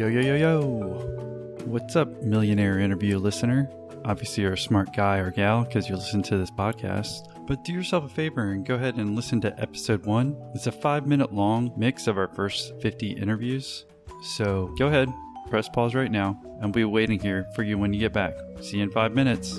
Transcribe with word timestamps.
Yo, 0.00 0.06
yo, 0.06 0.22
yo, 0.22 0.34
yo. 0.34 0.60
What's 1.66 1.94
up, 1.94 2.22
millionaire 2.22 2.78
interview 2.78 3.18
listener? 3.18 3.68
Obviously, 4.06 4.44
you're 4.44 4.54
a 4.54 4.56
smart 4.56 4.96
guy 4.96 5.18
or 5.18 5.30
gal 5.30 5.62
because 5.62 5.90
you 5.90 5.94
listen 5.94 6.22
to 6.22 6.38
this 6.38 6.50
podcast. 6.50 7.28
But 7.46 7.64
do 7.64 7.74
yourself 7.74 8.06
a 8.06 8.08
favor 8.08 8.52
and 8.52 8.64
go 8.64 8.76
ahead 8.76 8.96
and 8.96 9.14
listen 9.14 9.42
to 9.42 9.60
episode 9.60 10.06
one. 10.06 10.34
It's 10.54 10.66
a 10.66 10.72
five 10.72 11.06
minute 11.06 11.34
long 11.34 11.74
mix 11.76 12.06
of 12.06 12.16
our 12.16 12.28
first 12.28 12.80
50 12.80 13.10
interviews. 13.10 13.84
So 14.22 14.74
go 14.78 14.86
ahead, 14.86 15.10
press 15.50 15.68
pause 15.68 15.94
right 15.94 16.10
now, 16.10 16.40
and 16.62 16.74
we'll 16.74 16.86
be 16.88 16.90
waiting 16.90 17.20
here 17.20 17.46
for 17.54 17.62
you 17.62 17.76
when 17.76 17.92
you 17.92 18.00
get 18.00 18.14
back. 18.14 18.32
See 18.62 18.78
you 18.78 18.84
in 18.84 18.90
five 18.90 19.12
minutes. 19.14 19.58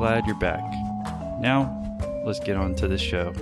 Glad 0.00 0.26
you're 0.26 0.34
back. 0.40 0.64
Now, 1.40 1.79
let's 2.30 2.38
get 2.46 2.56
on 2.56 2.76
to 2.76 2.86
the 2.86 2.96
show. 2.96 3.32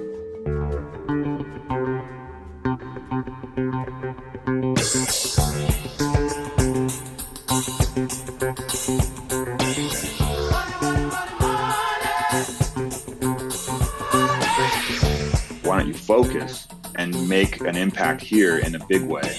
why 15.62 15.76
don't 15.76 15.88
you 15.88 15.92
focus 15.92 16.66
and 16.94 17.28
make 17.28 17.60
an 17.60 17.76
impact 17.76 18.22
here 18.22 18.56
in 18.56 18.74
a 18.74 18.86
big 18.86 19.02
way? 19.02 19.36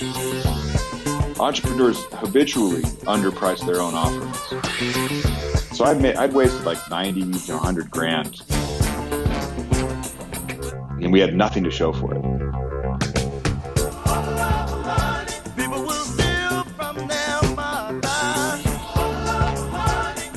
Entrepreneurs 1.39 1.97
habitually 2.11 2.83
underprice 3.07 3.65
their 3.65 3.81
own 3.81 3.95
offerings. 3.95 4.37
So 5.75 5.85
I'd, 5.85 5.99
made, 5.99 6.17
I'd 6.17 6.33
wasted 6.33 6.65
like 6.65 6.77
90 6.91 7.31
to 7.47 7.53
100 7.53 7.89
grand. 7.89 8.43
And 11.09 11.13
we 11.15 11.21
had 11.21 11.33
nothing 11.33 11.63
to 11.63 11.71
show 11.71 11.91
for 11.91 12.13
it. 12.13 12.21
People 15.57 15.81
will 15.81 16.05
steal 16.05 16.63
from 16.77 16.97
their 17.07 17.41
mother. 17.55 18.61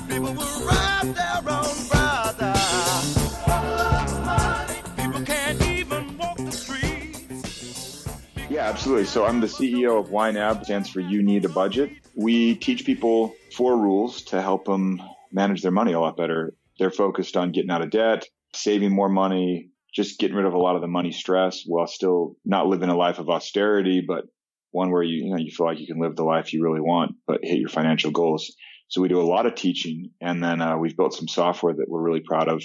People 0.08 0.32
will 0.32 0.64
rob 0.64 1.14
their 1.14 1.42
own 1.46 1.76
brother. 1.90 2.54
People 4.96 5.22
can't 5.26 5.60
even 5.60 6.16
walk 6.16 6.38
the 6.38 6.52
streets. 6.52 8.08
Yeah, 8.48 8.62
absolutely. 8.62 9.04
So 9.04 9.26
I'm 9.26 9.42
the 9.42 9.48
CEO 9.48 10.00
of 10.00 10.08
YNAB, 10.08 10.64
stands 10.64 10.88
for 10.88 11.00
You 11.00 11.22
Need 11.22 11.44
a 11.44 11.50
Budget. 11.50 11.90
We 12.14 12.54
teach 12.54 12.86
people 12.86 13.34
four 13.54 13.76
rules 13.76 14.22
to 14.22 14.40
help 14.40 14.64
them 14.64 15.02
manage 15.30 15.60
their 15.60 15.70
money 15.70 15.92
a 15.92 16.00
lot 16.00 16.16
better. 16.16 16.54
They're 16.78 16.90
focused 16.90 17.36
on 17.36 17.52
getting 17.52 17.70
out 17.70 17.82
of 17.82 17.90
debt, 17.90 18.24
saving 18.54 18.94
more 18.94 19.10
money, 19.10 19.68
just 19.94 20.18
getting 20.18 20.36
rid 20.36 20.46
of 20.46 20.54
a 20.54 20.58
lot 20.58 20.76
of 20.76 20.80
the 20.80 20.88
money 20.88 21.12
stress 21.12 21.64
while 21.66 21.86
still 21.86 22.36
not 22.44 22.66
living 22.66 22.88
a 22.88 22.96
life 22.96 23.18
of 23.18 23.28
austerity, 23.28 24.02
but 24.06 24.24
one 24.70 24.90
where 24.90 25.02
you, 25.02 25.24
you 25.24 25.30
know, 25.30 25.38
you 25.38 25.50
feel 25.50 25.66
like 25.66 25.78
you 25.78 25.86
can 25.86 26.00
live 26.00 26.16
the 26.16 26.24
life 26.24 26.52
you 26.52 26.62
really 26.62 26.80
want, 26.80 27.12
but 27.26 27.40
hit 27.42 27.58
your 27.58 27.68
financial 27.68 28.10
goals. 28.10 28.54
So 28.88 29.00
we 29.00 29.08
do 29.08 29.20
a 29.20 29.22
lot 29.22 29.46
of 29.46 29.54
teaching 29.54 30.10
and 30.20 30.42
then 30.42 30.60
uh, 30.60 30.78
we've 30.78 30.96
built 30.96 31.14
some 31.14 31.28
software 31.28 31.74
that 31.74 31.88
we're 31.88 32.02
really 32.02 32.20
proud 32.20 32.48
of. 32.48 32.62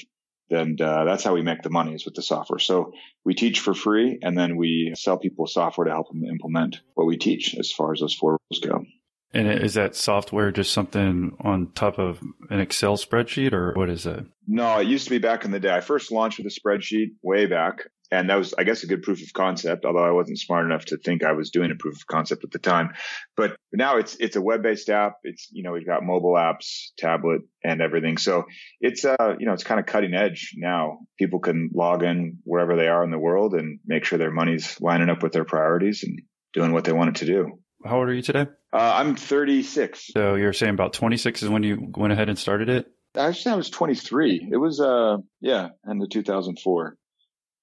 And 0.49 0.79
uh, 0.79 1.03
that's 1.03 1.25
how 1.25 1.33
we 1.33 1.41
make 1.41 1.61
the 1.61 1.69
money 1.69 1.93
is 1.93 2.05
with 2.05 2.15
the 2.15 2.21
software. 2.21 2.59
So 2.59 2.93
we 3.25 3.33
teach 3.33 3.59
for 3.59 3.73
free 3.73 4.19
and 4.21 4.37
then 4.37 4.55
we 4.55 4.93
sell 4.95 5.17
people 5.17 5.47
software 5.47 5.85
to 5.85 5.91
help 5.91 6.09
them 6.09 6.23
implement 6.23 6.79
what 6.93 7.07
we 7.07 7.17
teach 7.17 7.55
as 7.55 7.71
far 7.71 7.91
as 7.91 7.99
those 7.99 8.13
four 8.13 8.37
rules 8.49 8.61
go. 8.61 8.85
And 9.33 9.47
is 9.47 9.73
that 9.73 9.95
software 9.95 10.51
just 10.51 10.71
something 10.71 11.35
on 11.41 11.71
top 11.73 11.99
of 11.99 12.21
an 12.49 12.59
Excel 12.59 12.97
spreadsheet 12.97 13.53
or 13.53 13.73
what 13.73 13.89
is 13.89 14.05
it? 14.05 14.25
No, 14.47 14.79
it 14.79 14.87
used 14.87 15.05
to 15.05 15.09
be 15.09 15.19
back 15.19 15.45
in 15.45 15.51
the 15.51 15.59
day. 15.59 15.73
I 15.73 15.81
first 15.81 16.11
launched 16.11 16.39
with 16.39 16.47
a 16.47 16.59
spreadsheet 16.59 17.11
way 17.21 17.45
back. 17.45 17.89
And 18.09 18.29
that 18.29 18.37
was, 18.37 18.53
I 18.57 18.63
guess, 18.63 18.83
a 18.83 18.87
good 18.87 19.03
proof 19.03 19.21
of 19.21 19.33
concept, 19.33 19.83
although 19.83 20.03
I 20.03 20.11
wasn't 20.11 20.39
smart 20.39 20.65
enough 20.65 20.85
to 20.85 20.97
think 20.97 21.25
I 21.25 21.33
was 21.33 21.49
doing 21.49 21.71
a 21.71 21.75
proof 21.75 21.97
of 21.97 22.07
concept 22.07 22.45
at 22.45 22.51
the 22.51 22.59
time. 22.59 22.93
But 23.35 23.57
now 23.73 23.97
it's, 23.97 24.15
it's 24.21 24.37
a 24.37 24.41
web-based 24.41 24.89
app. 24.89 25.15
It's, 25.23 25.49
you 25.51 25.61
know, 25.61 25.73
we've 25.73 25.85
got 25.85 26.03
mobile 26.03 26.35
apps, 26.35 26.91
tablet 26.97 27.41
and 27.65 27.81
everything. 27.81 28.17
So 28.17 28.45
it's, 28.79 29.03
uh, 29.03 29.35
you 29.37 29.45
know, 29.45 29.51
it's 29.51 29.65
kind 29.65 29.79
of 29.79 29.85
cutting 29.85 30.13
edge 30.13 30.53
now. 30.55 30.99
People 31.19 31.39
can 31.39 31.69
log 31.73 32.01
in 32.01 32.37
wherever 32.45 32.77
they 32.77 32.87
are 32.87 33.03
in 33.03 33.11
the 33.11 33.19
world 33.19 33.53
and 33.53 33.79
make 33.85 34.05
sure 34.05 34.17
their 34.17 34.31
money's 34.31 34.79
lining 34.79 35.09
up 35.09 35.21
with 35.21 35.33
their 35.33 35.43
priorities 35.43 36.03
and 36.03 36.21
doing 36.53 36.71
what 36.71 36.85
they 36.85 36.93
want 36.93 37.09
it 37.09 37.15
to 37.15 37.25
do. 37.25 37.59
How 37.87 37.99
old 37.99 38.09
are 38.09 38.13
you 38.13 38.21
today? 38.21 38.47
Uh, 38.73 38.93
I'm 38.95 39.15
36. 39.15 40.11
So 40.13 40.35
you're 40.35 40.53
saying 40.53 40.73
about 40.73 40.93
26 40.93 41.43
is 41.43 41.49
when 41.49 41.63
you 41.63 41.91
went 41.95 42.13
ahead 42.13 42.29
and 42.29 42.37
started 42.37 42.69
it? 42.69 42.87
Actually, 43.15 43.53
I 43.53 43.55
was 43.55 43.69
23. 43.69 44.49
It 44.51 44.57
was, 44.57 44.79
uh, 44.79 45.17
yeah, 45.41 45.69
in 45.89 45.97
the 45.97 46.07
2004. 46.07 46.97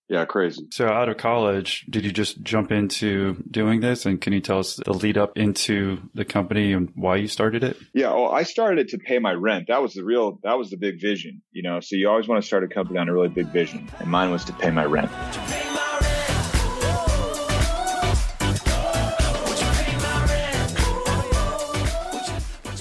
Yeah, 0.08 0.26
crazy. 0.26 0.66
So 0.70 0.86
out 0.86 1.08
of 1.08 1.16
college, 1.16 1.86
did 1.88 2.04
you 2.04 2.12
just 2.12 2.42
jump 2.42 2.70
into 2.70 3.42
doing 3.50 3.80
this? 3.80 4.04
And 4.04 4.20
can 4.20 4.34
you 4.34 4.40
tell 4.40 4.58
us 4.58 4.76
the 4.76 4.92
lead 4.92 5.16
up 5.16 5.38
into 5.38 5.98
the 6.12 6.26
company 6.26 6.72
and 6.72 6.90
why 6.94 7.16
you 7.16 7.26
started 7.26 7.64
it? 7.64 7.78
Yeah, 7.94 8.12
well, 8.12 8.30
I 8.30 8.42
started 8.42 8.80
it 8.80 8.88
to 8.90 8.98
pay 8.98 9.18
my 9.18 9.32
rent. 9.32 9.66
That 9.68 9.80
was 9.80 9.94
the 9.94 10.04
real, 10.04 10.40
that 10.42 10.58
was 10.58 10.70
the 10.70 10.76
big 10.76 11.00
vision, 11.00 11.42
you 11.52 11.62
know. 11.62 11.80
So 11.80 11.96
you 11.96 12.10
always 12.10 12.28
want 12.28 12.42
to 12.42 12.46
start 12.46 12.64
a 12.64 12.68
company 12.68 12.98
on 12.98 13.08
a 13.08 13.14
really 13.14 13.28
big 13.28 13.46
vision, 13.46 13.90
and 13.98 14.10
mine 14.10 14.30
was 14.30 14.44
to 14.44 14.52
pay 14.52 14.70
my 14.70 14.84
rent. 14.84 15.10
Pay 15.10 15.40
my 15.40 15.50
rent. 15.50 15.63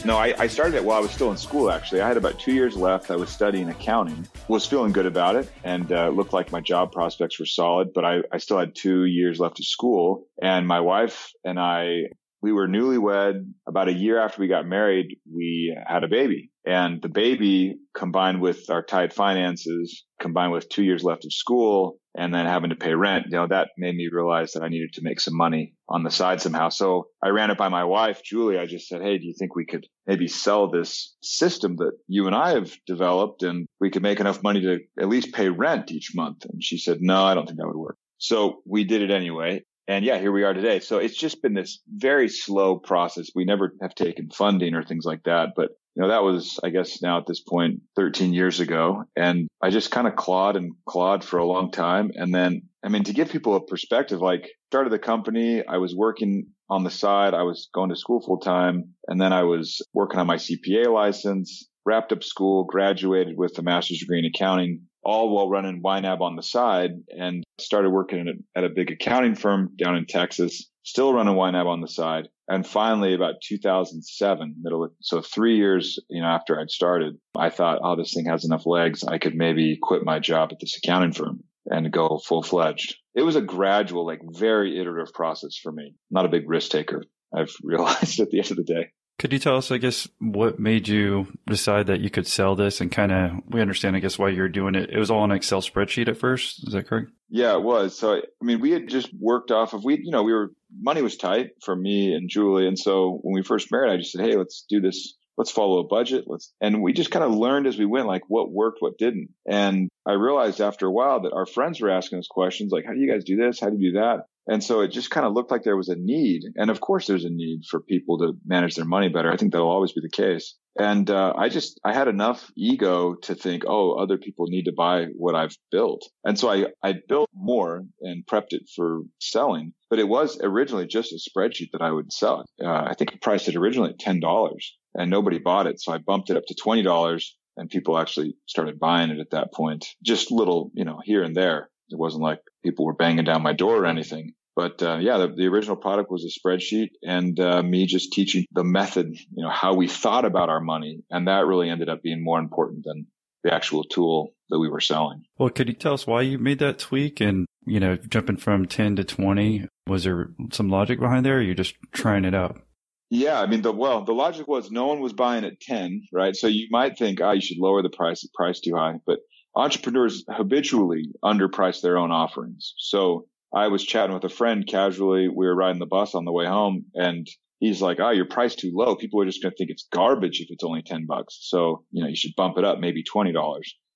No, 0.06 0.18
I, 0.18 0.34
I 0.38 0.48
started 0.48 0.76
it 0.76 0.84
while 0.84 0.98
I 0.98 1.02
was 1.02 1.12
still 1.12 1.32
in 1.32 1.38
school. 1.38 1.72
Actually, 1.72 2.02
I 2.02 2.08
had 2.10 2.18
about 2.18 2.38
two 2.38 2.54
years 2.54 2.76
left. 2.76 3.10
I 3.10 3.16
was 3.16 3.30
studying 3.30 3.70
accounting, 3.70 4.28
was 4.50 4.66
feeling 4.66 4.92
good 4.92 5.06
about 5.06 5.38
it, 5.38 5.50
and 5.64 5.90
uh, 5.94 6.10
looked 6.10 6.34
like 6.34 6.52
my 6.52 6.60
job 6.60 6.92
prospects 6.92 7.40
were 7.40 7.46
solid. 7.46 7.94
But 7.94 8.04
I, 8.04 8.22
I 8.30 8.38
still 8.40 8.60
had 8.60 8.76
two 8.76 9.06
years 9.06 9.40
left 9.40 9.60
of 9.60 9.66
school, 9.66 10.28
and 10.42 10.68
my 10.68 10.82
wife 10.82 11.32
and 11.46 11.58
I 11.58 12.10
we 12.44 12.52
were 12.52 12.68
newlywed. 12.68 13.46
About 13.68 13.88
a 13.88 13.94
year 13.94 14.20
after 14.20 14.42
we 14.42 14.50
got 14.50 14.68
married, 14.68 15.18
we 15.34 15.76
had 15.88 16.04
a 16.04 16.10
baby. 16.10 16.52
And 16.66 17.02
the 17.02 17.10
baby 17.10 17.78
combined 17.96 18.42
with 18.42 18.70
our 18.70 18.84
tight 18.84 19.14
finances, 19.14 20.04
combined 20.22 20.52
with 20.52 20.70
two 20.70 20.84
years 20.84 21.04
left 21.04 21.26
of 21.26 21.34
school 21.34 21.98
and 22.16 22.34
then 22.34 22.46
having 22.46 22.70
to 22.70 22.76
pay 22.76 22.94
rent, 22.94 23.26
you 23.30 23.38
know, 23.38 23.48
that 23.48 23.70
made 23.78 23.96
me 23.96 24.10
realize 24.12 24.52
that 24.52 24.62
I 24.62 24.70
needed 24.70 24.94
to 24.94 25.02
make 25.04 25.20
some 25.20 25.36
money 25.36 25.74
on 25.90 26.04
the 26.04 26.12
side 26.12 26.42
somehow. 26.42 26.70
So 26.70 27.08
I 27.24 27.30
ran 27.30 27.50
it 27.50 27.58
by 27.58 27.70
my 27.70 27.86
wife, 27.86 28.22
Julie. 28.24 28.60
I 28.60 28.66
just 28.66 28.88
said, 28.88 29.02
Hey, 29.02 29.18
do 29.18 29.26
you 29.26 29.34
think 29.38 29.56
we 29.56 29.66
could 29.66 29.88
maybe 30.06 30.28
sell 30.28 30.70
this 30.70 31.16
system 31.24 31.78
that 31.78 31.94
you 32.08 32.28
and 32.28 32.36
I 32.36 32.52
have 32.52 32.72
developed 32.86 33.42
and 33.44 33.66
we 33.80 33.90
could 33.90 34.04
make 34.04 34.20
enough 34.20 34.44
money 34.44 34.62
to 34.62 34.80
at 35.00 35.10
least 35.10 35.34
pay 35.34 35.50
rent 35.50 35.92
each 35.92 36.12
month? 36.14 36.46
And 36.46 36.64
she 36.64 36.78
said, 36.78 36.98
no, 37.02 37.24
I 37.24 37.34
don't 37.34 37.46
think 37.46 37.58
that 37.58 37.68
would 37.68 37.76
work. 37.76 37.98
So 38.18 38.62
we 38.66 38.84
did 38.84 39.02
it 39.02 39.12
anyway. 39.12 39.64
And 39.88 40.06
yeah, 40.06 40.18
here 40.18 40.32
we 40.32 40.44
are 40.44 40.54
today. 40.54 40.80
So 40.80 40.98
it's 40.98 41.16
just 41.16 41.42
been 41.42 41.54
this 41.54 41.82
very 41.90 42.30
slow 42.30 42.78
process. 42.78 43.28
We 43.36 43.44
never 43.44 43.74
have 43.82 43.96
taken 43.96 44.30
funding 44.30 44.76
or 44.76 44.84
things 44.84 45.06
like 45.06 45.24
that. 45.24 45.50
But, 45.56 45.72
you 45.96 46.02
know, 46.02 46.08
that 46.10 46.24
was, 46.24 46.60
I 46.64 46.70
guess 46.70 47.02
now 47.02 47.18
at 47.18 47.26
this 47.28 47.42
point, 47.42 47.82
13 47.98 48.34
years 48.34 48.62
ago. 48.62 49.04
And 49.16 49.48
I 49.62 49.70
just 49.72 49.92
kind 49.92 50.08
of 50.08 50.16
clawed 50.16 50.56
and 50.56 50.74
clawed 50.88 51.24
for 51.24 51.38
a 51.38 51.46
long 51.46 51.72
time. 51.72 52.12
And 52.16 52.34
then, 52.34 52.64
I 52.84 52.90
mean, 52.90 53.04
to 53.06 53.14
give 53.14 53.30
people 53.30 53.56
a 53.56 53.66
perspective, 53.66 54.22
like 54.22 54.50
started 54.68 54.94
the 54.94 55.00
company, 55.00 55.66
I 55.66 55.78
was 55.78 55.94
working 55.94 56.48
on 56.70 56.84
the 56.84 56.90
side. 56.90 57.34
I 57.34 57.44
was 57.44 57.68
going 57.74 57.90
to 57.90 57.96
school 57.98 58.22
full 58.22 58.40
time. 58.40 58.94
And 59.08 59.20
then 59.20 59.34
I 59.34 59.44
was 59.44 59.82
working 59.94 60.20
on 60.20 60.28
my 60.28 60.38
CPA 60.38 60.88
license, 60.94 61.68
wrapped 61.86 62.14
up 62.14 62.24
school, 62.24 62.64
graduated 62.64 63.36
with 63.38 63.58
a 63.60 63.62
master's 63.62 64.00
degree 64.00 64.20
in 64.20 64.26
accounting, 64.26 64.84
all 65.04 65.34
while 65.34 65.50
running 65.50 65.82
YNAB 65.82 66.22
on 66.22 66.36
the 66.36 66.44
side 66.44 66.92
and 67.10 67.44
started 67.60 67.90
working 67.90 68.44
at 68.56 68.64
a, 68.64 68.70
big 68.70 68.92
accounting 68.92 69.36
firm 69.36 69.70
down 69.78 69.96
in 69.96 70.06
Texas, 70.06 70.70
still 70.84 71.14
running 71.14 71.36
YNAB 71.36 71.66
on 71.66 71.82
the 71.82 71.88
side. 71.88 72.28
And 72.48 72.68
finally, 72.68 73.14
about 73.14 73.36
2007, 73.42 74.56
middle 74.62 74.90
so 75.02 75.22
three 75.22 75.58
years, 75.58 76.00
you 76.10 76.22
know, 76.22 76.28
after 76.28 76.60
I'd 76.60 76.70
started, 76.70 77.18
I 77.38 77.50
thought, 77.50 77.80
oh, 77.84 77.96
this 77.96 78.14
thing 78.14 78.26
has 78.26 78.44
enough 78.46 78.66
legs. 78.66 79.04
I 79.04 79.18
could 79.18 79.36
maybe 79.36 79.78
quit 79.82 80.04
my 80.04 80.20
job 80.20 80.50
at 80.52 80.60
this 80.60 80.78
accounting 80.78 81.14
firm 81.14 81.44
and 81.66 81.92
go 81.92 82.20
full 82.20 82.44
fledged. 82.44 82.98
It 83.16 83.22
was 83.22 83.36
a 83.36 83.42
gradual, 83.42 84.06
like 84.06 84.20
very 84.24 84.80
iterative 84.80 85.14
process 85.14 85.56
for 85.56 85.72
me. 85.72 85.96
Not 86.12 86.26
a 86.26 86.30
big 86.30 86.50
risk 86.50 86.72
taker. 86.72 87.04
I've 87.34 87.54
realized 87.64 88.20
at 88.20 88.30
the 88.30 88.40
end 88.40 88.52
of 88.52 88.58
the 88.58 88.64
day. 88.64 88.92
Could 89.20 89.32
you 89.32 89.40
tell 89.40 89.58
us, 89.58 89.72
I 89.72 89.78
guess, 89.78 90.08
what 90.20 90.60
made 90.60 90.88
you 90.88 91.28
decide 91.48 91.88
that 91.88 92.02
you 92.02 92.10
could 92.10 92.28
sell 92.28 92.56
this 92.56 92.82
and 92.82 92.92
kind 92.92 93.12
of, 93.12 93.32
we 93.48 93.62
understand, 93.62 93.96
I 93.96 94.00
guess, 94.00 94.18
why 94.18 94.30
you're 94.30 94.50
doing 94.50 94.76
it. 94.76 94.90
It 94.90 94.98
was 94.98 95.12
all 95.12 95.20
on 95.20 95.32
an 95.32 95.38
Excel 95.38 95.62
spreadsheet 95.62 96.08
at 96.08 96.18
first. 96.18 96.68
Is 96.68 96.74
that 96.74 96.88
correct? 96.88 97.12
Yeah, 97.30 97.54
it 97.56 97.64
was. 97.64 97.98
So, 97.98 98.16
I 98.16 98.22
mean, 98.42 98.60
we 98.60 98.72
had 98.72 98.88
just 98.88 99.10
worked 99.18 99.52
off 99.52 99.74
of, 99.74 99.84
we, 99.84 100.00
you 100.04 100.12
know, 100.12 100.24
we 100.24 100.34
were, 100.34 100.52
money 100.78 101.02
was 101.02 101.16
tight 101.16 101.52
for 101.64 101.76
me 101.76 102.14
and 102.14 102.30
Julie. 102.30 102.68
And 102.68 102.78
so 102.78 103.20
when 103.22 103.34
we 103.34 103.44
first 103.44 103.72
married, 103.72 103.94
I 103.94 103.98
just 103.98 104.12
said, 104.12 104.26
Hey, 104.26 104.36
let's 104.36 104.66
do 104.68 104.82
this. 104.82 105.16
Let's 105.38 105.52
follow 105.52 105.80
a 105.80 105.88
budget. 105.88 106.26
Let's, 106.28 106.52
and 106.62 106.84
we 106.84 106.94
just 106.94 107.10
kind 107.10 107.26
of 107.26 107.34
learned 107.34 107.66
as 107.66 107.78
we 107.78 107.86
went, 107.86 108.08
like 108.08 108.24
what 108.28 108.52
worked, 108.52 108.82
what 108.82 109.00
didn't. 109.00 109.30
And 109.48 109.90
I 110.06 110.14
realized 110.14 110.62
after 110.62 110.86
a 110.86 110.92
while 110.92 111.22
that 111.22 111.34
our 111.34 111.48
friends 111.48 111.82
were 111.82 111.90
asking 111.90 112.20
us 112.20 112.28
questions 112.28 112.72
like, 112.72 112.86
how 112.86 112.94
do 112.94 113.00
you 113.00 113.12
guys 113.12 113.24
do 113.24 113.36
this? 113.36 113.60
How 113.60 113.70
do 113.70 113.78
you 113.78 113.94
do 113.94 114.00
that? 114.00 114.26
And 114.48 114.64
so 114.64 114.82
it 114.82 114.90
just 114.90 115.10
kind 115.10 115.26
of 115.26 115.34
looked 115.34 115.52
like 115.52 115.64
there 115.64 115.78
was 115.78 115.90
a 115.90 115.96
need. 115.96 116.44
And 116.56 116.70
of 116.70 116.82
course, 116.82 117.08
there's 117.08 117.26
a 117.26 117.30
need 117.30 117.62
for 117.70 117.80
people 117.80 118.18
to 118.20 118.34
manage 118.46 118.76
their 118.76 118.86
money 118.86 119.10
better. 119.10 119.32
I 119.32 119.38
think 119.38 119.52
that'll 119.52 119.70
always 119.70 119.94
be 119.94 120.02
the 120.02 120.10
case. 120.10 120.56
And 120.78 121.10
uh, 121.10 121.34
I 121.38 121.50
just 121.50 121.80
I 121.86 121.94
had 121.94 122.08
enough 122.08 122.52
ego 122.58 123.16
to 123.24 123.36
think, 123.36 123.64
oh, 123.68 123.94
other 123.94 124.18
people 124.18 124.48
need 124.48 124.66
to 124.66 124.74
buy 124.76 125.06
what 125.16 125.36
I've 125.36 125.56
built. 125.72 126.02
And 126.26 126.38
so 126.38 126.50
I 126.50 126.68
I 126.82 126.96
built 127.08 127.30
more 127.34 127.84
and 128.02 128.26
prepped 128.26 128.52
it 128.54 128.64
for 128.76 129.02
selling. 129.20 129.74
But 129.90 130.00
it 130.00 130.08
was 130.08 130.40
originally 130.42 130.88
just 130.88 131.14
a 131.14 131.20
spreadsheet 131.20 131.70
that 131.74 131.84
I 131.84 131.92
would 131.92 132.12
sell. 132.12 132.46
Uh, 132.62 132.68
I 132.68 132.96
think 132.98 133.14
I 133.14 133.18
priced 133.22 133.48
it 133.48 133.56
originally 133.56 133.92
at 133.92 134.00
ten 134.00 134.20
dollars, 134.20 134.76
and 134.96 135.12
nobody 135.12 135.38
bought 135.38 135.68
it. 135.68 135.80
So 135.80 135.94
I 135.94 136.00
bumped 136.00 136.32
it 136.32 136.38
up 136.38 136.46
to 136.48 136.56
twenty 136.56 136.82
dollars, 136.82 137.38
and 137.56 137.70
people 137.70 138.00
actually 138.00 138.36
started 138.48 138.80
buying 138.80 139.12
it 139.12 139.20
at 139.20 139.32
that 139.32 139.54
point. 139.54 139.86
Just 140.04 140.32
little, 140.32 140.72
you 140.74 140.86
know, 140.86 141.00
here 141.04 141.22
and 141.22 141.36
there. 141.36 141.70
It 141.90 142.00
wasn't 142.00 142.24
like 142.24 142.40
people 142.64 142.86
were 142.86 142.94
banging 142.94 143.26
down 143.26 143.44
my 143.44 143.54
door 143.54 143.78
or 143.78 143.86
anything. 143.86 144.34
But 144.56 144.84
uh, 144.84 144.98
yeah, 144.98 145.18
the, 145.18 145.28
the, 145.30 145.48
original 145.48 145.76
product 145.76 146.12
was 146.12 146.24
a 146.26 146.40
spreadsheet 146.40 146.90
and 147.02 147.40
uh, 147.40 147.64
me 147.64 147.88
just 147.88 148.14
teaching 148.14 148.46
the 148.52 148.64
method, 148.64 149.08
you 149.08 149.44
know, 149.44 149.50
how 149.50 149.74
we 149.74 149.88
thought 149.88 150.26
about 150.26 150.50
our 150.50 150.60
money. 150.60 151.04
And 151.10 151.28
that 151.28 151.48
really 151.48 151.70
ended 151.70 151.90
up 151.90 152.04
being 152.04 152.24
more 152.24 152.40
important 152.40 152.84
than 152.86 153.08
the 153.44 153.54
actual 153.54 153.84
tool 153.84 154.34
that 154.50 154.60
we 154.60 154.70
were 154.70 154.80
selling. 154.80 155.24
Well, 155.38 155.50
could 155.50 155.70
you 155.70 155.74
tell 155.74 155.94
us 155.94 156.06
why 156.06 156.22
you 156.22 156.38
made 156.38 156.60
that 156.60 156.78
tweak 156.78 157.20
and, 157.20 157.48
you 157.66 157.80
know, 157.80 157.96
jumping 157.96 158.38
from 158.38 158.68
10 158.68 158.98
to 158.98 159.04
20? 159.04 159.68
Was 159.88 160.04
there 160.04 160.30
some 160.52 160.70
logic 160.70 161.00
behind 161.00 161.26
there 161.26 161.38
or 161.38 161.42
you're 161.42 161.56
just 161.56 161.76
trying 161.92 162.24
it 162.24 162.36
out? 162.36 162.62
Yeah, 163.10 163.40
I 163.40 163.46
mean 163.46 163.62
the 163.62 163.72
well, 163.72 164.04
the 164.04 164.14
logic 164.14 164.48
was 164.48 164.72
no 164.72 164.88
one 164.88 165.00
was 165.00 165.14
buying 165.14 165.46
at 165.46 165.60
10, 165.60 166.08
right? 166.12 166.36
So 166.36 166.48
you 166.48 166.68
might 166.72 166.98
think, 166.98 167.22
ah, 167.22 167.26
oh, 167.26 167.32
you 167.34 167.42
should 167.42 167.60
lower 167.60 167.84
the 167.84 167.90
price, 167.90 168.22
the 168.22 168.30
price 168.34 168.60
too 168.60 168.76
high. 168.76 168.96
But 169.06 169.20
entrepreneurs 169.56 170.24
habitually 170.30 171.12
underprice 171.24 171.82
their 171.82 171.98
own 171.98 172.12
offerings. 172.12 172.74
So 172.78 173.28
I 173.54 173.68
was 173.68 173.84
chatting 173.84 174.14
with 174.14 174.24
a 174.24 174.30
friend 174.30 174.66
casually. 174.68 175.28
We 175.28 175.46
were 175.46 175.56
riding 175.56 175.80
the 175.80 175.86
bus 175.86 176.16
on 176.16 176.26
the 176.26 176.32
way 176.32 176.46
home 176.46 176.86
and 176.96 177.28
he's 177.60 177.82
like, 177.82 178.00
Oh, 178.00 178.10
your 178.10 178.26
price 178.26 178.56
too 178.56 178.72
low. 178.74 178.96
People 178.96 179.22
are 179.22 179.26
just 179.26 179.42
going 179.42 179.52
to 179.52 179.58
think 179.58 179.70
it's 179.70 179.88
garbage 179.92 180.42
if 180.42 180.48
it's 180.50 180.64
only 180.64 180.82
10 180.82 181.06
bucks. 181.08 181.38
So, 181.42 181.86
you 181.92 182.04
know, 182.04 182.10
you 182.10 182.16
should 182.16 182.36
bump 182.36 182.58
it 182.58 182.66
up, 182.66 182.80
maybe 182.80 183.04
$20. 183.04 183.34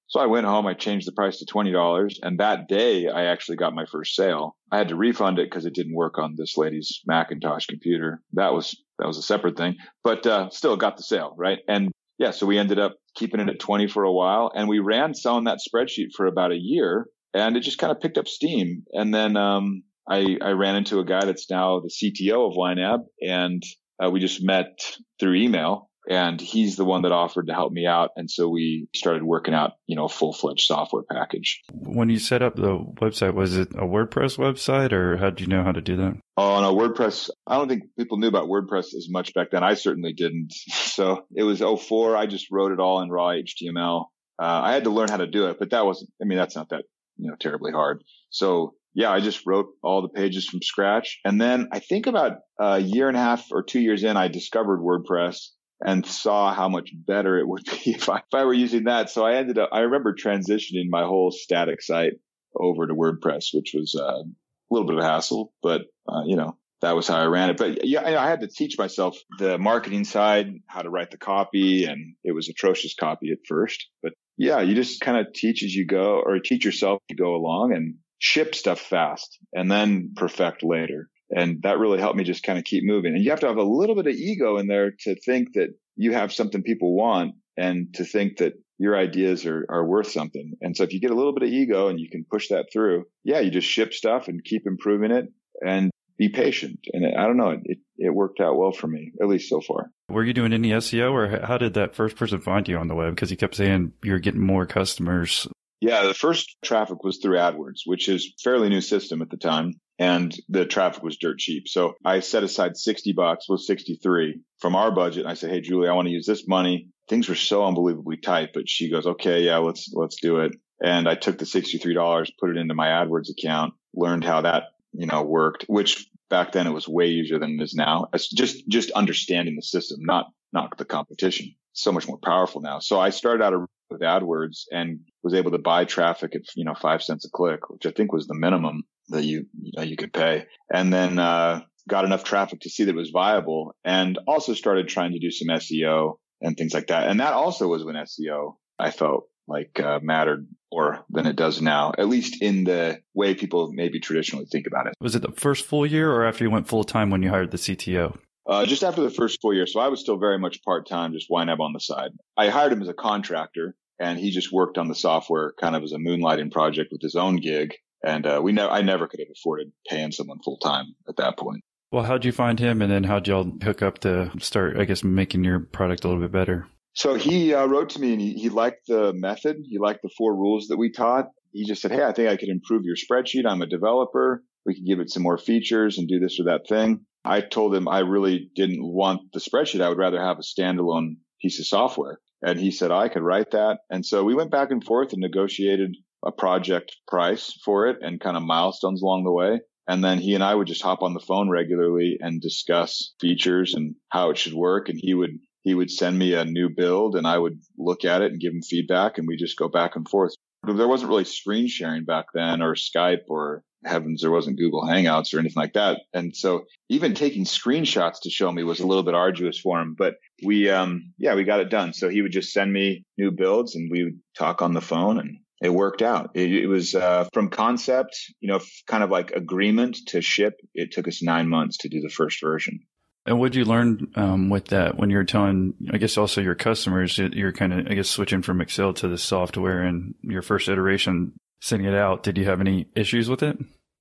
So 0.10 0.22
I 0.22 0.28
went 0.28 0.46
home, 0.46 0.66
I 0.66 0.74
changed 0.74 1.06
the 1.06 1.12
price 1.12 1.40
to 1.40 1.46
$20. 1.46 2.14
And 2.22 2.40
that 2.40 2.70
day 2.70 3.10
I 3.10 3.26
actually 3.26 3.58
got 3.58 3.74
my 3.74 3.86
first 3.86 4.16
sale. 4.16 4.56
I 4.72 4.78
had 4.78 4.90
to 4.90 4.96
refund 4.96 5.40
it 5.40 5.50
because 5.50 5.66
it 5.66 5.74
didn't 5.74 5.96
work 5.96 6.18
on 6.18 6.36
this 6.38 6.56
lady's 6.56 7.02
Macintosh 7.06 7.66
computer. 7.66 8.22
That 8.34 8.54
was, 8.54 8.76
that 9.00 9.08
was 9.08 9.18
a 9.18 9.24
separate 9.24 9.58
thing, 9.58 9.76
but, 10.04 10.26
uh, 10.26 10.50
still 10.50 10.78
got 10.78 10.98
the 10.98 11.04
sale. 11.04 11.36
Right. 11.38 11.60
And 11.68 11.92
yeah, 12.20 12.32
so 12.32 12.46
we 12.46 12.58
ended 12.58 12.80
up 12.80 12.96
keeping 13.18 13.40
it 13.40 13.50
at 13.50 13.60
20 13.60 13.88
for 13.88 14.04
a 14.04 14.12
while 14.12 14.52
and 14.56 14.70
we 14.70 14.80
ran 14.80 15.14
selling 15.14 15.46
that 15.46 15.60
spreadsheet 15.60 16.14
for 16.16 16.26
about 16.26 16.52
a 16.52 16.58
year 16.58 17.08
and 17.34 17.58
it 17.58 17.62
just 17.62 17.78
kind 17.78 17.92
of 17.92 18.00
picked 18.00 18.18
up 18.18 18.28
steam. 18.28 18.84
And 18.94 19.14
then, 19.14 19.36
um, 19.36 19.84
I, 20.10 20.38
I 20.42 20.52
ran 20.52 20.78
into 20.78 21.00
a 21.00 21.06
guy 21.06 21.26
that's 21.26 21.50
now 21.50 21.82
the 21.82 21.90
CTO 21.90 22.50
of 22.50 22.56
YNAB 22.56 23.00
and 23.22 23.62
uh, 24.02 24.10
we 24.10 24.20
just 24.20 24.44
met 24.44 24.80
through 25.20 25.36
email 25.36 25.87
and 26.10 26.40
he's 26.40 26.76
the 26.76 26.86
one 26.86 27.04
that 27.04 27.12
offered 27.12 27.48
to 27.48 27.54
help 27.54 27.72
me 27.72 27.86
out. 27.86 28.12
And 28.16 28.30
so 28.30 28.48
we 28.50 28.88
started 28.96 29.24
working 29.24 29.54
out, 29.54 29.74
you 29.88 29.96
know, 29.96 30.06
a 30.06 30.10
full 30.10 30.34
fledged 30.34 30.66
software 30.66 31.04
package. 31.04 31.62
When 31.72 32.10
you 32.10 32.20
set 32.20 32.42
up 32.42 32.56
the 32.56 32.78
website, 33.02 33.34
was 33.34 33.58
it 33.58 33.70
a 33.72 33.86
WordPress 33.86 34.38
website 34.38 34.92
or 34.92 35.18
how 35.18 35.30
did 35.30 35.42
you 35.42 35.48
know 35.48 35.64
how 35.64 35.72
to 35.72 35.82
do 35.82 35.98
that? 35.98 36.18
Oh, 36.38 36.62
no, 36.62 36.76
WordPress. 36.76 37.30
I 37.46 37.58
don't 37.58 37.68
think 37.68 37.84
people 37.98 38.18
knew 38.18 38.28
about 38.28 38.48
WordPress 38.48 38.94
as 38.96 39.08
much 39.10 39.34
back 39.34 39.52
then. 39.52 39.64
I 39.64 39.74
certainly 39.74 40.14
didn't. 40.14 40.54
So 40.98 41.26
it 41.36 41.44
was 41.44 41.60
04. 41.60 42.18
I 42.18 42.26
just 42.26 42.48
wrote 42.50 42.72
it 42.72 42.80
all 42.80 43.02
in 43.02 43.12
raw 43.12 43.28
HTML. 43.28 44.06
Uh, 44.42 44.62
I 44.64 44.74
had 44.74 44.86
to 44.86 44.90
learn 44.90 45.10
how 45.10 45.18
to 45.18 45.28
do 45.28 45.46
it, 45.46 45.58
but 45.60 45.70
that 45.70 45.86
wasn't, 45.86 46.10
I 46.20 46.26
mean, 46.26 46.40
that's 46.40 46.56
not 46.56 46.70
that, 46.70 46.86
you 47.18 47.30
know, 47.30 47.36
terribly 47.40 47.72
hard. 47.72 48.04
So 48.32 48.74
yeah, 48.98 49.12
I 49.12 49.20
just 49.20 49.46
wrote 49.46 49.68
all 49.84 50.02
the 50.02 50.10
pages 50.10 50.48
from 50.48 50.64
scratch. 50.64 51.20
And 51.24 51.40
then 51.40 51.68
I 51.72 51.78
think 51.78 52.08
about 52.08 52.40
a 52.60 52.80
year 52.80 53.08
and 53.08 53.16
a 53.16 53.20
half 53.20 53.46
or 53.52 53.62
two 53.62 53.80
years 53.80 54.04
in, 54.04 54.18
I 54.18 54.28
discovered 54.28 54.80
WordPress 54.80 55.50
and 55.82 56.06
saw 56.06 56.54
how 56.54 56.70
much 56.70 56.92
better 56.94 57.38
it 57.38 57.48
would 57.48 57.64
be 57.84 57.92
if 57.92 58.10
I, 58.10 58.18
if 58.18 58.34
I 58.34 58.46
were 58.46 58.54
using 58.54 58.86
that. 58.86 59.10
So 59.10 59.26
I 59.26 59.36
ended 59.36 59.58
up, 59.58 59.70
I 59.72 59.82
remember 59.82 60.14
transitioning 60.14 60.90
my 60.90 61.04
whole 61.04 61.32
static 61.32 61.82
site 61.82 62.14
over 62.56 62.88
to 62.88 62.94
WordPress, 62.94 63.48
which 63.54 63.74
was 63.74 63.96
uh, 63.96 64.24
a 64.24 64.24
little 64.72 64.88
bit 64.88 64.98
of 64.98 65.04
a 65.04 65.08
hassle, 65.08 65.54
but 65.62 65.82
uh, 66.10 66.24
you 66.26 66.36
know, 66.36 66.58
that 66.82 66.96
was 66.96 67.08
how 67.08 67.18
I 67.18 67.26
ran 67.26 67.50
it. 67.50 67.58
But 67.58 67.86
yeah, 67.86 68.04
I 68.20 68.30
had 68.30 68.42
to 68.42 68.48
teach 68.48 68.78
myself 68.78 69.18
the 69.40 69.58
marketing 69.58 70.04
side, 70.04 70.52
how 70.68 70.82
to 70.82 70.90
write 70.90 71.12
the 71.12 71.18
copy, 71.18 71.86
and 71.86 72.16
it 72.24 72.34
was 72.34 72.50
atrocious 72.50 72.94
copy 72.94 73.32
at 73.32 73.40
first. 73.48 73.88
But 74.04 74.14
yeah, 74.38 74.62
you 74.62 74.76
just 74.76 75.02
kind 75.02 75.18
of 75.18 75.34
teach 75.34 75.64
as 75.64 75.74
you 75.74 75.86
go 75.86 76.22
or 76.24 76.40
teach 76.40 76.66
yourself 76.66 77.02
to 77.10 77.16
go 77.16 77.36
along 77.36 77.74
and 77.74 77.96
ship 78.20 78.56
stuff 78.56 78.80
fast 78.80 79.38
and 79.54 79.72
then 79.72 80.14
perfect 80.16 80.64
later. 80.64 81.10
And 81.36 81.62
that 81.64 81.80
really 81.80 82.00
helped 82.00 82.18
me 82.18 82.24
just 82.24 82.44
kind 82.44 82.58
of 82.58 82.66
keep 82.66 82.84
moving. 82.86 83.14
And 83.14 83.24
you 83.24 83.32
have 83.32 83.42
to 83.42 83.48
have 83.48 83.58
a 83.58 83.64
little 83.64 83.96
bit 83.96 84.08
of 84.08 84.14
ego 84.14 84.58
in 84.58 84.68
there 84.68 84.92
to 85.02 85.16
think 85.16 85.54
that 85.54 85.70
you 85.96 86.14
have 86.14 86.32
something 86.32 86.64
people 86.64 86.96
want 86.96 87.36
and 87.58 87.94
to 87.96 88.06
think 88.06 88.38
that 88.38 88.54
your 88.78 88.96
ideas 88.96 89.46
are, 89.46 89.66
are 89.70 89.86
worth 89.86 90.10
something. 90.12 90.54
And 90.62 90.78
so 90.78 90.84
if 90.84 90.94
you 90.94 91.02
get 91.02 91.12
a 91.12 91.16
little 91.16 91.34
bit 91.34 91.44
of 91.44 91.50
ego 91.50 91.88
and 91.88 92.00
you 92.00 92.10
can 92.10 92.26
push 92.30 92.50
that 92.50 92.68
through, 92.72 93.06
yeah, 93.24 93.40
you 93.40 93.50
just 93.50 93.68
ship 93.68 93.94
stuff 93.94 94.28
and 94.28 94.44
keep 94.44 94.68
improving 94.68 95.12
it 95.12 95.26
and 95.66 95.90
be 96.18 96.30
patient. 96.30 96.80
And 96.94 97.04
it, 97.04 97.16
I 97.18 97.26
don't 97.26 97.38
know, 97.38 97.60
it, 97.64 97.80
it 97.98 98.14
worked 98.14 98.40
out 98.40 98.58
well 98.58 98.72
for 98.72 98.88
me, 98.88 99.12
at 99.20 99.28
least 99.28 99.50
so 99.50 99.62
far. 99.62 99.90
Were 100.10 100.24
you 100.24 100.34
doing 100.34 100.54
any 100.54 100.70
SEO 100.70 101.12
or 101.12 101.46
how 101.46 101.58
did 101.58 101.74
that 101.74 101.96
first 101.96 102.16
person 102.16 102.40
find 102.40 102.68
you 102.68 102.78
on 102.78 102.88
the 102.88 102.96
web? 102.96 103.16
Because 103.16 103.32
you 103.32 103.38
kept 103.38 103.56
saying 103.56 103.94
you're 104.04 104.20
getting 104.20 104.42
more 104.42 104.66
customers 104.66 105.48
yeah, 105.80 106.06
the 106.08 106.14
first 106.14 106.58
traffic 106.64 107.04
was 107.04 107.18
through 107.18 107.38
AdWords, 107.38 107.82
which 107.86 108.10
is 108.10 108.34
fairly 108.44 108.70
new 108.70 108.82
system 108.82 109.22
at 109.22 109.30
the 109.30 109.38
time. 109.38 109.80
And 110.00 110.36
the 110.50 110.66
traffic 110.66 111.04
was 111.04 111.18
dirt 111.18 111.40
cheap. 111.40 111.68
So 111.68 111.96
I 112.06 112.20
set 112.20 112.44
aside 112.44 112.78
60 112.78 113.14
bucks, 113.14 113.50
was 113.50 113.66
63 113.66 114.42
from 114.60 114.76
our 114.76 114.92
budget. 114.92 115.24
And 115.24 115.32
I 115.32 115.34
said, 115.34 115.50
Hey, 115.50 115.62
Julie, 115.62 115.90
I 115.90 115.94
want 115.94 116.08
to 116.08 116.14
use 116.14 116.28
this 116.28 116.48
money. 116.48 116.90
Things 117.10 117.28
were 117.30 117.36
so 117.36 117.66
unbelievably 117.66 118.18
tight, 118.18 118.50
but 118.54 118.70
she 118.70 118.92
goes, 118.92 119.08
okay, 119.08 119.42
yeah, 119.42 119.58
let's, 119.58 119.92
let's 119.94 120.20
do 120.22 120.42
it. 120.42 120.52
And 120.84 121.08
I 121.08 121.16
took 121.16 121.38
the 121.38 121.46
$63, 121.46 122.30
put 122.40 122.50
it 122.50 122.58
into 122.58 122.76
my 122.76 122.88
AdWords 122.88 123.30
account, 123.32 123.74
learned 123.96 124.24
how 124.24 124.42
that, 124.42 124.64
you 124.92 125.08
know, 125.08 125.24
worked, 125.24 125.64
which 125.68 126.08
back 126.30 126.52
then 126.52 126.68
it 126.68 126.74
was 126.74 126.88
way 126.88 127.08
easier 127.08 127.40
than 127.40 127.60
it 127.60 127.64
is 127.64 127.74
now. 127.74 128.10
It's 128.14 128.30
just, 128.30 128.68
just 128.68 128.92
understanding 128.92 129.56
the 129.56 129.62
system, 129.62 130.00
not, 130.02 130.28
not 130.54 130.78
the 130.78 130.86
competition. 130.86 131.56
So 131.74 131.92
much 131.92 132.08
more 132.08 132.20
powerful 132.20 132.62
now. 132.62 132.80
So 132.80 133.00
I 133.00 133.10
started 133.10 133.44
out 133.44 133.54
with 133.90 134.02
AdWords 134.02 134.66
and 134.72 135.00
was 135.24 135.34
able 135.34 135.52
to 135.52 135.58
buy 135.58 135.86
traffic 135.86 136.36
at, 136.36 136.42
you 136.56 136.66
know, 136.66 136.76
five 136.76 137.02
cents 137.02 137.26
a 137.26 137.30
click, 137.30 137.70
which 137.70 137.86
I 137.86 137.92
think 137.92 138.12
was 138.12 138.28
the 138.28 138.36
minimum 138.36 138.84
that 139.10 139.24
you, 139.24 139.46
you, 139.62 139.72
know, 139.76 139.84
you 139.84 139.96
could 139.96 140.14
pay. 140.14 140.46
And 140.74 140.94
then, 140.94 141.20
uh, 141.20 141.62
got 141.88 142.06
enough 142.06 142.24
traffic 142.24 142.60
to 142.62 142.70
see 142.70 142.84
that 142.84 142.92
it 142.92 142.96
was 142.96 143.12
viable 143.12 143.74
and 143.86 144.20
also 144.28 144.54
started 144.54 144.88
trying 144.88 145.14
to 145.14 145.20
do 145.20 145.32
some 145.32 145.48
SEO 145.48 146.16
and 146.42 146.58
things 146.58 146.74
like 146.74 146.88
that. 146.88 147.08
And 147.08 147.20
that 147.20 147.34
also 147.34 147.68
was 147.68 147.84
when 147.84 147.96
SEO 147.96 148.56
I 148.80 148.92
felt 148.92 149.26
like 149.48 149.80
uh, 149.80 150.00
mattered 150.02 150.48
more 150.72 151.06
than 151.10 151.26
it 151.26 151.36
does 151.36 151.62
now, 151.62 151.94
at 151.98 152.10
least 152.10 152.42
in 152.42 152.66
the 152.66 153.00
way 153.14 153.34
people 153.34 153.72
maybe 153.72 154.00
traditionally 154.00 154.46
think 154.46 154.68
about 154.68 154.88
it. 154.88 154.94
Was 155.00 155.16
it 155.16 155.22
the 155.22 155.32
first 155.32 155.66
full 155.66 155.86
year 155.86 156.12
or 156.12 156.26
after 156.26 156.44
you 156.44 156.50
went 156.50 156.68
full 156.68 156.84
time 156.84 157.10
when 157.10 157.24
you 157.24 157.30
hired 157.30 157.52
the 157.52 157.58
CTO? 157.58 158.18
Uh, 158.46 158.66
just 158.66 158.84
after 158.84 159.02
the 159.02 159.10
first 159.10 159.42
full 159.42 159.54
year. 159.54 159.68
So 159.68 159.80
I 159.80 159.88
was 159.88 160.00
still 160.00 160.18
very 160.18 160.40
much 160.40 160.64
part 160.64 160.88
time, 160.88 161.14
just 161.14 161.30
YNAB 161.30 161.60
on 161.60 161.74
the 161.74 161.80
side. 161.80 162.12
I 162.38 162.50
hired 162.50 162.72
him 162.72 162.82
as 162.82 162.88
a 162.88 162.94
contractor 162.94 163.76
and 164.00 164.20
he 164.20 164.32
just 164.32 164.52
worked 164.52 164.78
on 164.78 164.88
the 164.88 164.96
software 164.96 165.54
kind 165.60 165.76
of 165.76 165.84
as 165.84 165.92
a 165.92 165.98
moonlighting 165.98 166.52
project 166.52 166.92
with 166.92 167.02
his 167.02 167.16
own 167.16 167.38
gig. 167.38 167.74
And 168.04 168.26
uh, 168.26 168.40
we 168.44 168.52
know 168.52 168.70
I 168.70 168.82
never 168.82 169.08
could 169.08 169.20
have 169.20 169.30
afforded 169.36 169.72
paying 169.90 170.12
someone 170.12 170.40
full 170.44 170.58
time 170.58 170.96
at 171.08 171.18
that 171.18 171.38
point. 171.38 171.64
Well, 171.92 172.04
how'd 172.04 172.26
you 172.26 172.32
find 172.32 172.60
him, 172.60 172.82
and 172.82 172.92
then 172.92 173.06
how'd 173.06 173.28
y'all 173.28 173.52
hook 173.64 173.82
up 173.82 174.00
to 174.00 174.32
start? 174.40 174.78
I 174.78 174.86
guess 174.86 175.04
making 175.04 175.44
your 175.44 175.60
product 175.60 176.04
a 176.04 176.08
little 176.08 176.22
bit 176.22 176.32
better. 176.32 176.68
So 176.94 177.16
he 177.16 177.54
uh, 177.54 177.66
wrote 177.66 177.90
to 177.92 178.02
me, 178.02 178.14
and 178.14 178.22
he, 178.22 178.34
he 178.34 178.50
liked 178.50 178.88
the 178.88 179.14
method. 179.14 179.58
He 179.64 179.78
liked 179.78 180.02
the 180.04 180.10
four 180.18 180.36
rules 180.36 180.68
that 180.68 180.78
we 180.78 180.92
taught. 180.92 181.28
He 181.54 181.66
just 181.66 181.82
said, 181.82 181.92
"Hey, 181.92 182.04
I 182.04 182.12
think 182.12 182.30
I 182.30 182.36
could 182.36 182.50
improve 182.50 182.84
your 182.84 182.96
spreadsheet. 182.96 183.46
I'm 183.48 183.62
a 183.62 183.68
developer. 183.68 184.44
We 184.66 184.76
could 184.76 184.86
give 184.86 185.00
it 185.00 185.10
some 185.10 185.24
more 185.24 185.38
features 185.38 185.98
and 185.98 186.08
do 186.08 186.20
this 186.20 186.40
or 186.40 186.46
that 186.46 186.68
thing." 186.68 187.06
I 187.24 187.42
told 187.42 187.76
him 187.76 187.88
I 187.88 188.00
really 188.00 188.50
didn't 188.56 188.82
want 188.82 189.34
the 189.34 189.40
spreadsheet. 189.40 189.82
I 189.82 189.90
would 189.90 189.98
rather 189.98 190.22
have 190.22 190.38
a 190.40 190.42
standalone 190.42 191.18
piece 191.42 191.60
of 191.60 191.68
software. 191.68 192.20
And 192.42 192.60
he 192.60 192.72
said 192.72 192.92
I 192.92 193.10
could 193.10 193.24
write 193.24 193.52
that. 193.52 193.80
And 193.90 194.06
so 194.06 194.24
we 194.24 194.36
went 194.36 194.52
back 194.52 194.72
and 194.72 194.84
forth 194.84 195.12
and 195.12 195.22
negotiated 195.22 195.96
a 196.28 196.32
project 196.32 196.96
price 197.08 197.58
for 197.64 197.88
it 197.88 197.98
and 198.02 198.20
kind 198.20 198.38
of 198.38 198.44
milestones 198.44 199.02
along 199.02 199.24
the 199.24 199.32
way. 199.32 199.62
And 199.88 200.04
then 200.04 200.20
he 200.20 200.36
and 200.36 200.44
I 200.44 200.54
would 200.54 200.68
just 200.68 200.82
hop 200.82 201.02
on 201.02 201.14
the 201.14 201.22
phone 201.22 201.50
regularly 201.50 202.18
and 202.20 202.42
discuss 202.42 203.14
features 203.22 203.74
and 203.74 203.96
how 204.10 204.30
it 204.32 204.38
should 204.38 204.54
work. 204.54 204.90
And 204.90 205.00
he 205.02 205.14
would, 205.14 205.40
he 205.64 205.74
would 205.74 205.90
send 205.90 206.20
me 206.20 206.34
a 206.34 206.44
new 206.44 206.70
build 206.70 207.16
and 207.16 207.26
I 207.26 207.38
would 207.38 207.60
look 207.78 208.04
at 208.04 208.22
it 208.22 208.32
and 208.32 208.42
give 208.42 208.54
him 208.54 208.62
feedback 208.62 209.18
and 209.18 209.28
we 209.28 209.38
just 209.38 209.58
go 209.58 209.70
back 209.70 209.96
and 209.96 210.08
forth. 210.08 210.34
There 210.64 210.88
wasn't 210.88 211.10
really 211.10 211.24
screen 211.24 211.68
sharing 211.68 212.04
back 212.04 212.26
then 212.34 212.62
or 212.62 212.76
Skype 212.76 213.30
or 213.30 213.64
heavens, 213.86 214.22
there 214.22 214.32
wasn't 214.32 214.58
Google 214.58 214.82
Hangouts 214.82 215.34
or 215.34 215.40
anything 215.40 215.62
like 215.62 215.74
that. 215.74 216.02
And 216.14 216.36
so 216.36 216.66
even 216.90 217.14
taking 217.14 217.46
screenshots 217.46 218.18
to 218.24 218.30
show 218.30 218.52
me 218.52 218.64
was 218.64 218.82
a 218.82 218.88
little 218.88 219.04
bit 219.04 219.14
arduous 219.14 219.58
for 219.58 219.80
him, 219.80 219.96
but 219.98 220.16
we, 220.44 220.70
um, 220.70 221.14
yeah, 221.18 221.36
we 221.36 221.46
got 221.46 221.62
it 221.62 221.70
done. 221.70 221.94
So 221.94 222.10
he 222.10 222.22
would 222.22 222.34
just 222.34 222.52
send 222.52 222.74
me 222.74 223.06
new 223.18 223.32
builds 223.32 223.76
and 223.76 223.90
we 223.90 224.04
would 224.04 224.20
talk 224.38 224.62
on 224.62 224.74
the 224.74 224.82
phone 224.82 225.20
and 225.20 225.38
it 225.62 225.70
worked 225.70 226.02
out. 226.02 226.32
It, 226.36 226.52
it 226.52 226.68
was 226.68 226.96
uh, 226.96 227.28
from 227.34 227.50
concept, 227.50 228.16
you 228.40 228.50
know, 228.50 228.60
kind 228.88 229.04
of 229.04 229.10
like 229.10 229.32
agreement 229.32 229.98
to 230.08 230.22
ship. 230.22 230.56
It 230.74 230.92
took 230.92 231.08
us 231.08 231.24
nine 231.24 231.48
months 231.48 231.78
to 231.80 231.90
do 231.90 232.02
the 232.02 232.10
first 232.10 232.42
version. 232.42 232.80
And 233.26 233.40
what 233.40 233.52
did 233.52 233.60
you 233.60 233.66
learn 233.66 234.08
um, 234.16 234.50
with 234.50 234.70
that 234.70 234.98
when 234.98 235.10
you 235.10 235.18
were 235.18 235.26
telling, 235.26 235.74
I 235.92 235.98
guess, 235.98 236.18
also 236.18 236.40
your 236.40 236.56
customers, 236.56 237.18
you're 237.18 237.52
kind 237.52 237.74
of, 237.74 237.88
I 237.88 237.96
guess, 237.96 238.10
switching 238.10 238.42
from 238.42 238.62
Excel 238.62 238.94
to 238.94 239.10
the 239.10 239.18
software 239.18 239.82
and 239.82 240.16
your 240.22 240.42
first 240.42 240.70
iteration, 240.70 241.34
sending 241.62 241.92
it 241.92 241.98
out. 241.98 242.24
Did 242.24 242.38
you 242.38 242.46
have 242.46 242.62
any 242.62 242.88
issues 242.96 243.30
with 243.30 243.44
it? 243.44 243.58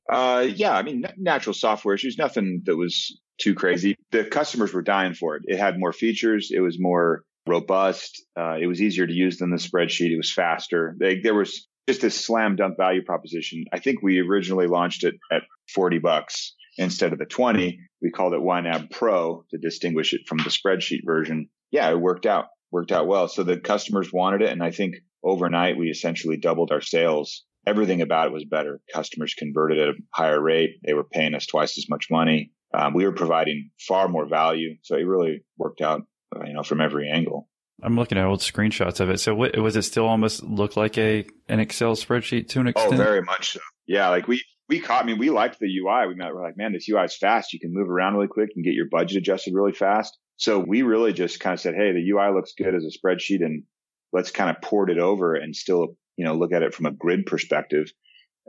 Uh, 0.09 0.47
yeah, 0.55 0.77
I 0.77 0.83
mean, 0.83 1.07
natural 1.17 1.55
software 1.55 1.97
issues, 1.97 2.17
nothing 2.17 2.63
that 2.67 2.77
was 2.77 3.19
too 3.41 3.55
crazy. 3.55 3.97
The 4.13 4.25
customers 4.25 4.73
were 4.73 4.83
dying 4.83 5.15
for 5.15 5.35
it. 5.35 5.43
It 5.47 5.59
had 5.59 5.77
more 5.77 5.93
features. 5.93 6.53
It 6.55 6.61
was 6.61 6.77
more 6.79 7.25
robust. 7.47 8.25
Uh, 8.39 8.57
it 8.61 8.67
was 8.67 8.81
easier 8.81 9.07
to 9.07 9.13
use 9.13 9.39
than 9.39 9.51
the 9.51 9.57
spreadsheet. 9.57 10.11
It 10.11 10.17
was 10.17 10.33
faster. 10.33 10.97
They, 10.99 11.21
there 11.21 11.35
was 11.35 11.67
just 11.89 12.05
a 12.05 12.11
slam 12.11 12.57
dunk 12.57 12.77
value 12.77 13.03
proposition. 13.03 13.65
I 13.73 13.79
think 13.79 14.03
we 14.03 14.21
originally 14.21 14.67
launched 14.67 15.05
it 15.05 15.15
at 15.31 15.43
40 15.75 15.99
bucks 15.99 16.55
instead 16.79 17.13
of 17.13 17.19
the 17.19 17.27
20. 17.27 17.79
We 18.03 18.11
called 18.11 18.35
it 18.35 18.41
YNAB 18.41 18.91
Pro 18.91 19.45
to 19.51 19.59
distinguish 19.59 20.13
it 20.13 20.23
from 20.27 20.39
the 20.39 20.51
spreadsheet 20.51 21.05
version. 21.05 21.49
Yeah, 21.71 21.91
it 21.91 22.01
worked 22.01 22.27
out, 22.27 22.47
worked 22.71 22.93
out 22.93 23.07
well. 23.07 23.29
So 23.29 23.43
the 23.43 23.59
customers 23.59 24.13
wanted 24.13 24.43
it. 24.43 24.51
And 24.51 24.63
I 24.63 24.71
think 24.71 24.97
overnight 25.23 25.79
we 25.79 25.89
essentially 25.89 26.37
doubled 26.37 26.73
our 26.73 26.81
sales. 26.81 27.45
Everything 27.67 28.01
about 28.01 28.29
it 28.29 28.33
was 28.33 28.45
better. 28.45 28.81
Customers 28.93 29.35
converted 29.35 29.79
at 29.79 29.89
a 29.89 29.99
higher 30.15 30.41
rate. 30.41 30.79
They 30.85 30.95
were 30.95 31.05
paying 31.05 31.35
us 31.35 31.47
twice 31.47 31.79
as 31.79 31.87
much 31.89 32.07
money. 32.11 32.53
Um, 32.75 32.95
we 32.95 33.05
were 33.05 33.13
providing 33.13 33.71
far 33.89 34.09
more 34.09 34.29
value. 34.29 34.77
So 34.83 34.97
it 34.97 35.03
really 35.03 35.43
worked 35.57 35.81
out, 35.81 36.03
Uh, 36.35 36.45
you 36.45 36.55
know, 36.55 36.63
from 36.63 36.81
every 36.81 37.09
angle. 37.09 37.49
I'm 37.83 37.97
looking 37.97 38.19
at 38.19 38.25
old 38.25 38.41
screenshots 38.41 39.01
of 39.01 39.11
it. 39.11 39.21
So 39.21 39.35
what, 39.35 39.57
was 39.59 39.77
it 39.77 39.83
still 39.83 40.07
almost 40.07 40.43
look 40.43 40.77
like 40.77 40.97
a 40.99 41.27
an 41.49 41.61
Excel 41.61 41.95
spreadsheet 41.95 42.49
to 42.49 42.61
an 42.61 42.67
oh, 42.69 42.71
extent? 42.71 42.95
Oh, 42.95 42.97
very 42.97 43.23
much 43.23 43.53
so. 43.53 43.61
Yeah, 43.87 44.09
like 44.09 44.27
we 44.27 44.43
we 44.69 44.81
caught. 44.81 45.05
I 45.05 45.07
mean, 45.07 45.19
we 45.19 45.31
liked 45.31 45.59
the 45.59 45.67
UI. 45.67 46.09
We 46.09 46.15
met. 46.15 46.35
We're 46.35 46.43
like, 46.43 46.57
man, 46.57 46.73
this 46.73 46.89
UI 46.89 47.05
is 47.05 47.17
fast. 47.17 47.53
You 47.53 47.61
can 47.61 47.73
move 47.73 47.91
around 47.91 48.15
really 48.15 48.29
quick 48.29 48.51
and 48.57 48.65
get 48.65 48.75
your 48.75 48.89
budget 48.91 49.19
adjusted 49.19 49.55
really 49.55 49.73
fast. 49.73 50.17
So 50.37 50.59
we 50.59 50.83
really 50.83 51.13
just 51.13 51.41
kind 51.41 51.55
of 51.55 51.61
said, 51.61 51.75
hey, 51.75 51.93
the 51.93 52.11
UI 52.11 52.35
looks 52.35 52.53
good 52.57 52.75
as 52.75 52.85
a 52.85 52.99
spreadsheet, 52.99 53.45
and 53.45 53.65
let's 54.13 54.31
kind 54.31 54.51
of 54.51 54.63
port 54.63 54.91
it 54.91 54.99
over 54.99 55.35
and 55.35 55.55
still, 55.55 55.97
you 56.17 56.25
know, 56.25 56.35
look 56.35 56.53
at 56.53 56.63
it 56.63 56.75
from 56.75 56.87
a 56.87 56.91
grid 56.93 57.27
perspective. 57.27 57.93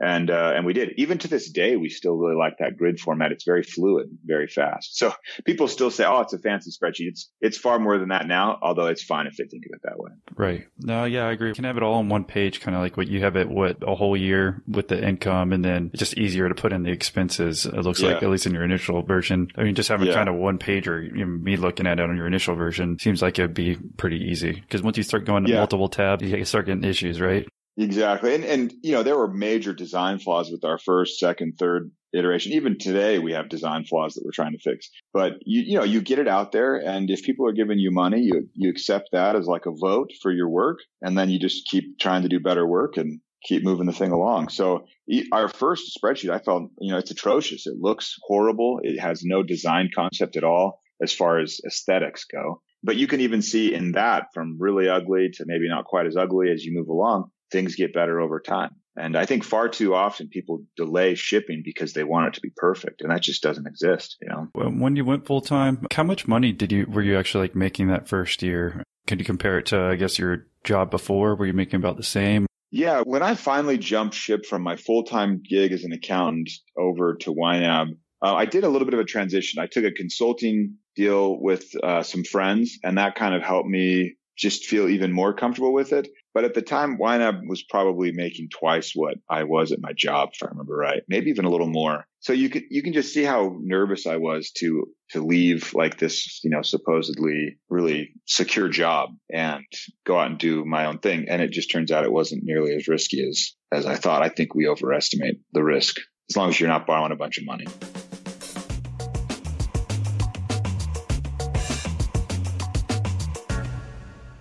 And, 0.00 0.30
uh, 0.30 0.52
and 0.54 0.64
we 0.64 0.72
did. 0.74 0.90
Even 0.96 1.18
to 1.18 1.28
this 1.28 1.50
day, 1.50 1.76
we 1.76 1.88
still 1.88 2.14
really 2.14 2.36
like 2.36 2.58
that 2.58 2.76
grid 2.76 3.00
format. 3.00 3.32
It's 3.32 3.44
very 3.44 3.64
fluid, 3.64 4.06
very 4.24 4.46
fast. 4.46 4.96
So 4.96 5.12
people 5.44 5.66
still 5.66 5.90
say, 5.90 6.04
oh, 6.04 6.20
it's 6.20 6.32
a 6.32 6.38
fancy 6.38 6.70
spreadsheet. 6.70 7.08
It's, 7.08 7.30
it's 7.40 7.58
far 7.58 7.78
more 7.80 7.98
than 7.98 8.10
that 8.10 8.26
now, 8.28 8.58
although 8.62 8.86
it's 8.86 9.02
fine 9.02 9.26
if 9.26 9.36
they 9.36 9.44
think 9.44 9.64
of 9.66 9.74
it 9.74 9.80
that 9.82 9.98
way. 9.98 10.10
Right. 10.36 10.66
No, 10.78 11.04
yeah, 11.04 11.26
I 11.26 11.32
agree. 11.32 11.48
You 11.48 11.54
can 11.54 11.64
have 11.64 11.76
it 11.76 11.82
all 11.82 11.94
on 11.94 12.08
one 12.08 12.24
page, 12.24 12.60
kind 12.60 12.76
of 12.76 12.82
like 12.82 12.96
what 12.96 13.08
you 13.08 13.20
have 13.22 13.36
it, 13.36 13.48
what, 13.48 13.78
a 13.82 13.94
whole 13.96 14.16
year 14.16 14.62
with 14.68 14.86
the 14.88 15.04
income 15.04 15.52
and 15.52 15.64
then 15.64 15.90
it's 15.92 15.98
just 16.00 16.16
easier 16.16 16.48
to 16.48 16.54
put 16.54 16.72
in 16.72 16.84
the 16.84 16.90
expenses. 16.92 17.66
It 17.66 17.74
looks 17.74 18.00
Yeah. 18.00 18.10
like, 18.14 18.22
at 18.22 18.30
least 18.30 18.46
in 18.46 18.54
your 18.54 18.64
initial 18.64 19.02
version. 19.02 19.48
I 19.56 19.64
mean, 19.64 19.74
just 19.74 19.88
having 19.88 20.06
Yeah. 20.06 20.14
kind 20.14 20.28
of 20.28 20.36
one 20.36 20.58
page 20.58 20.86
or 20.86 21.02
you 21.02 21.12
know, 21.12 21.26
me 21.26 21.56
looking 21.56 21.86
at 21.88 21.98
it 21.98 22.08
on 22.08 22.16
your 22.16 22.26
initial 22.28 22.54
version 22.54 22.98
seems 23.00 23.20
like 23.20 23.38
it'd 23.38 23.52
be 23.54 23.76
pretty 23.96 24.18
easy. 24.30 24.52
Because 24.52 24.82
once 24.82 24.96
you 24.96 25.02
start 25.02 25.24
going 25.24 25.44
to 25.44 25.50
Yeah. 25.50 25.58
multiple 25.58 25.88
tabs, 25.88 26.22
you 26.22 26.44
start 26.44 26.66
getting 26.66 26.84
issues, 26.84 27.20
right? 27.20 27.48
Exactly. 27.80 28.34
And, 28.34 28.44
and, 28.44 28.74
you 28.82 28.90
know, 28.90 29.04
there 29.04 29.16
were 29.16 29.32
major 29.32 29.72
design 29.72 30.18
flaws 30.18 30.50
with 30.50 30.64
our 30.64 30.78
first, 30.78 31.20
second, 31.20 31.58
third 31.60 31.92
iteration. 32.12 32.52
Even 32.52 32.76
today, 32.76 33.20
we 33.20 33.32
have 33.32 33.48
design 33.48 33.84
flaws 33.84 34.14
that 34.14 34.22
we're 34.24 34.32
trying 34.32 34.52
to 34.52 34.58
fix. 34.58 34.90
But 35.14 35.34
you, 35.46 35.62
you 35.64 35.78
know, 35.78 35.84
you 35.84 36.00
get 36.00 36.18
it 36.18 36.26
out 36.26 36.50
there. 36.50 36.74
And 36.74 37.08
if 37.08 37.22
people 37.22 37.46
are 37.46 37.52
giving 37.52 37.78
you 37.78 37.92
money, 37.92 38.22
you, 38.22 38.48
you 38.54 38.68
accept 38.68 39.10
that 39.12 39.36
as 39.36 39.46
like 39.46 39.66
a 39.66 39.70
vote 39.70 40.10
for 40.20 40.32
your 40.32 40.48
work. 40.48 40.78
And 41.02 41.16
then 41.16 41.30
you 41.30 41.38
just 41.38 41.68
keep 41.68 42.00
trying 42.00 42.22
to 42.22 42.28
do 42.28 42.40
better 42.40 42.66
work 42.66 42.96
and 42.96 43.20
keep 43.44 43.62
moving 43.62 43.86
the 43.86 43.92
thing 43.92 44.10
along. 44.10 44.48
So 44.48 44.86
our 45.30 45.48
first 45.48 45.96
spreadsheet, 45.96 46.30
I 46.30 46.40
felt, 46.40 46.70
you 46.80 46.90
know, 46.90 46.98
it's 46.98 47.12
atrocious. 47.12 47.68
It 47.68 47.76
looks 47.78 48.16
horrible. 48.22 48.80
It 48.82 48.98
has 48.98 49.22
no 49.22 49.44
design 49.44 49.90
concept 49.94 50.36
at 50.36 50.42
all 50.42 50.80
as 51.00 51.12
far 51.12 51.38
as 51.38 51.60
aesthetics 51.64 52.24
go. 52.24 52.60
But 52.82 52.96
you 52.96 53.06
can 53.06 53.20
even 53.20 53.40
see 53.40 53.72
in 53.72 53.92
that 53.92 54.26
from 54.34 54.56
really 54.58 54.88
ugly 54.88 55.30
to 55.34 55.44
maybe 55.46 55.68
not 55.68 55.84
quite 55.84 56.06
as 56.06 56.16
ugly 56.16 56.50
as 56.50 56.64
you 56.64 56.76
move 56.76 56.88
along, 56.88 57.30
things 57.50 57.76
get 57.76 57.94
better 57.94 58.20
over 58.20 58.40
time. 58.40 58.76
And 58.96 59.16
I 59.16 59.26
think 59.26 59.44
far 59.44 59.68
too 59.68 59.94
often 59.94 60.28
people 60.28 60.64
delay 60.76 61.14
shipping 61.14 61.62
because 61.64 61.92
they 61.92 62.02
want 62.02 62.28
it 62.28 62.34
to 62.34 62.40
be 62.40 62.50
perfect. 62.56 63.00
And 63.00 63.10
that 63.10 63.22
just 63.22 63.42
doesn't 63.42 63.66
exist, 63.66 64.16
you 64.20 64.28
know? 64.28 64.48
When 64.52 64.96
you 64.96 65.04
went 65.04 65.26
full 65.26 65.40
time, 65.40 65.86
how 65.92 66.02
much 66.02 66.26
money 66.26 66.52
did 66.52 66.72
you, 66.72 66.86
were 66.88 67.02
you 67.02 67.16
actually 67.16 67.44
like 67.44 67.54
making 67.54 67.88
that 67.88 68.08
first 68.08 68.42
year? 68.42 68.82
Could 69.06 69.20
you 69.20 69.24
compare 69.24 69.58
it 69.58 69.66
to, 69.66 69.80
I 69.80 69.94
guess, 69.94 70.18
your 70.18 70.46
job 70.64 70.90
before? 70.90 71.36
Were 71.36 71.46
you 71.46 71.52
making 71.52 71.76
about 71.76 71.96
the 71.96 72.02
same? 72.02 72.46
Yeah. 72.70 73.02
When 73.02 73.22
I 73.22 73.36
finally 73.36 73.78
jumped 73.78 74.14
ship 74.14 74.44
from 74.44 74.62
my 74.62 74.76
full 74.76 75.04
time 75.04 75.42
gig 75.48 75.72
as 75.72 75.84
an 75.84 75.92
accountant 75.92 76.50
over 76.76 77.14
to 77.20 77.32
YNAB, 77.32 77.96
uh, 78.20 78.34
I 78.34 78.46
did 78.46 78.64
a 78.64 78.68
little 78.68 78.84
bit 78.84 78.94
of 78.94 79.00
a 79.00 79.04
transition. 79.04 79.62
I 79.62 79.66
took 79.66 79.84
a 79.84 79.92
consulting 79.92 80.74
deal 80.96 81.40
with 81.40 81.70
uh, 81.80 82.02
some 82.02 82.24
friends 82.24 82.80
and 82.82 82.98
that 82.98 83.14
kind 83.14 83.34
of 83.34 83.42
helped 83.42 83.68
me 83.68 84.16
just 84.36 84.66
feel 84.66 84.88
even 84.88 85.12
more 85.12 85.34
comfortable 85.34 85.72
with 85.72 85.92
it. 85.92 86.08
But 86.38 86.44
at 86.44 86.54
the 86.54 86.62
time, 86.62 86.98
YNAB 86.98 87.48
was 87.48 87.64
probably 87.64 88.12
making 88.12 88.50
twice 88.50 88.92
what 88.94 89.16
I 89.28 89.42
was 89.42 89.72
at 89.72 89.80
my 89.80 89.92
job, 89.92 90.28
if 90.32 90.40
I 90.40 90.46
remember 90.46 90.76
right, 90.76 91.02
maybe 91.08 91.30
even 91.30 91.46
a 91.46 91.50
little 91.50 91.66
more. 91.66 92.04
So 92.20 92.32
you 92.32 92.48
could, 92.48 92.62
you 92.70 92.80
can 92.80 92.92
just 92.92 93.12
see 93.12 93.24
how 93.24 93.56
nervous 93.60 94.06
I 94.06 94.18
was 94.18 94.52
to, 94.58 94.84
to 95.10 95.20
leave 95.20 95.74
like 95.74 95.98
this, 95.98 96.38
you 96.44 96.50
know, 96.50 96.62
supposedly 96.62 97.58
really 97.68 98.12
secure 98.26 98.68
job 98.68 99.10
and 99.34 99.64
go 100.06 100.16
out 100.16 100.30
and 100.30 100.38
do 100.38 100.64
my 100.64 100.86
own 100.86 101.00
thing. 101.00 101.26
And 101.28 101.42
it 101.42 101.50
just 101.50 101.72
turns 101.72 101.90
out 101.90 102.04
it 102.04 102.12
wasn't 102.12 102.44
nearly 102.44 102.72
as 102.76 102.86
risky 102.86 103.28
as, 103.28 103.56
as 103.72 103.84
I 103.84 103.96
thought. 103.96 104.22
I 104.22 104.28
think 104.28 104.54
we 104.54 104.68
overestimate 104.68 105.40
the 105.54 105.64
risk 105.64 105.96
as 106.30 106.36
long 106.36 106.50
as 106.50 106.60
you're 106.60 106.68
not 106.68 106.86
borrowing 106.86 107.10
a 107.10 107.16
bunch 107.16 107.38
of 107.38 107.46
money. 107.46 107.66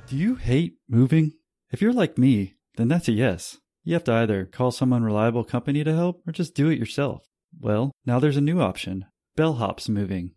Do 0.06 0.16
you 0.16 0.36
hate 0.36 0.75
moving? 0.88 1.34
If 1.72 1.82
you're 1.82 1.94
like 1.94 2.18
me, 2.18 2.56
then 2.78 2.88
that's 2.88 3.08
a 3.08 3.12
yes. 3.12 3.58
You 3.84 3.94
have 3.94 4.04
to 4.06 4.14
either 4.14 4.46
call 4.46 4.72
some 4.72 4.94
unreliable 4.94 5.44
company 5.44 5.84
to 5.84 5.94
help 5.94 6.22
or 6.28 6.32
just 6.32 6.56
do 6.56 6.70
it 6.70 6.80
yourself. 6.80 7.24
Well, 7.60 7.92
now 8.06 8.20
there's 8.20 8.38
a 8.38 8.42
new 8.42 8.62
option 8.62 9.06
Bellhops 9.38 9.90
Moving. 9.90 10.32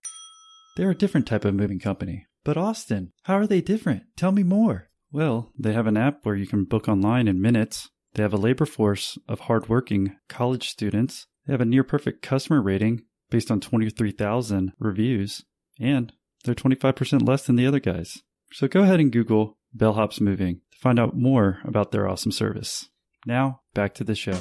They're 0.77 0.91
a 0.91 0.95
different 0.95 1.27
type 1.27 1.45
of 1.45 1.55
moving 1.55 1.79
company. 1.79 2.27
But 2.45 2.57
Austin, 2.57 3.13
how 3.25 3.35
are 3.35 3.47
they 3.47 3.61
different? 3.61 4.05
Tell 4.17 4.33
me 4.33 4.43
more. 4.43 4.89
Well, 5.13 5.53
they 5.59 5.73
have 5.73 5.87
an 5.87 5.97
app 5.97 6.25
where 6.25 6.37
you 6.37 6.47
can 6.47 6.65
book 6.65 6.89
online 6.89 7.29
in 7.29 7.41
minutes. 7.41 7.91
They 8.15 8.23
have 8.23 8.33
a 8.33 8.39
labor 8.39 8.67
force 8.67 9.19
of 9.29 9.41
hardworking 9.41 10.17
college 10.29 10.69
students. 10.69 11.27
They 11.47 11.53
have 11.53 11.61
a 11.61 11.67
near 11.67 11.85
perfect 11.85 12.23
customer 12.23 12.63
rating 12.63 13.03
based 13.31 13.51
on 13.51 13.61
23,000 13.61 14.73
reviews. 14.79 15.45
And 15.79 16.13
they're 16.45 16.55
25% 16.55 17.27
less 17.27 17.47
than 17.47 17.57
the 17.57 17.67
other 17.67 17.81
guys. 17.81 18.23
So 18.53 18.69
go 18.69 18.83
ahead 18.83 19.01
and 19.01 19.13
Google 19.13 19.59
Bellhops 19.77 20.21
Moving 20.21 20.61
find 20.81 20.99
out 20.99 21.17
more 21.17 21.59
about 21.65 21.93
their 21.93 22.09
awesome 22.09 22.33
service. 22.33 22.89
Now, 23.27 23.61
back 23.75 23.95
to 23.95 24.05
the 24.05 24.15
show. 24.15 24.39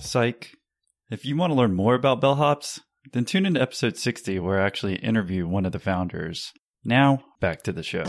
Psych. 0.00 0.52
If 1.10 1.24
you 1.24 1.36
want 1.36 1.50
to 1.50 1.56
learn 1.56 1.74
more 1.74 1.94
about 1.94 2.22
Bellhops, 2.22 2.80
then 3.12 3.24
tune 3.24 3.44
into 3.46 3.60
episode 3.60 3.96
60 3.96 4.38
where 4.38 4.60
I 4.60 4.66
actually 4.66 4.96
interview 4.96 5.46
one 5.46 5.66
of 5.66 5.72
the 5.72 5.78
founders. 5.78 6.52
Now, 6.82 7.22
back 7.40 7.62
to 7.64 7.72
the 7.72 7.82
show. 7.82 8.04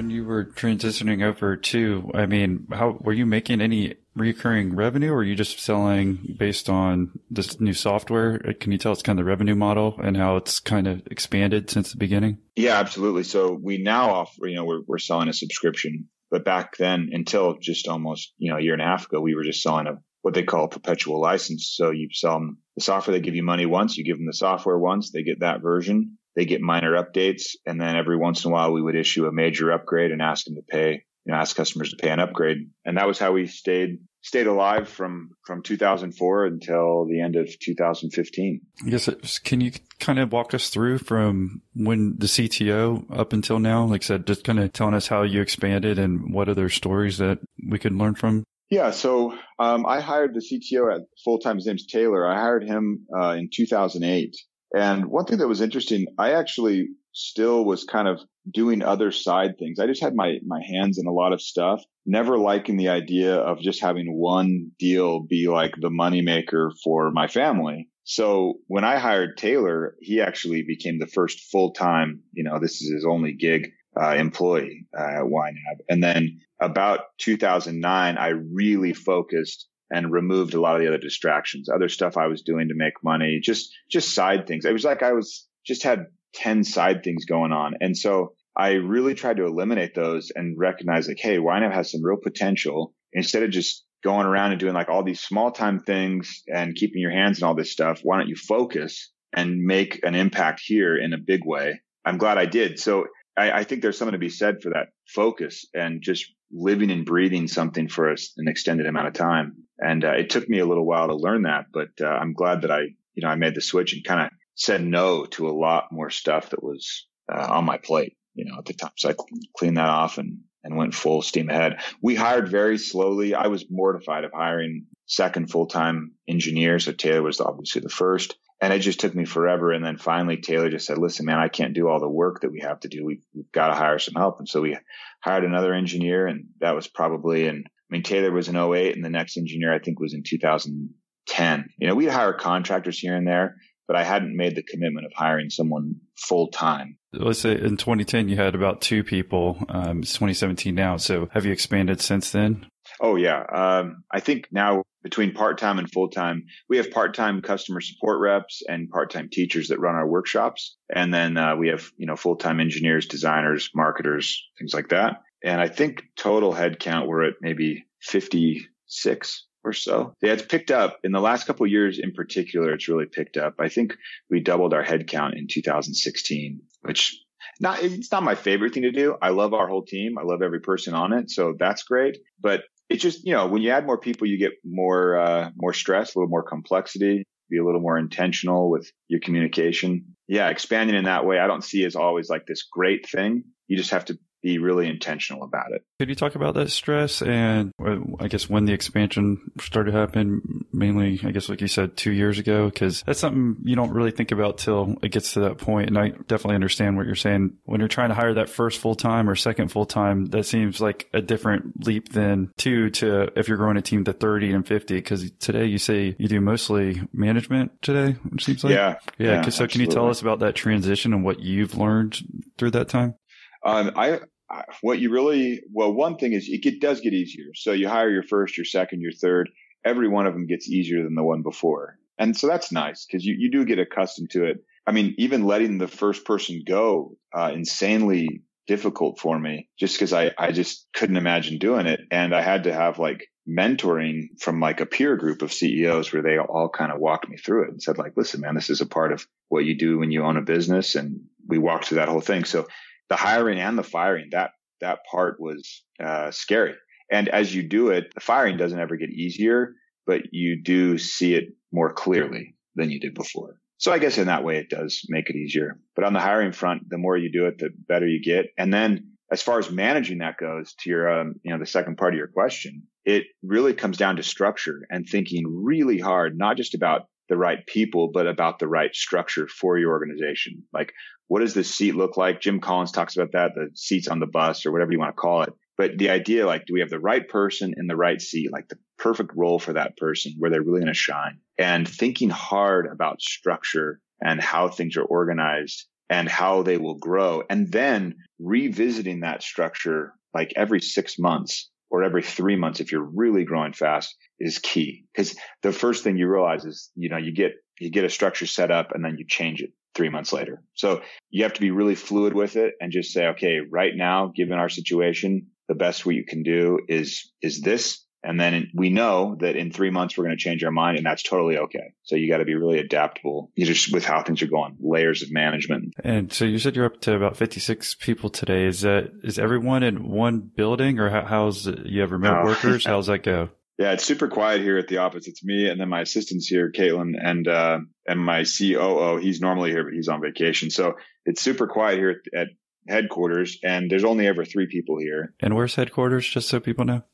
When 0.00 0.08
you 0.08 0.24
were 0.24 0.46
transitioning 0.46 1.22
over 1.22 1.58
to, 1.58 2.10
I 2.14 2.24
mean, 2.24 2.68
how 2.72 2.96
were 3.02 3.12
you 3.12 3.26
making 3.26 3.60
any 3.60 3.96
recurring 4.16 4.74
revenue 4.74 5.12
or 5.12 5.18
are 5.18 5.22
you 5.22 5.34
just 5.34 5.60
selling 5.60 6.36
based 6.38 6.70
on 6.70 7.20
this 7.30 7.60
new 7.60 7.74
software? 7.74 8.38
Can 8.60 8.72
you 8.72 8.78
tell 8.78 8.92
us 8.92 9.02
kind 9.02 9.18
of 9.18 9.26
the 9.26 9.28
revenue 9.28 9.56
model 9.56 10.00
and 10.02 10.16
how 10.16 10.36
it's 10.36 10.58
kind 10.58 10.86
of 10.86 11.06
expanded 11.10 11.68
since 11.68 11.90
the 11.90 11.98
beginning? 11.98 12.38
Yeah, 12.56 12.78
absolutely. 12.78 13.24
So 13.24 13.52
we 13.52 13.76
now 13.76 14.12
offer, 14.12 14.46
you 14.46 14.56
know, 14.56 14.64
we're, 14.64 14.80
we're 14.86 14.96
selling 14.96 15.28
a 15.28 15.34
subscription, 15.34 16.08
but 16.30 16.46
back 16.46 16.78
then 16.78 17.10
until 17.12 17.58
just 17.58 17.86
almost, 17.86 18.32
you 18.38 18.50
know, 18.50 18.56
a 18.56 18.62
year 18.62 18.72
and 18.72 18.80
a 18.80 18.86
half 18.86 19.04
ago, 19.04 19.20
we 19.20 19.34
were 19.34 19.44
just 19.44 19.62
selling 19.62 19.86
a, 19.86 19.98
what 20.22 20.32
they 20.32 20.44
call 20.44 20.64
a 20.64 20.68
perpetual 20.68 21.20
license. 21.20 21.74
So 21.76 21.90
you 21.90 22.08
sell 22.10 22.38
them 22.38 22.56
the 22.74 22.82
software, 22.82 23.12
they 23.12 23.22
give 23.22 23.34
you 23.34 23.42
money 23.42 23.66
once, 23.66 23.98
you 23.98 24.04
give 24.04 24.16
them 24.16 24.26
the 24.26 24.32
software 24.32 24.78
once, 24.78 25.10
they 25.10 25.24
get 25.24 25.40
that 25.40 25.60
version, 25.60 26.16
they 26.40 26.46
get 26.46 26.62
minor 26.62 26.92
updates. 26.92 27.54
And 27.66 27.78
then 27.78 27.96
every 27.96 28.16
once 28.16 28.46
in 28.46 28.50
a 28.50 28.54
while 28.54 28.72
we 28.72 28.80
would 28.80 28.96
issue 28.96 29.26
a 29.26 29.32
major 29.32 29.72
upgrade 29.72 30.10
and 30.10 30.22
ask 30.22 30.46
them 30.46 30.54
to 30.54 30.62
pay, 30.62 31.04
you 31.26 31.32
know, 31.32 31.34
ask 31.34 31.54
customers 31.54 31.90
to 31.90 31.96
pay 31.96 32.08
an 32.08 32.18
upgrade. 32.18 32.70
And 32.86 32.96
that 32.96 33.06
was 33.06 33.18
how 33.18 33.32
we 33.32 33.46
stayed, 33.46 33.98
stayed 34.22 34.46
alive 34.46 34.88
from, 34.88 35.32
from 35.44 35.62
2004 35.62 36.46
until 36.46 37.04
the 37.04 37.20
end 37.20 37.36
of 37.36 37.46
2015. 37.58 38.62
I 38.86 38.88
guess 38.88 39.06
it's, 39.06 39.38
can 39.38 39.60
you 39.60 39.72
kind 39.98 40.18
of 40.18 40.32
walk 40.32 40.54
us 40.54 40.70
through 40.70 41.00
from 41.00 41.60
when 41.74 42.14
the 42.16 42.26
CTO 42.26 43.04
up 43.14 43.34
until 43.34 43.58
now? 43.58 43.84
Like 43.84 44.02
I 44.02 44.06
said, 44.06 44.26
just 44.26 44.42
kind 44.42 44.60
of 44.60 44.72
telling 44.72 44.94
us 44.94 45.08
how 45.08 45.20
you 45.24 45.42
expanded 45.42 45.98
and 45.98 46.32
what 46.32 46.48
other 46.48 46.70
stories 46.70 47.18
that 47.18 47.38
we 47.68 47.78
could 47.78 47.92
learn 47.92 48.14
from. 48.14 48.44
Yeah, 48.70 48.92
so 48.92 49.36
um, 49.58 49.84
I 49.84 50.00
hired 50.00 50.32
the 50.32 50.40
CTO 50.40 50.94
at 50.94 51.02
full 51.22 51.38
time. 51.40 51.56
His 51.56 51.66
name's 51.66 51.86
Taylor. 51.86 52.26
I 52.26 52.36
hired 52.36 52.64
him 52.64 53.04
uh, 53.14 53.32
in 53.32 53.50
2008, 53.52 54.34
And 54.74 55.06
one 55.06 55.24
thing 55.24 55.38
that 55.38 55.48
was 55.48 55.60
interesting, 55.60 56.06
I 56.18 56.32
actually 56.32 56.88
still 57.12 57.64
was 57.64 57.84
kind 57.84 58.06
of 58.06 58.20
doing 58.52 58.82
other 58.82 59.10
side 59.10 59.58
things. 59.58 59.78
I 59.78 59.86
just 59.86 60.02
had 60.02 60.14
my, 60.14 60.36
my 60.46 60.60
hands 60.64 60.98
in 60.98 61.06
a 61.06 61.12
lot 61.12 61.32
of 61.32 61.42
stuff, 61.42 61.82
never 62.06 62.38
liking 62.38 62.76
the 62.76 62.88
idea 62.88 63.34
of 63.34 63.60
just 63.60 63.82
having 63.82 64.16
one 64.16 64.70
deal 64.78 65.20
be 65.20 65.48
like 65.48 65.74
the 65.80 65.90
moneymaker 65.90 66.70
for 66.84 67.10
my 67.10 67.26
family. 67.26 67.88
So 68.04 68.54
when 68.66 68.84
I 68.84 68.98
hired 68.98 69.36
Taylor, 69.36 69.96
he 70.00 70.20
actually 70.20 70.64
became 70.66 70.98
the 70.98 71.06
first 71.06 71.50
full 71.50 71.72
time, 71.72 72.22
you 72.32 72.44
know, 72.44 72.58
this 72.60 72.80
is 72.80 72.92
his 72.92 73.06
only 73.08 73.32
gig, 73.32 73.68
uh, 74.00 74.14
employee 74.14 74.86
uh, 74.96 75.02
at 75.02 75.24
YNAB. 75.24 75.78
And 75.88 76.02
then 76.02 76.40
about 76.60 77.00
2009, 77.18 78.18
I 78.18 78.28
really 78.28 78.92
focused 78.94 79.68
and 79.90 80.12
removed 80.12 80.54
a 80.54 80.60
lot 80.60 80.76
of 80.76 80.82
the 80.82 80.88
other 80.88 80.98
distractions, 80.98 81.68
other 81.68 81.88
stuff 81.88 82.16
I 82.16 82.26
was 82.26 82.42
doing 82.42 82.68
to 82.68 82.74
make 82.74 83.02
money, 83.02 83.40
just, 83.42 83.72
just 83.90 84.14
side 84.14 84.46
things. 84.46 84.64
It 84.64 84.72
was 84.72 84.84
like 84.84 85.02
I 85.02 85.12
was 85.12 85.46
just 85.66 85.82
had 85.82 86.06
10 86.34 86.64
side 86.64 87.02
things 87.02 87.24
going 87.24 87.52
on. 87.52 87.74
And 87.80 87.96
so 87.96 88.34
I 88.56 88.72
really 88.72 89.14
tried 89.14 89.38
to 89.38 89.46
eliminate 89.46 89.94
those 89.94 90.30
and 90.34 90.58
recognize 90.58 91.08
like, 91.08 91.18
Hey, 91.18 91.38
YNAB 91.38 91.72
has 91.72 91.90
some 91.90 92.04
real 92.04 92.18
potential 92.22 92.94
instead 93.12 93.42
of 93.42 93.50
just 93.50 93.84
going 94.02 94.26
around 94.26 94.52
and 94.52 94.60
doing 94.60 94.74
like 94.74 94.88
all 94.88 95.02
these 95.02 95.20
small 95.20 95.50
time 95.50 95.80
things 95.80 96.42
and 96.48 96.74
keeping 96.74 97.02
your 97.02 97.10
hands 97.10 97.38
in 97.38 97.44
all 97.44 97.54
this 97.54 97.72
stuff. 97.72 98.00
Why 98.02 98.18
don't 98.18 98.28
you 98.28 98.36
focus 98.36 99.10
and 99.32 99.62
make 99.62 100.00
an 100.04 100.14
impact 100.14 100.60
here 100.64 100.96
in 100.96 101.12
a 101.12 101.18
big 101.18 101.44
way? 101.44 101.80
I'm 102.04 102.18
glad 102.18 102.38
I 102.38 102.46
did. 102.46 102.78
So 102.78 103.06
I, 103.36 103.50
I 103.52 103.64
think 103.64 103.82
there's 103.82 103.98
something 103.98 104.12
to 104.12 104.18
be 104.18 104.28
said 104.28 104.62
for 104.62 104.70
that 104.70 104.88
focus 105.06 105.66
and 105.74 106.02
just 106.02 106.26
living 106.52 106.90
and 106.90 107.06
breathing 107.06 107.48
something 107.48 107.88
for 107.88 108.10
us 108.10 108.32
an 108.36 108.48
extended 108.48 108.86
amount 108.86 109.08
of 109.08 109.14
time. 109.14 109.54
And 109.78 110.04
uh, 110.04 110.12
it 110.12 110.30
took 110.30 110.48
me 110.48 110.58
a 110.58 110.66
little 110.66 110.86
while 110.86 111.08
to 111.08 111.14
learn 111.14 111.42
that, 111.42 111.66
but 111.72 111.90
uh, 112.00 112.06
I'm 112.06 112.34
glad 112.34 112.62
that 112.62 112.70
I, 112.70 112.80
you 113.14 113.22
know, 113.22 113.28
I 113.28 113.36
made 113.36 113.54
the 113.54 113.60
switch 113.60 113.92
and 113.92 114.04
kind 114.04 114.22
of 114.22 114.30
said 114.54 114.82
no 114.82 115.24
to 115.26 115.48
a 115.48 115.52
lot 115.52 115.92
more 115.92 116.10
stuff 116.10 116.50
that 116.50 116.62
was 116.62 117.06
uh, 117.32 117.46
on 117.50 117.64
my 117.64 117.78
plate, 117.78 118.16
you 118.34 118.44
know, 118.44 118.58
at 118.58 118.66
the 118.66 118.74
time. 118.74 118.90
So 118.96 119.10
I 119.10 119.14
cleaned 119.56 119.78
that 119.78 119.88
off 119.88 120.18
and, 120.18 120.40
and 120.64 120.76
went 120.76 120.94
full 120.94 121.22
steam 121.22 121.48
ahead. 121.48 121.80
We 122.02 122.14
hired 122.14 122.48
very 122.48 122.78
slowly. 122.78 123.34
I 123.34 123.46
was 123.46 123.64
mortified 123.70 124.24
of 124.24 124.32
hiring 124.32 124.86
second 125.06 125.50
full-time 125.50 126.12
engineer. 126.28 126.78
So 126.78 126.92
Taylor 126.92 127.22
was 127.22 127.40
obviously 127.40 127.80
the 127.80 127.88
first 127.88 128.36
and 128.60 128.72
it 128.72 128.80
just 128.80 129.00
took 129.00 129.14
me 129.14 129.24
forever. 129.24 129.72
And 129.72 129.84
then 129.84 129.96
finally 129.96 130.36
Taylor 130.36 130.68
just 130.68 130.86
said, 130.86 130.98
listen, 130.98 131.26
man, 131.26 131.38
I 131.38 131.48
can't 131.48 131.74
do 131.74 131.88
all 131.88 131.98
the 131.98 132.08
work 132.08 132.42
that 132.42 132.52
we 132.52 132.60
have 132.60 132.80
to 132.80 132.88
do. 132.88 133.04
We've, 133.04 133.24
we've 133.34 133.50
got 133.52 133.68
to 133.68 133.74
hire 133.74 133.98
some 133.98 134.14
help. 134.14 134.38
And 134.38 134.48
so 134.48 134.60
we 134.60 134.76
hired 135.22 135.44
another 135.44 135.72
engineer 135.72 136.26
and 136.26 136.46
that 136.60 136.74
was 136.74 136.86
probably 136.86 137.46
in, 137.46 137.64
I 137.66 137.88
mean, 137.88 138.02
Taylor 138.02 138.30
was 138.30 138.48
in 138.48 138.56
08 138.56 138.94
and 138.94 139.04
the 139.04 139.10
next 139.10 139.36
engineer 139.36 139.74
I 139.74 139.78
think 139.78 139.98
was 139.98 140.14
in 140.14 140.22
2010. 140.24 141.68
You 141.78 141.88
know, 141.88 141.94
we'd 141.94 142.10
hire 142.10 142.34
contractors 142.34 142.98
here 142.98 143.16
and 143.16 143.26
there, 143.26 143.56
but 143.88 143.96
I 143.96 144.04
hadn't 144.04 144.36
made 144.36 144.56
the 144.56 144.62
commitment 144.62 145.06
of 145.06 145.12
hiring 145.14 145.48
someone 145.48 145.94
full 146.16 146.48
time. 146.48 146.98
Let's 147.14 147.40
say 147.40 147.52
in 147.52 147.76
2010 147.78 148.28
you 148.28 148.36
had 148.36 148.54
about 148.54 148.82
two 148.82 149.02
people. 149.02 149.56
Um, 149.70 150.00
it's 150.00 150.12
2017 150.12 150.74
now. 150.74 150.98
So 150.98 151.28
have 151.32 151.46
you 151.46 151.52
expanded 151.52 152.00
since 152.00 152.30
then? 152.30 152.66
Oh 153.00 153.16
yeah. 153.16 153.42
Um, 153.52 154.04
I 154.12 154.20
think 154.20 154.48
now 154.52 154.82
between 155.02 155.32
part-time 155.32 155.78
and 155.78 155.90
full-time, 155.90 156.44
we 156.68 156.76
have 156.76 156.90
part-time 156.90 157.42
customer 157.42 157.80
support 157.80 158.20
reps 158.20 158.62
and 158.68 158.90
part-time 158.90 159.28
teachers 159.30 159.68
that 159.68 159.80
run 159.80 159.94
our 159.94 160.06
workshops. 160.06 160.76
And 160.94 161.12
then, 161.12 161.36
uh, 161.36 161.56
we 161.56 161.68
have, 161.68 161.90
you 161.96 162.06
know, 162.06 162.16
full-time 162.16 162.60
engineers, 162.60 163.06
designers, 163.06 163.70
marketers, 163.74 164.42
things 164.58 164.74
like 164.74 164.88
that. 164.90 165.22
And 165.42 165.60
I 165.60 165.68
think 165.68 166.02
total 166.16 166.52
headcount, 166.52 167.06
we're 167.06 167.24
at 167.24 167.34
maybe 167.40 167.86
56 168.02 169.46
or 169.64 169.72
so. 169.72 170.14
Yeah, 170.22 170.32
it's 170.32 170.42
picked 170.42 170.70
up 170.70 170.98
in 171.04 171.12
the 171.12 171.20
last 171.20 171.46
couple 171.46 171.66
years 171.66 171.98
in 171.98 172.12
particular. 172.12 172.72
It's 172.72 172.88
really 172.88 173.06
picked 173.06 173.36
up. 173.36 173.54
I 173.58 173.68
think 173.68 173.94
we 174.30 174.40
doubled 174.40 174.74
our 174.74 174.84
headcount 174.84 175.36
in 175.36 175.46
2016, 175.48 176.60
which 176.82 177.18
not, 177.60 177.82
it's 177.82 178.10
not 178.10 178.22
my 178.22 178.34
favorite 178.34 178.72
thing 178.72 178.84
to 178.84 178.90
do. 178.90 179.16
I 179.20 179.30
love 179.30 179.52
our 179.52 179.68
whole 179.68 179.84
team. 179.84 180.16
I 180.18 180.22
love 180.22 180.42
every 180.42 180.60
person 180.60 180.94
on 180.94 181.12
it. 181.12 181.30
So 181.30 181.54
that's 181.58 181.82
great. 181.82 182.18
But 182.40 182.62
it's 182.90 183.02
just, 183.02 183.24
you 183.24 183.32
know, 183.32 183.46
when 183.46 183.62
you 183.62 183.70
add 183.70 183.86
more 183.86 183.98
people, 183.98 184.26
you 184.26 184.36
get 184.38 184.52
more, 184.64 185.16
uh, 185.16 185.50
more 185.56 185.72
stress, 185.72 186.14
a 186.14 186.18
little 186.18 186.28
more 186.28 186.42
complexity, 186.42 187.24
be 187.48 187.58
a 187.58 187.64
little 187.64 187.80
more 187.80 187.98
intentional 187.98 188.70
with 188.70 188.90
your 189.08 189.20
communication. 189.20 190.16
Yeah. 190.28 190.48
Expanding 190.48 190.96
in 190.96 191.04
that 191.04 191.24
way, 191.24 191.38
I 191.38 191.46
don't 191.46 191.64
see 191.64 191.84
as 191.84 191.96
always 191.96 192.28
like 192.28 192.46
this 192.46 192.64
great 192.70 193.08
thing. 193.08 193.44
You 193.68 193.76
just 193.76 193.90
have 193.90 194.04
to 194.06 194.18
be 194.42 194.58
really 194.58 194.88
intentional 194.88 195.42
about 195.42 195.72
it. 195.72 195.82
Could 195.98 196.08
you 196.08 196.14
talk 196.14 196.34
about 196.34 196.54
that 196.54 196.70
stress 196.70 197.22
and 197.22 197.72
uh, 197.84 197.98
I 198.18 198.28
guess 198.28 198.48
when 198.48 198.64
the 198.64 198.72
expansion 198.72 199.40
started 199.60 199.94
happening, 199.94 200.64
mainly, 200.72 201.20
I 201.24 201.30
guess, 201.30 201.48
like 201.48 201.60
you 201.60 201.68
said, 201.68 201.96
two 201.96 202.12
years 202.12 202.38
ago? 202.38 202.66
Because 202.66 203.02
that's 203.06 203.20
something 203.20 203.56
you 203.64 203.76
don't 203.76 203.92
really 203.92 204.10
think 204.10 204.32
about 204.32 204.58
till 204.58 204.96
it 205.02 205.10
gets 205.10 205.34
to 205.34 205.40
that 205.40 205.58
point. 205.58 205.88
And 205.88 205.98
I 205.98 206.08
definitely 206.08 206.54
understand 206.54 206.96
what 206.96 207.06
you're 207.06 207.14
saying. 207.14 207.56
When 207.64 207.80
you're 207.80 207.88
trying 207.88 208.08
to 208.08 208.14
hire 208.14 208.34
that 208.34 208.48
first 208.48 208.78
full 208.78 208.94
time 208.94 209.28
or 209.28 209.36
second 209.36 209.68
full 209.68 209.86
time, 209.86 210.26
that 210.26 210.44
seems 210.44 210.80
like 210.80 211.08
a 211.12 211.20
different 211.20 211.86
leap 211.86 212.12
than 212.12 212.52
two 212.56 212.90
to 212.90 213.30
if 213.38 213.48
you're 213.48 213.58
growing 213.58 213.76
a 213.76 213.82
team 213.82 214.04
to 214.04 214.12
30 214.12 214.52
and 214.52 214.66
50. 214.66 214.94
Because 214.94 215.30
today 215.32 215.66
you 215.66 215.78
say 215.78 216.16
you 216.18 216.28
do 216.28 216.40
mostly 216.40 217.02
management 217.12 217.82
today, 217.82 218.16
it 218.32 218.40
seems 218.40 218.64
like. 218.64 218.72
Yeah. 218.72 218.96
Yeah. 219.18 219.42
yeah 219.42 219.48
so 219.50 219.66
can 219.66 219.80
you 219.80 219.86
tell 219.86 220.08
us 220.08 220.22
about 220.22 220.38
that 220.40 220.54
transition 220.54 221.12
and 221.12 221.24
what 221.24 221.40
you've 221.40 221.76
learned 221.76 222.18
through 222.56 222.70
that 222.72 222.88
time? 222.88 223.14
Um, 223.64 223.92
I, 223.96 224.20
I, 224.50 224.64
what 224.82 224.98
you 224.98 225.10
really, 225.10 225.62
well, 225.72 225.92
one 225.92 226.16
thing 226.16 226.32
is 226.32 226.48
it 226.48 226.62
get, 226.62 226.80
does 226.80 227.00
get 227.00 227.12
easier. 227.12 227.52
So 227.54 227.72
you 227.72 227.88
hire 227.88 228.10
your 228.10 228.22
first, 228.22 228.56
your 228.56 228.64
second, 228.64 229.00
your 229.00 229.12
third. 229.12 229.50
Every 229.84 230.08
one 230.08 230.26
of 230.26 230.34
them 230.34 230.46
gets 230.46 230.68
easier 230.68 231.02
than 231.02 231.14
the 231.14 231.22
one 231.22 231.42
before. 231.42 231.98
And 232.18 232.36
so 232.36 232.46
that's 232.46 232.70
nice 232.70 233.06
because 233.06 233.24
you, 233.24 233.34
you 233.38 233.50
do 233.50 233.64
get 233.64 233.78
accustomed 233.78 234.30
to 234.30 234.44
it. 234.44 234.58
I 234.86 234.92
mean, 234.92 235.14
even 235.18 235.44
letting 235.44 235.78
the 235.78 235.88
first 235.88 236.24
person 236.24 236.62
go, 236.66 237.16
uh, 237.34 237.50
insanely 237.54 238.42
difficult 238.66 239.18
for 239.18 239.38
me 239.38 239.68
just 239.78 239.96
because 239.96 240.12
I, 240.12 240.32
I 240.38 240.52
just 240.52 240.86
couldn't 240.94 241.16
imagine 241.16 241.58
doing 241.58 241.86
it. 241.86 242.00
And 242.10 242.34
I 242.34 242.42
had 242.42 242.64
to 242.64 242.72
have 242.72 242.98
like 242.98 243.26
mentoring 243.48 244.38
from 244.38 244.60
like 244.60 244.80
a 244.80 244.86
peer 244.86 245.16
group 245.16 245.42
of 245.42 245.52
CEOs 245.52 246.12
where 246.12 246.22
they 246.22 246.38
all 246.38 246.68
kind 246.68 246.92
of 246.92 247.00
walked 247.00 247.28
me 247.28 247.36
through 247.36 247.64
it 247.64 247.70
and 247.70 247.82
said 247.82 247.98
like, 247.98 248.12
listen, 248.16 248.40
man, 248.40 248.54
this 248.54 248.70
is 248.70 248.80
a 248.80 248.86
part 248.86 249.12
of 249.12 249.26
what 249.48 249.64
you 249.64 249.76
do 249.76 249.98
when 249.98 250.10
you 250.10 250.24
own 250.24 250.36
a 250.36 250.42
business. 250.42 250.94
And 250.94 251.22
we 251.46 251.58
walked 251.58 251.86
through 251.86 251.96
that 251.96 252.08
whole 252.08 252.20
thing. 252.20 252.44
So 252.44 252.68
the 253.10 253.16
hiring 253.16 253.58
and 253.58 253.76
the 253.76 253.82
firing, 253.82 254.28
that, 254.32 254.52
that 254.80 255.00
part 255.10 255.38
was, 255.38 255.82
uh, 256.02 256.30
scary. 256.30 256.74
And 257.12 257.28
as 257.28 257.54
you 257.54 257.62
do 257.62 257.90
it, 257.90 258.14
the 258.14 258.20
firing 258.20 258.56
doesn't 258.56 258.78
ever 258.78 258.96
get 258.96 259.10
easier, 259.10 259.74
but 260.06 260.22
you 260.32 260.62
do 260.62 260.96
see 260.96 261.34
it 261.34 261.48
more 261.72 261.92
clearly 261.92 262.54
than 262.76 262.90
you 262.90 263.00
did 263.00 263.14
before. 263.14 263.56
So 263.78 263.92
I 263.92 263.98
guess 263.98 264.18
in 264.18 264.26
that 264.26 264.44
way, 264.44 264.58
it 264.58 264.70
does 264.70 265.02
make 265.08 265.30
it 265.30 265.36
easier. 265.36 265.78
But 265.96 266.04
on 266.04 266.12
the 266.12 266.20
hiring 266.20 266.52
front, 266.52 266.88
the 266.88 266.98
more 266.98 267.16
you 267.16 267.32
do 267.32 267.46
it, 267.46 267.58
the 267.58 267.70
better 267.88 268.06
you 268.06 268.22
get. 268.22 268.46
And 268.58 268.72
then 268.72 269.12
as 269.32 269.42
far 269.42 269.58
as 269.58 269.70
managing 269.70 270.18
that 270.18 270.38
goes 270.38 270.74
to 270.80 270.90
your, 270.90 271.08
um, 271.08 271.34
you 271.42 271.52
know, 271.52 271.58
the 271.58 271.66
second 271.66 271.96
part 271.96 272.12
of 272.12 272.18
your 272.18 272.28
question, 272.28 272.82
it 273.04 273.24
really 273.42 273.72
comes 273.72 273.96
down 273.96 274.16
to 274.16 274.22
structure 274.22 274.82
and 274.90 275.06
thinking 275.06 275.44
really 275.46 275.98
hard, 275.98 276.36
not 276.36 276.56
just 276.56 276.74
about 276.74 277.06
the 277.30 277.38
right 277.38 277.64
people, 277.66 278.10
but 278.12 278.26
about 278.26 278.58
the 278.58 278.68
right 278.68 278.94
structure 278.94 279.48
for 279.48 279.78
your 279.78 279.92
organization. 279.92 280.64
Like, 280.74 280.92
what 281.28 281.40
does 281.40 281.54
this 281.54 281.72
seat 281.72 281.94
look 281.94 282.16
like? 282.16 282.40
Jim 282.40 282.60
Collins 282.60 282.92
talks 282.92 283.16
about 283.16 283.32
that, 283.32 283.54
the 283.54 283.70
seats 283.74 284.08
on 284.08 284.18
the 284.18 284.26
bus 284.26 284.66
or 284.66 284.72
whatever 284.72 284.92
you 284.92 284.98
want 284.98 285.16
to 285.16 285.20
call 285.20 285.42
it. 285.42 285.54
But 285.78 285.96
the 285.96 286.10
idea, 286.10 286.46
like, 286.46 286.66
do 286.66 286.74
we 286.74 286.80
have 286.80 286.90
the 286.90 286.98
right 286.98 287.26
person 287.26 287.72
in 287.78 287.86
the 287.86 287.96
right 287.96 288.20
seat, 288.20 288.52
like 288.52 288.68
the 288.68 288.78
perfect 288.98 289.30
role 289.34 289.58
for 289.58 289.72
that 289.72 289.96
person 289.96 290.34
where 290.38 290.50
they're 290.50 290.60
really 290.60 290.80
going 290.80 290.92
to 290.92 290.94
shine 290.94 291.38
and 291.56 291.88
thinking 291.88 292.30
hard 292.30 292.86
about 292.92 293.22
structure 293.22 294.00
and 294.20 294.42
how 294.42 294.68
things 294.68 294.96
are 294.96 295.04
organized 295.04 295.86
and 296.10 296.28
how 296.28 296.62
they 296.62 296.76
will 296.76 296.98
grow 296.98 297.44
and 297.48 297.70
then 297.70 298.16
revisiting 298.40 299.20
that 299.20 299.42
structure 299.42 300.12
like 300.34 300.52
every 300.56 300.80
six 300.80 301.18
months 301.18 301.70
or 301.90 302.04
every 302.04 302.22
three 302.22 302.56
months 302.56 302.80
if 302.80 302.92
you're 302.92 303.10
really 303.14 303.44
growing 303.44 303.72
fast 303.72 304.14
is 304.38 304.58
key. 304.58 305.04
Because 305.14 305.36
the 305.62 305.72
first 305.72 306.04
thing 306.04 306.16
you 306.16 306.28
realize 306.28 306.64
is, 306.64 306.90
you 306.94 307.08
know, 307.08 307.16
you 307.16 307.34
get, 307.34 307.52
you 307.80 307.90
get 307.90 308.04
a 308.04 308.10
structure 308.10 308.46
set 308.46 308.70
up 308.70 308.92
and 308.92 309.04
then 309.04 309.16
you 309.18 309.24
change 309.28 309.60
it 309.60 309.70
three 309.94 310.08
months 310.08 310.32
later. 310.32 310.62
So 310.74 311.02
you 311.30 311.42
have 311.42 311.54
to 311.54 311.60
be 311.60 311.72
really 311.72 311.96
fluid 311.96 312.34
with 312.34 312.56
it 312.56 312.74
and 312.80 312.92
just 312.92 313.12
say, 313.12 313.26
okay, 313.28 313.58
right 313.70 313.92
now, 313.94 314.32
given 314.34 314.58
our 314.58 314.68
situation, 314.68 315.48
the 315.68 315.74
best 315.74 316.06
you 316.06 316.24
can 316.24 316.42
do 316.42 316.78
is, 316.88 317.30
is 317.42 317.60
this. 317.60 318.04
And 318.22 318.38
then 318.38 318.70
we 318.74 318.90
know 318.90 319.36
that 319.40 319.56
in 319.56 319.72
three 319.72 319.90
months, 319.90 320.16
we're 320.16 320.24
going 320.24 320.36
to 320.36 320.42
change 320.42 320.62
our 320.62 320.70
mind 320.70 320.98
and 320.98 321.06
that's 321.06 321.22
totally 321.22 321.56
okay. 321.56 321.94
So 322.02 322.16
you 322.16 322.30
got 322.30 322.38
to 322.38 322.44
be 322.44 322.54
really 322.54 322.78
adaptable 322.78 323.50
you 323.54 323.66
just 323.66 323.92
with 323.92 324.04
how 324.04 324.22
things 324.22 324.42
are 324.42 324.46
going, 324.46 324.76
layers 324.80 325.22
of 325.22 325.32
management. 325.32 325.94
And 326.04 326.32
so 326.32 326.44
you 326.44 326.58
said 326.58 326.76
you're 326.76 326.84
up 326.84 327.00
to 327.02 327.14
about 327.14 327.36
56 327.36 327.94
people 327.94 328.28
today. 328.28 328.66
Is 328.66 328.82
that, 328.82 329.12
is 329.22 329.38
everyone 329.38 329.82
in 329.82 330.08
one 330.08 330.40
building 330.40 330.98
or 330.98 331.08
how, 331.08 331.24
how's 331.24 331.66
you 331.66 332.02
have 332.02 332.12
remote 332.12 332.44
workers? 332.44 332.84
How's 332.90 333.06
that 333.06 333.22
go? 333.22 333.50
Yeah, 333.78 333.92
it's 333.92 334.04
super 334.04 334.28
quiet 334.28 334.60
here 334.60 334.76
at 334.76 334.88
the 334.88 334.98
office. 334.98 335.26
It's 335.26 335.42
me 335.42 335.70
and 335.70 335.80
then 335.80 335.88
my 335.88 336.02
assistant's 336.02 336.46
here, 336.46 336.70
Caitlin, 336.70 337.14
and 337.18 337.48
uh, 337.48 337.78
and 338.06 338.20
my 338.20 338.44
COO. 338.44 339.16
He's 339.16 339.40
normally 339.40 339.70
here, 339.70 339.84
but 339.84 339.94
he's 339.94 340.08
on 340.08 340.20
vacation. 340.20 340.70
So 340.70 340.96
it's 341.24 341.40
super 341.40 341.66
quiet 341.66 341.98
here 341.98 342.10
at, 342.10 342.40
at 342.40 342.48
headquarters, 342.86 343.58
and 343.62 343.90
there's 343.90 344.04
only 344.04 344.26
ever 344.26 344.44
three 344.44 344.66
people 344.66 344.98
here. 344.98 345.32
And 345.40 345.54
where's 345.54 345.76
headquarters, 345.76 346.28
just 346.28 346.48
so 346.48 346.60
people 346.60 346.84
know? 346.84 347.04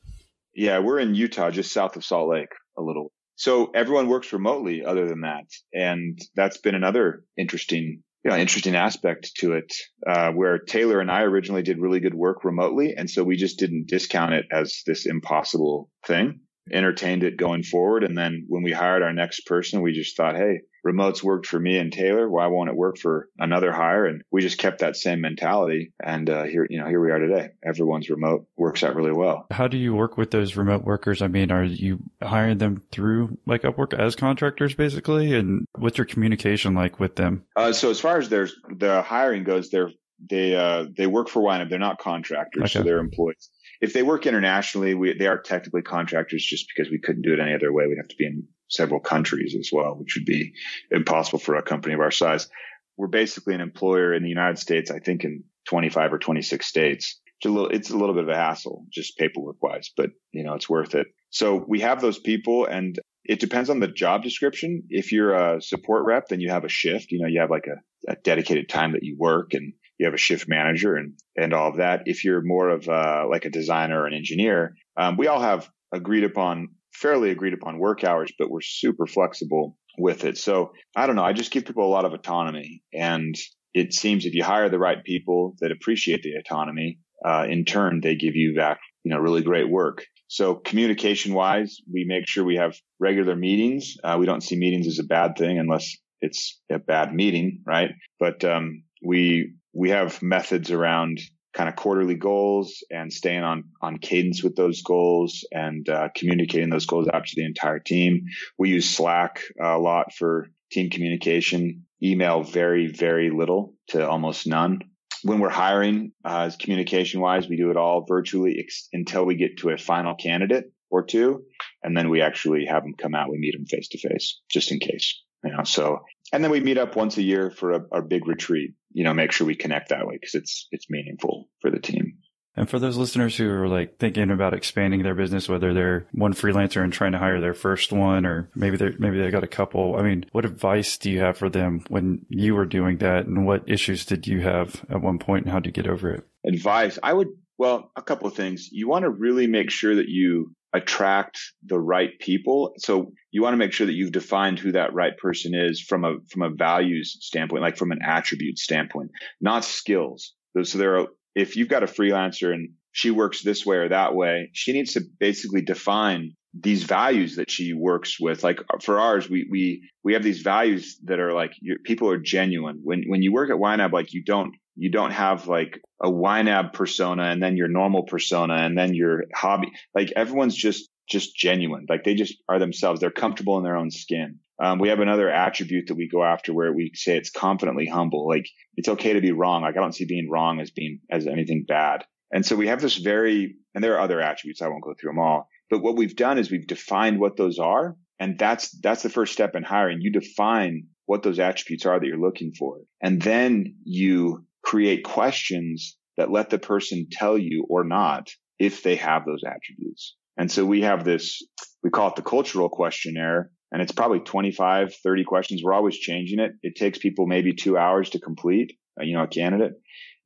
Yeah, 0.57 0.79
we're 0.79 1.01
in 1.01 1.15
Utah, 1.15 1.51
just 1.51 1.73
south 1.73 1.97
of 1.97 2.05
Salt 2.05 2.31
Lake, 2.31 2.49
a 2.79 2.83
little. 2.83 3.13
so 3.37 3.71
everyone 3.75 4.09
works 4.09 4.33
remotely 4.33 4.83
other 4.85 5.07
than 5.07 5.21
that. 5.21 5.45
And 5.75 6.19
that's 6.35 6.57
been 6.57 6.75
another 6.75 7.23
interesting, 7.37 8.03
you 8.25 8.31
know, 8.31 8.37
interesting 8.37 8.75
aspect 8.75 9.33
to 9.41 9.53
it, 9.53 9.73
uh, 10.07 10.33
where 10.33 10.59
Taylor 10.59 11.01
and 11.01 11.11
I 11.11 11.21
originally 11.23 11.63
did 11.63 11.79
really 11.79 12.01
good 12.01 12.15
work 12.15 12.45
remotely. 12.45 12.95
And 12.97 13.11
so 13.11 13.23
we 13.23 13.37
just 13.37 13.59
didn't 13.59 13.89
discount 13.89 14.33
it 14.33 14.47
as 14.51 14.83
this 14.87 15.05
impossible 15.05 15.91
thing 16.07 16.41
entertained 16.73 17.23
it 17.23 17.37
going 17.37 17.63
forward. 17.63 18.05
And 18.05 18.17
then 18.17 18.45
when 18.49 18.63
we 18.63 18.73
hired 18.73 19.03
our 19.03 19.13
next 19.13 19.41
person, 19.47 19.83
we 19.83 19.93
just 19.93 20.17
thought, 20.17 20.37
hey, 20.37 20.61
remotes 20.87 21.23
worked 21.23 21.47
for 21.47 21.59
me 21.59 21.79
and 21.79 21.93
Taylor. 21.93 22.29
Why 22.29 22.47
won't 22.47 22.71
it 22.71 22.77
work 22.77 22.99
for 22.99 23.29
another 23.39 23.73
hire? 23.73 24.07
And 24.07 24.23
we 24.31 24.41
just 24.41 24.59
kept 24.59 24.81
that 24.81 24.97
same 24.97 25.21
mentality. 25.21 25.93
And 26.03 26.31
uh, 26.31 26.45
here, 26.45 26.67
you 26.69 26.81
know, 26.81 26.87
here 26.87 27.01
we 27.01 27.11
are 27.11 27.19
today. 27.19 27.51
Everyone's 27.65 28.09
remote 28.09 28.47
works 28.57 28.83
out 28.83 28.95
really 28.95 29.13
well. 29.13 29.47
How 29.51 29.69
do 29.69 29.77
you 29.77 29.95
work 29.95 30.17
with 30.17 30.31
those 30.31 30.57
remote 30.57 30.85
workers? 30.85 31.23
I 31.23 31.29
mean, 31.29 31.51
are 31.51 31.65
you 31.65 31.99
hiring 32.23 32.59
them 32.59 32.83
through 32.93 33.39
like 33.47 33.63
Upwork 33.63 33.99
as 33.99 34.17
contractors, 34.17 34.75
basically? 34.75 35.35
And 35.35 35.67
what's 35.77 35.99
your 35.99 36.05
communication 36.05 36.75
like 36.75 37.01
with 37.01 37.17
them? 37.17 37.45
Uh, 37.57 37.73
so 37.73 37.91
as 37.91 38.01
far 38.01 38.19
as 38.19 38.29
there's 38.29 38.55
the 38.71 39.03
hiring 39.03 39.45
goes, 39.45 39.71
they're 39.71 39.91
they 40.31 40.55
uh, 40.57 40.87
they 40.97 41.07
work 41.07 41.29
for 41.29 41.43
YNAB. 41.43 41.69
They're 41.69 41.79
not 41.79 41.99
contractors, 41.99 42.63
okay. 42.63 42.73
so 42.73 42.83
they're 42.83 42.99
employees 42.99 43.51
if 43.81 43.93
they 43.93 44.03
work 44.03 44.27
internationally, 44.27 44.95
we, 44.95 45.17
they 45.17 45.27
are 45.27 45.39
technically 45.39 45.83
contractors 45.83 46.45
just 46.45 46.67
because 46.75 46.91
we 46.91 46.99
couldn't 46.99 47.23
do 47.23 47.33
it 47.33 47.41
any 47.41 47.55
other 47.55 47.73
way. 47.73 47.87
We'd 47.87 47.99
have 47.99 48.09
to 48.09 48.17
be 48.17 48.27
in 48.27 48.47
several 48.69 49.01
countries 49.01 49.57
as 49.59 49.71
well, 49.73 49.95
which 49.95 50.17
would 50.17 50.27
be 50.27 50.53
impossible 50.91 51.39
for 51.39 51.57
a 51.57 51.63
company 51.63 51.95
of 51.95 52.01
our 52.01 52.11
size. 52.11 52.49
We're 52.97 53.09
basically 53.09 53.55
an 53.55 53.61
employer 53.61 54.15
in 54.15 54.23
the 54.23 54.29
United 54.29 54.59
States, 54.59 54.91
I 54.91 54.99
think 54.99 55.25
in 55.25 55.45
25 55.69 56.15
or 56.15 56.19
26 56.19 56.67
states. 56.67 57.21
It's 57.39 57.47
a 57.47 57.51
little, 57.51 57.69
it's 57.69 57.91
a 57.91 57.97
little 57.97 58.15
bit 58.15 58.25
of 58.25 58.31
a 58.31 58.35
hassle, 58.35 58.87
just 58.91 59.19
paperwork 59.19 59.63
wise, 59.63 59.91
but 59.95 60.11
you 60.33 60.43
know, 60.43 60.55
it's 60.55 60.71
worth 60.71 60.95
it. 60.95 61.09
So 61.31 61.65
we 61.69 61.81
have 61.81 62.01
those 62.01 62.19
people 62.19 62.65
and 62.65 62.99
it 63.25 63.41
depends 63.41 63.69
on 63.69 63.81
the 63.81 63.89
job 63.89 64.23
description. 64.23 64.85
If 64.89 65.13
you're 65.13 65.35
a 65.35 65.61
support 65.61 66.07
rep, 66.07 66.29
then 66.29 66.41
you 66.41 66.51
have 66.51 66.65
a 66.65 66.69
shift, 66.69 67.13
you 67.13 67.21
know, 67.21 67.27
you 67.27 67.41
have 67.41 67.51
like 67.51 67.67
a, 67.67 68.11
a 68.11 68.17
dedicated 68.17 68.69
time 68.69 68.93
that 68.93 69.03
you 69.03 69.17
work 69.19 69.53
and 69.53 69.75
you 69.99 70.07
have 70.07 70.15
a 70.15 70.19
shift 70.19 70.49
manager 70.49 70.97
and, 70.97 71.15
and 71.37 71.53
all 71.53 71.71
of 71.71 71.77
that. 71.77 72.03
If 72.07 72.25
you're 72.25 72.43
more 72.43 72.69
of 72.69 72.89
a, 72.89 73.27
like 73.31 73.45
a 73.45 73.51
designer 73.51 74.03
or 74.03 74.07
an 74.07 74.15
engineer, 74.15 74.77
um, 74.97 75.17
we 75.17 75.27
all 75.27 75.41
have 75.41 75.69
agreed 75.93 76.25
upon, 76.25 76.69
fairly 76.93 77.31
agreed 77.31 77.55
upon 77.55 77.79
work 77.79 78.05
hours, 78.05 78.33
but 78.39 78.51
we're 78.51 78.61
super 78.61 79.07
flexible 79.07 79.77
with 79.99 80.25
it. 80.25 80.37
So 80.37 80.73
I 80.95 81.07
don't 81.07 81.17
know. 81.17 81.25
I 81.25 81.33
just 81.33 81.51
give 81.51 81.65
people 81.65 81.87
a 81.87 81.89
lot 81.89 82.05
of 82.05 82.13
autonomy 82.13 82.83
and 82.93 83.35
it 83.77 83.93
seems 83.93 84.25
if 84.25 84.35
you 84.35 84.43
hire 84.43 84.71
the 84.71 84.79
right 84.79 85.05
people 85.05 85.55
that 85.61 85.71
appreciate 85.71 86.23
the 86.23 86.35
autonomy, 86.37 86.99
uh, 87.23 87.47
in 87.49 87.67
turn, 87.67 88.01
they 88.01 88.15
give 88.15 88.35
you 88.35 88.55
back, 88.57 88.79
you 89.05 89.11
know, 89.11 89.19
really 89.19 89.43
great 89.43 89.69
work. 89.69 90.07
So 90.29 90.55
communication 90.55 91.35
wise, 91.35 91.77
we 91.93 92.05
make 92.05 92.27
sure 92.27 92.43
we 92.43 92.57
have 92.57 92.75
regular 92.99 93.37
meetings. 93.37 93.97
Uh, 94.03 94.17
we 94.19 94.25
don't 94.25 94.43
see 94.43 94.57
meetings 94.57 94.87
as 94.87 94.99
a 94.99 95.05
bad 95.05 95.37
thing 95.37 95.59
unless 95.59 95.95
it's 96.23 96.59
a 96.71 96.79
bad 96.79 97.15
meeting, 97.15 97.63
right? 97.67 97.91
But, 98.19 98.45
um, 98.45 98.83
we 99.05 99.53
we 99.77 99.91
have 99.91 100.23
methods 100.23 100.71
around 100.71 101.21
kind 101.53 101.69
of 101.69 101.77
quarterly 101.77 102.15
goals 102.15 102.85
and 102.91 103.13
staying 103.13 103.43
on 103.43 103.65
on 103.81 103.99
cadence 103.99 104.43
with 104.43 104.57
those 104.57 104.83
goals 104.83 105.47
and 105.53 105.89
uh, 105.89 106.09
communicating 106.15 106.71
those 106.71 106.87
goals 106.87 107.09
out 107.13 107.27
to 107.27 107.33
the 107.37 107.45
entire 107.45 107.79
team. 107.79 108.25
We 108.59 108.71
use 108.71 108.89
Slack 108.89 109.43
a 109.61 109.79
lot 109.79 110.15
for 110.15 110.49
team 110.73 110.91
communication. 110.91 111.87
Email 112.03 112.43
very 112.43 112.87
very 112.87 113.31
little 113.31 113.75
to 113.89 114.09
almost 114.09 114.47
none. 114.47 114.81
When 115.23 115.41
we're 115.41 115.49
hiring, 115.49 116.13
uh, 116.25 116.51
communication 116.59 117.21
wise, 117.21 117.49
we 117.49 117.57
do 117.57 117.71
it 117.71 117.77
all 117.77 118.05
virtually 118.07 118.57
ex- 118.61 118.89
until 118.93 119.25
we 119.25 119.35
get 119.35 119.59
to 119.59 119.71
a 119.71 119.79
final 119.79 120.15
candidate 120.15 120.67
or 120.91 121.05
two, 121.05 121.45
and 121.83 121.97
then 121.97 122.11
we 122.11 122.21
actually 122.21 122.67
have 122.67 122.83
them 122.83 122.95
come 122.97 123.15
out. 123.15 123.31
We 123.31 123.39
meet 123.39 123.55
them 123.57 123.67
face 123.67 123.89
to 123.89 123.99
face, 123.99 124.41
just 124.51 124.73
in 124.73 124.79
case. 124.79 125.23
You 125.43 125.53
know, 125.53 125.65
so 125.65 126.01
and 126.33 126.43
then 126.43 126.51
we 126.51 126.61
meet 126.61 126.79
up 126.79 126.97
once 126.97 127.17
a 127.17 127.23
year 127.23 127.51
for 127.51 127.73
a, 127.73 127.81
a 127.93 128.03
big 128.03 128.27
retreat. 128.27 128.75
You 128.93 129.05
know, 129.05 129.15
make 129.15 129.33
sure 129.33 129.47
we 129.47 129.57
connect 129.57 129.91
that 129.91 130.07
way 130.07 130.17
because 130.21 130.35
it's 130.35 130.69
it's 130.71 130.91
meaningful 130.91 131.49
for 131.61 131.71
the 131.71 131.81
team. 131.81 132.19
And 132.59 132.71
for 132.71 132.79
those 132.79 132.97
listeners 132.97 133.37
who 133.37 133.51
are 133.51 133.69
like 133.69 133.99
thinking 133.99 134.31
about 134.31 134.55
expanding 134.55 135.03
their 135.03 135.15
business, 135.15 135.49
whether 135.49 135.75
they're 135.75 136.07
one 136.13 136.33
freelancer 136.33 136.83
and 136.83 136.91
trying 136.91 137.13
to 137.13 137.19
hire 137.19 137.39
their 137.39 137.53
first 137.53 137.93
one, 137.93 138.25
or 138.25 138.51
maybe 138.55 138.79
they 138.79 138.93
maybe 138.99 139.19
they 139.21 139.31
got 139.31 139.45
a 139.45 139.49
couple. 139.49 139.97
I 139.97 140.03
mean, 140.03 140.25
what 140.33 140.47
advice 140.47 140.97
do 140.97 141.11
you 141.11 141.21
have 141.21 141.37
for 141.37 141.51
them 141.51 141.85
when 141.89 142.25
you 142.31 142.55
were 142.55 142.65
doing 142.65 142.99
that, 142.99 143.27
and 143.27 143.47
what 143.47 143.69
issues 143.69 144.07
did 144.07 144.27
you 144.27 144.41
have 144.41 144.85
at 144.89 145.03
one 145.03 145.19
point, 145.19 145.45
and 145.45 145.53
how 145.53 145.61
did 145.61 145.77
you 145.77 145.83
get 145.83 145.91
over 145.91 146.11
it? 146.11 146.25
Advice, 146.47 146.99
I 147.03 147.13
would 147.13 147.29
well, 147.59 147.91
a 147.97 148.03
couple 148.03 148.29
of 148.29 148.35
things. 148.35 148.69
You 148.71 148.89
want 148.89 149.05
to 149.05 149.11
really 149.11 149.47
make 149.47 149.71
sure 149.71 149.97
that 149.97 150.09
you 150.09 150.55
attract 150.77 151.39
the 151.65 151.79
right 151.79 152.11
people. 152.21 152.73
So 152.79 153.13
you 153.31 153.43
want 153.43 153.55
to 153.55 153.59
make 153.59 153.73
sure 153.73 153.87
that 153.87 153.95
you've 153.95 154.13
defined 154.13 154.59
who 154.59 154.73
that 154.73 154.95
right 154.95 155.17
person 155.17 155.55
is 155.55 155.81
from 155.81 156.05
a 156.05 156.17
from 156.31 156.43
a 156.43 156.51
values 156.51 157.17
standpoint, 157.21 157.63
like 157.63 157.77
from 157.77 157.93
an 157.93 158.01
attribute 158.03 158.59
standpoint, 158.59 159.11
not 159.41 159.65
skills. 159.65 160.35
So 160.63 160.79
there 160.79 160.99
are 160.99 161.07
if 161.35 161.57
you've 161.57 161.69
got 161.69 161.83
a 161.83 161.87
freelancer 161.87 162.53
and 162.53 162.71
she 162.93 163.11
works 163.11 163.43
this 163.43 163.67
way 163.67 163.77
or 163.77 163.89
that 163.91 164.15
way, 164.15 164.51
she 164.55 164.73
needs 164.73 164.95
to 164.95 165.03
basically 165.21 165.61
define 165.61 166.35
these 166.59 166.85
values 166.85 167.37
that 167.37 167.51
she 167.51 167.75
works 167.75 168.19
with. 168.19 168.43
Like 168.43 168.61
for 168.81 168.99
ours, 168.99 169.29
we 169.29 169.47
we 169.51 169.91
we 170.03 170.15
have 170.15 170.23
these 170.23 170.41
values 170.41 170.99
that 171.05 171.21
are 171.21 171.33
like 171.33 171.53
people 171.85 172.11
are 172.11 172.19
genuine. 172.19 172.81
When 172.83 173.05
when 173.07 173.23
you 173.23 173.33
work 173.33 173.51
at 173.51 173.57
YNAB, 173.57 173.93
like 173.93 174.15
you 174.15 174.25
don't 174.25 174.55
you 174.77 174.91
don't 174.91 175.13
have 175.13 175.49
like 175.49 175.81
a 176.03 176.09
YNAB 176.09 176.73
persona 176.73 177.25
and 177.25 177.43
then 177.43 177.57
your 177.57 177.69
normal 177.69 178.05
persona 178.05 178.55
and 178.55 178.77
then 178.77 178.95
your 178.95 179.25
hobby. 179.35 179.73
Like 179.95 180.13
everyone's 180.15 180.55
just, 180.55 180.91
just 181.09 181.35
genuine. 181.37 181.87
Like 181.89 182.05
they 182.05 182.15
just 182.15 182.37
are 182.49 182.59
themselves. 182.59 183.01
They're 183.01 183.11
comfortable 183.11 183.57
in 183.59 183.65
their 183.65 183.77
own 183.77 183.91
skin. 183.91 184.39
Um, 184.63 184.79
we 184.79 184.89
have 184.89 185.01
another 185.01 185.31
attribute 185.31 185.89
that 185.89 185.97
we 185.97 186.09
go 186.09 186.23
after 186.23 186.55
where 186.55 186.73
we 186.73 186.93
say 186.95 187.17
it's 187.17 187.31
confidently 187.31 187.87
humble. 187.87 188.29
Like 188.29 188.49
it's 188.77 188.89
okay 188.89 189.15
to 189.15 189.21
be 189.21 189.33
wrong. 189.33 189.63
Like 189.63 189.77
I 189.77 189.81
don't 189.81 189.95
see 189.95 190.05
being 190.05 190.31
wrong 190.31 190.61
as 190.61 190.71
being, 190.71 191.01
as 191.11 191.27
anything 191.27 191.65
bad. 191.67 192.05
And 192.33 192.45
so 192.45 192.57
we 192.57 192.69
have 192.69 192.81
this 192.81 192.97
very, 192.97 193.57
and 193.75 193.83
there 193.83 193.95
are 193.95 194.01
other 194.01 194.21
attributes. 194.21 194.63
I 194.63 194.69
won't 194.69 194.83
go 194.83 194.95
through 194.95 195.11
them 195.11 195.19
all, 195.19 195.49
but 195.71 195.83
what 195.83 195.97
we've 195.97 196.17
done 196.17 196.39
is 196.39 196.51
we've 196.51 196.67
defined 196.67 197.21
what 197.21 197.37
those 197.37 197.59
are. 197.59 197.97
And 198.19 198.39
that's, 198.39 198.71
that's 198.81 199.03
the 199.03 199.11
first 199.11 199.33
step 199.33 199.55
in 199.55 199.63
hiring. 199.63 200.01
You 200.01 200.11
define 200.11 200.87
what 201.05 201.23
those 201.23 201.39
attributes 201.39 201.87
are 201.87 202.01
that 202.01 202.07
you're 202.07 202.19
looking 202.19 202.53
for. 202.59 202.79
And 203.01 203.23
then 203.23 203.77
you 203.85 204.45
create 204.67 205.05
questions 205.05 205.97
that 206.17 206.31
let 206.31 206.51
the 206.51 206.59
person 206.59 207.07
tell 207.11 207.39
you 207.39 207.65
or 207.71 207.85
not 207.85 208.29
if 208.59 208.83
they 208.83 208.97
have 208.97 209.25
those 209.25 209.43
attributes. 209.47 210.17
And 210.37 210.51
so 210.51 210.67
we 210.67 210.83
have 210.83 211.05
this, 211.05 211.41
we 211.85 211.91
call 211.91 212.09
it 212.09 212.17
the 212.17 212.23
cultural 212.23 212.69
questionnaire 212.69 213.51
and 213.71 213.81
it's 213.81 213.93
probably 213.93 214.21
25, 214.21 214.95
30 215.03 215.25
questions. 215.25 215.63
We're 215.63 215.73
always 215.73 215.97
changing 215.97 216.41
it. 216.41 216.53
It 216.63 216.75
takes 216.75 216.99
people 216.99 217.27
maybe 217.27 217.55
two 217.55 217.79
hours 217.79 218.11
to 218.11 218.19
complete, 218.19 218.73
uh, 219.01 219.05
you 219.05 219.15
know, 219.15 219.23
a 219.23 219.29
candidate. 219.29 219.75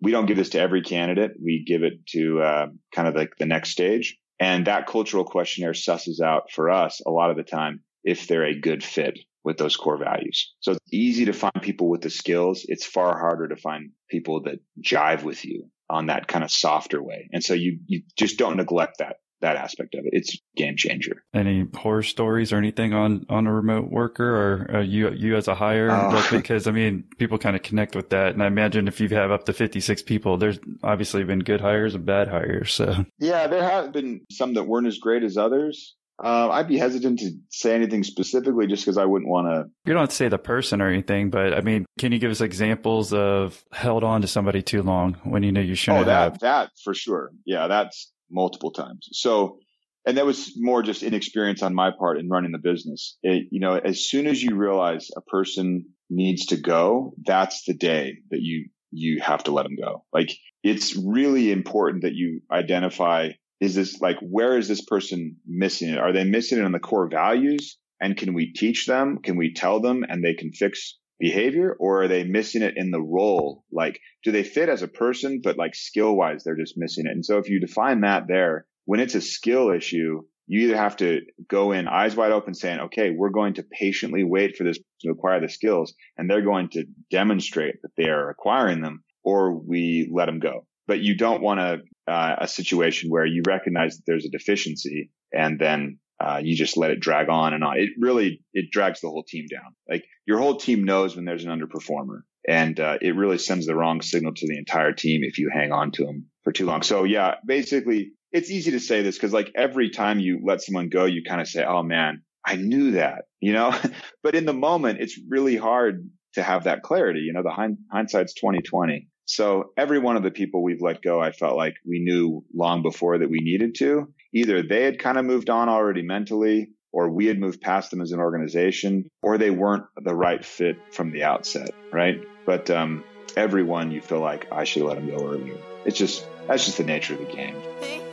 We 0.01 0.11
don't 0.11 0.27
give 0.27 0.39
this 0.39 0.51
to 0.51 0.61
every 0.61 0.83
candidate. 0.83 1.33
We 1.43 1.65
give 1.67 1.83
it 1.83 2.07
to 2.09 2.41
uh, 2.41 2.67
kind 2.95 3.09
of 3.09 3.15
like 3.15 3.33
the 3.39 3.47
next 3.47 3.71
stage. 3.71 4.17
And 4.39 4.67
that 4.67 4.87
cultural 4.87 5.25
questionnaire 5.25 5.73
susses 5.73 6.21
out 6.23 6.51
for 6.51 6.71
us 6.71 7.03
a 7.07 7.11
lot 7.11 7.31
of 7.31 7.37
the 7.37 7.43
time 7.43 7.83
if 8.05 8.27
they're 8.27 8.45
a 8.45 8.59
good 8.59 8.83
fit 8.85 9.19
with 9.43 9.57
those 9.57 9.77
core 9.77 9.99
values. 9.99 10.53
So 10.61 10.73
it's 10.73 10.93
easy 10.93 11.27
to 11.27 11.33
find 11.33 11.63
people 11.63 11.89
with 11.89 12.03
the 12.03 12.11
skills. 12.11 12.65
It's 12.69 12.85
far 12.85 13.19
harder 13.19 13.49
to 13.49 13.57
find 13.57 13.91
people 14.09 14.43
that 14.43 14.61
jive 14.83 15.23
with 15.23 15.45
you 15.45 15.71
on 15.89 16.07
that 16.07 16.29
kind 16.29 16.45
of 16.45 16.51
softer 16.51 17.03
way. 17.03 17.29
And 17.33 17.43
so 17.43 17.55
you, 17.55 17.81
you 17.87 18.03
just 18.17 18.39
don't 18.39 18.57
neglect 18.57 18.99
that 18.99 19.17
that 19.41 19.57
aspect 19.57 19.95
of 19.95 20.05
it. 20.05 20.11
It's 20.13 20.39
game 20.57 20.77
changer. 20.77 21.23
Any 21.35 21.67
horror 21.75 22.03
stories 22.03 22.53
or 22.53 22.59
anything 22.59 22.93
on 22.93 23.27
on 23.29 23.47
a 23.47 23.53
remote 23.53 23.91
worker 23.91 24.37
or 24.69 24.77
uh, 24.77 24.81
you 24.83 25.11
you 25.13 25.37
as 25.37 25.49
a 25.49 25.55
hire? 25.55 25.91
Uh, 25.91 26.23
because 26.31 26.67
I 26.67 26.73
mean, 26.73 27.05
people 27.19 27.39
kind 27.39 27.57
of 27.57 27.63
connect 27.63 27.97
with 27.97 28.11
that, 28.11 28.33
and 28.35 28.43
I 28.43 28.47
imagine 28.47 28.89
if 28.89 29.01
you 29.01 29.09
have 29.11 29.31
up 29.31 29.45
to 29.45 29.53
fifty 29.53 29.81
six 29.81 30.03
people, 30.03 30.37
there's 30.37 30.59
obviously 30.83 31.25
been 31.25 31.41
good 31.41 31.61
hires 31.61 31.95
and 31.95 32.05
bad 32.05 32.29
hires. 32.29 32.73
So 32.73 33.07
yeah, 33.19 33.47
there 33.47 33.63
have 33.63 33.93
been 33.93 34.23
some 34.31 34.55
that 34.55 34.65
weren't 34.65 34.87
as 34.87 34.99
great 34.99 35.23
as 35.23 35.37
others. 35.37 35.97
Uh, 36.23 36.51
I'd 36.51 36.69
be 36.69 36.77
hesitant 36.77 37.21
to 37.21 37.33
say 37.49 37.75
anything 37.75 38.05
specifically 38.05 38.67
just 38.67 38.85
because 38.85 38.99
I 38.99 39.07
wouldn't 39.07 39.31
want 39.31 39.47
to. 39.49 39.71
You 39.87 39.95
don't 39.95 40.03
have 40.03 40.11
to 40.11 40.15
say 40.15 40.29
the 40.29 40.39
person 40.39 40.83
or 40.83 40.89
anything, 40.89 41.31
but 41.31 41.55
I 41.55 41.63
mean, 41.63 41.87
can 41.99 42.13
you 42.13 42.19
give 42.19 42.31
us 42.31 42.43
examples 42.43 43.13
of 43.15 43.65
held 43.73 44.05
on 44.05 44.21
to 44.21 44.27
somebody 44.27 44.61
too 44.61 44.83
long 44.83 45.15
when 45.25 45.43
you 45.43 45.51
know 45.51 45.63
you 45.63 45.75
shouldn't 45.75 46.03
oh, 46.03 46.05
that, 46.05 46.33
have? 46.33 46.39
That 46.41 46.71
for 46.85 46.93
sure. 46.93 47.31
Yeah, 47.47 47.69
that's 47.69 48.13
multiple 48.31 48.71
times. 48.71 49.09
So, 49.13 49.59
and 50.07 50.19
that 50.19 50.27
was 50.27 50.53
more 50.57 50.83
just 50.83 51.03
inexperience 51.03 51.63
on 51.63 51.75
my 51.75 51.91
part 51.91 52.19
in 52.19 52.29
running 52.29 52.53
the 52.53 52.59
business. 52.59 53.17
It, 53.23 53.47
you 53.51 53.61
know, 53.61 53.77
as 53.77 54.07
soon 54.07 54.27
as 54.27 54.43
you 54.43 54.57
realize 54.57 55.11
a 55.17 55.23
person 55.23 55.87
needs 56.11 56.47
to 56.47 56.57
go, 56.57 57.15
that's 57.25 57.65
the 57.65 57.75
day 57.75 58.19
that 58.31 58.41
you, 58.41 58.69
you 58.91 59.21
have 59.23 59.45
to 59.45 59.53
let 59.53 59.63
them 59.63 59.77
go. 59.77 60.05
Like 60.13 60.37
it's 60.63 60.97
really 60.97 61.51
important 61.51 62.03
that 62.03 62.15
you 62.15 62.43
identify 62.51 63.31
is 63.61 63.75
this 63.75 64.01
like 64.01 64.17
where 64.21 64.57
is 64.57 64.69
this 64.69 64.85
person 64.85 65.37
missing 65.47 65.91
it? 65.91 65.99
Are 65.99 66.13
they 66.13 66.25
missing 66.25 66.59
it 66.59 66.65
on 66.65 66.73
the 66.73 66.79
core 66.79 67.09
values? 67.09 67.79
And 68.01 68.17
can 68.17 68.33
we 68.33 68.53
teach 68.53 68.87
them? 68.87 69.19
Can 69.23 69.37
we 69.37 69.53
tell 69.53 69.81
them 69.81 70.05
and 70.09 70.25
they 70.25 70.35
can 70.35 70.53
fix 70.53 70.99
behavior 71.19 71.77
or 71.79 72.03
are 72.03 72.09
they 72.09 72.25
missing 72.25 72.63
it 72.63 72.75
in 72.77 72.91
the 72.91 73.01
role? 73.01 73.65
Like, 73.71 74.01
do 74.25 74.33
they 74.33 74.43
fit 74.43 74.71
as 74.71 74.83
a 74.83 74.89
person, 74.89 75.43
but 75.45 75.59
like 75.59 75.75
skill 75.75 76.17
wise, 76.17 76.43
they're 76.43 76.57
just 76.57 76.79
missing 76.79 77.05
it. 77.07 77.13
And 77.13 77.25
so 77.25 77.37
if 77.37 77.51
you 77.51 77.61
define 77.61 78.01
that 78.01 78.27
there, 78.27 78.67
when 78.87 79.01
it's 79.01 79.15
a 79.15 79.21
skill 79.21 79.71
issue, 79.71 80.23
you 80.47 80.61
either 80.63 80.77
have 80.77 80.97
to 80.97 81.21
go 81.47 81.73
in 81.73 81.87
eyes 81.87 82.17
wide 82.17 82.33
open 82.33 82.55
saying, 82.55 82.81
okay, 82.81 83.11
we're 83.11 83.31
going 83.31 83.55
to 83.55 83.63
patiently 83.63 84.25
wait 84.25 84.57
for 84.57 84.65
this 84.65 84.79
to 85.03 85.11
acquire 85.11 85.41
the 85.41 85.49
skills 85.49 85.95
and 86.17 86.29
they're 86.29 86.43
going 86.43 86.71
to 86.71 86.87
demonstrate 87.11 87.77
that 87.83 87.93
they 87.97 88.09
are 88.09 88.31
acquiring 88.31 88.81
them 88.81 89.05
or 89.23 89.55
we 89.55 90.11
let 90.13 90.27
them 90.27 90.41
go. 90.41 90.67
But 90.89 91.01
you 91.01 91.17
don't 91.17 91.43
want 91.43 91.61
a, 91.61 91.79
uh, 92.11 92.37
a 92.39 92.49
situation 92.49 93.11
where 93.11 93.25
you 93.25 93.43
recognize 93.47 93.97
that 93.97 94.03
there's 94.07 94.27
a 94.27 94.31
deficiency 94.31 95.11
and 95.33 95.59
then 95.59 95.99
uh, 96.19 96.41
you 96.43 96.55
just 96.55 96.77
let 96.77 96.91
it 96.91 97.01
drag 97.01 97.29
on 97.29 97.55
and 97.55 97.65
on. 97.65 97.79
It 97.79 97.91
really, 97.99 98.43
it 98.53 98.71
drags 98.71 99.01
the 99.01 99.09
whole 99.09 99.23
team 99.23 99.47
down. 99.51 99.75
Like 99.89 100.05
your 100.27 100.39
whole 100.39 100.57
team 100.57 100.85
knows 100.85 101.17
when 101.17 101.25
there's 101.25 101.45
an 101.45 101.51
underperformer 101.51 102.23
and 102.47 102.79
uh, 102.79 102.99
it 103.01 103.17
really 103.17 103.39
sends 103.39 103.67
the 103.67 103.75
wrong 103.75 104.03
signal 104.03 104.35
to 104.35 104.47
the 104.47 104.59
entire 104.59 104.93
team 104.93 105.23
if 105.25 105.39
you 105.39 105.51
hang 105.53 105.73
on 105.73 105.93
to 105.93 106.05
them 106.05 106.27
for 106.43 106.53
too 106.53 106.67
long. 106.67 106.83
So 106.83 107.05
yeah, 107.05 107.37
basically 107.47 108.13
it's 108.33 108.51
easy 108.51 108.73
to 108.73 108.81
say 108.81 109.03
this 109.03 109.17
because 109.17 109.33
like 109.33 109.53
every 109.55 109.91
time 109.91 110.19
you 110.19 110.41
let 110.45 110.63
someone 110.63 110.89
go, 110.89 111.05
you 111.05 111.23
kind 111.27 111.41
of 111.41 111.49
say, 111.49 111.65
Oh 111.65 111.83
man, 111.83 112.23
I 112.45 112.57
knew 112.57 112.93
that, 112.93 113.25
you 113.41 113.53
know, 113.53 113.75
but 114.23 114.35
in 114.35 114.45
the 114.45 114.53
moment, 114.53 115.01
it's 115.01 115.19
really 115.29 115.57
hard 115.57 116.11
to 116.35 116.43
have 116.43 116.65
that 116.65 116.83
clarity. 116.83 117.21
You 117.21 117.33
know, 117.33 117.43
the 117.43 117.51
hind- 117.51 117.79
hindsight's 117.91 118.35
2020. 118.35 119.09
So 119.31 119.71
every 119.77 120.01
one 120.01 120.17
of 120.17 120.25
the 120.25 120.33
people 120.33 120.61
we've 120.61 120.83
let 120.83 121.03
go, 121.03 121.21
I 121.21 121.31
felt 121.31 121.57
like 121.57 121.77
we 121.87 122.01
knew 122.01 122.45
long 122.53 122.83
before 122.83 123.19
that 123.19 123.31
we 123.31 123.39
needed 123.39 123.77
to. 123.77 124.13
Either 124.33 124.61
they 124.61 124.83
had 124.83 124.99
kind 124.99 125.19
of 125.19 125.25
moved 125.25 125.49
on 125.49 125.69
already 125.69 126.03
mentally, 126.03 126.71
or 126.91 127.09
we 127.09 127.27
had 127.27 127.39
moved 127.39 127.61
past 127.61 127.93
them 127.93 128.01
as 128.01 128.11
an 128.11 128.19
organization, 128.19 129.09
or 129.23 129.39
they 129.39 129.51
weren't 129.51 129.85
the 130.03 130.13
right 130.13 130.45
fit 130.45 130.79
from 130.91 131.13
the 131.13 131.23
outset, 131.23 131.71
right? 131.93 132.21
But 132.45 132.71
um, 132.71 133.05
everyone 133.37 133.93
you 133.93 134.01
feel 134.01 134.21
like 134.21 134.51
I 134.51 134.65
should 134.65 134.83
let 134.83 134.97
them 134.97 135.09
go 135.09 135.25
earlier. 135.25 135.59
It's 135.85 135.97
just 135.97 136.27
that's 136.49 136.65
just 136.65 136.79
the 136.79 136.85
nature 136.85 137.15
of 137.15 137.21
the 137.21 137.27
game. 137.27 138.10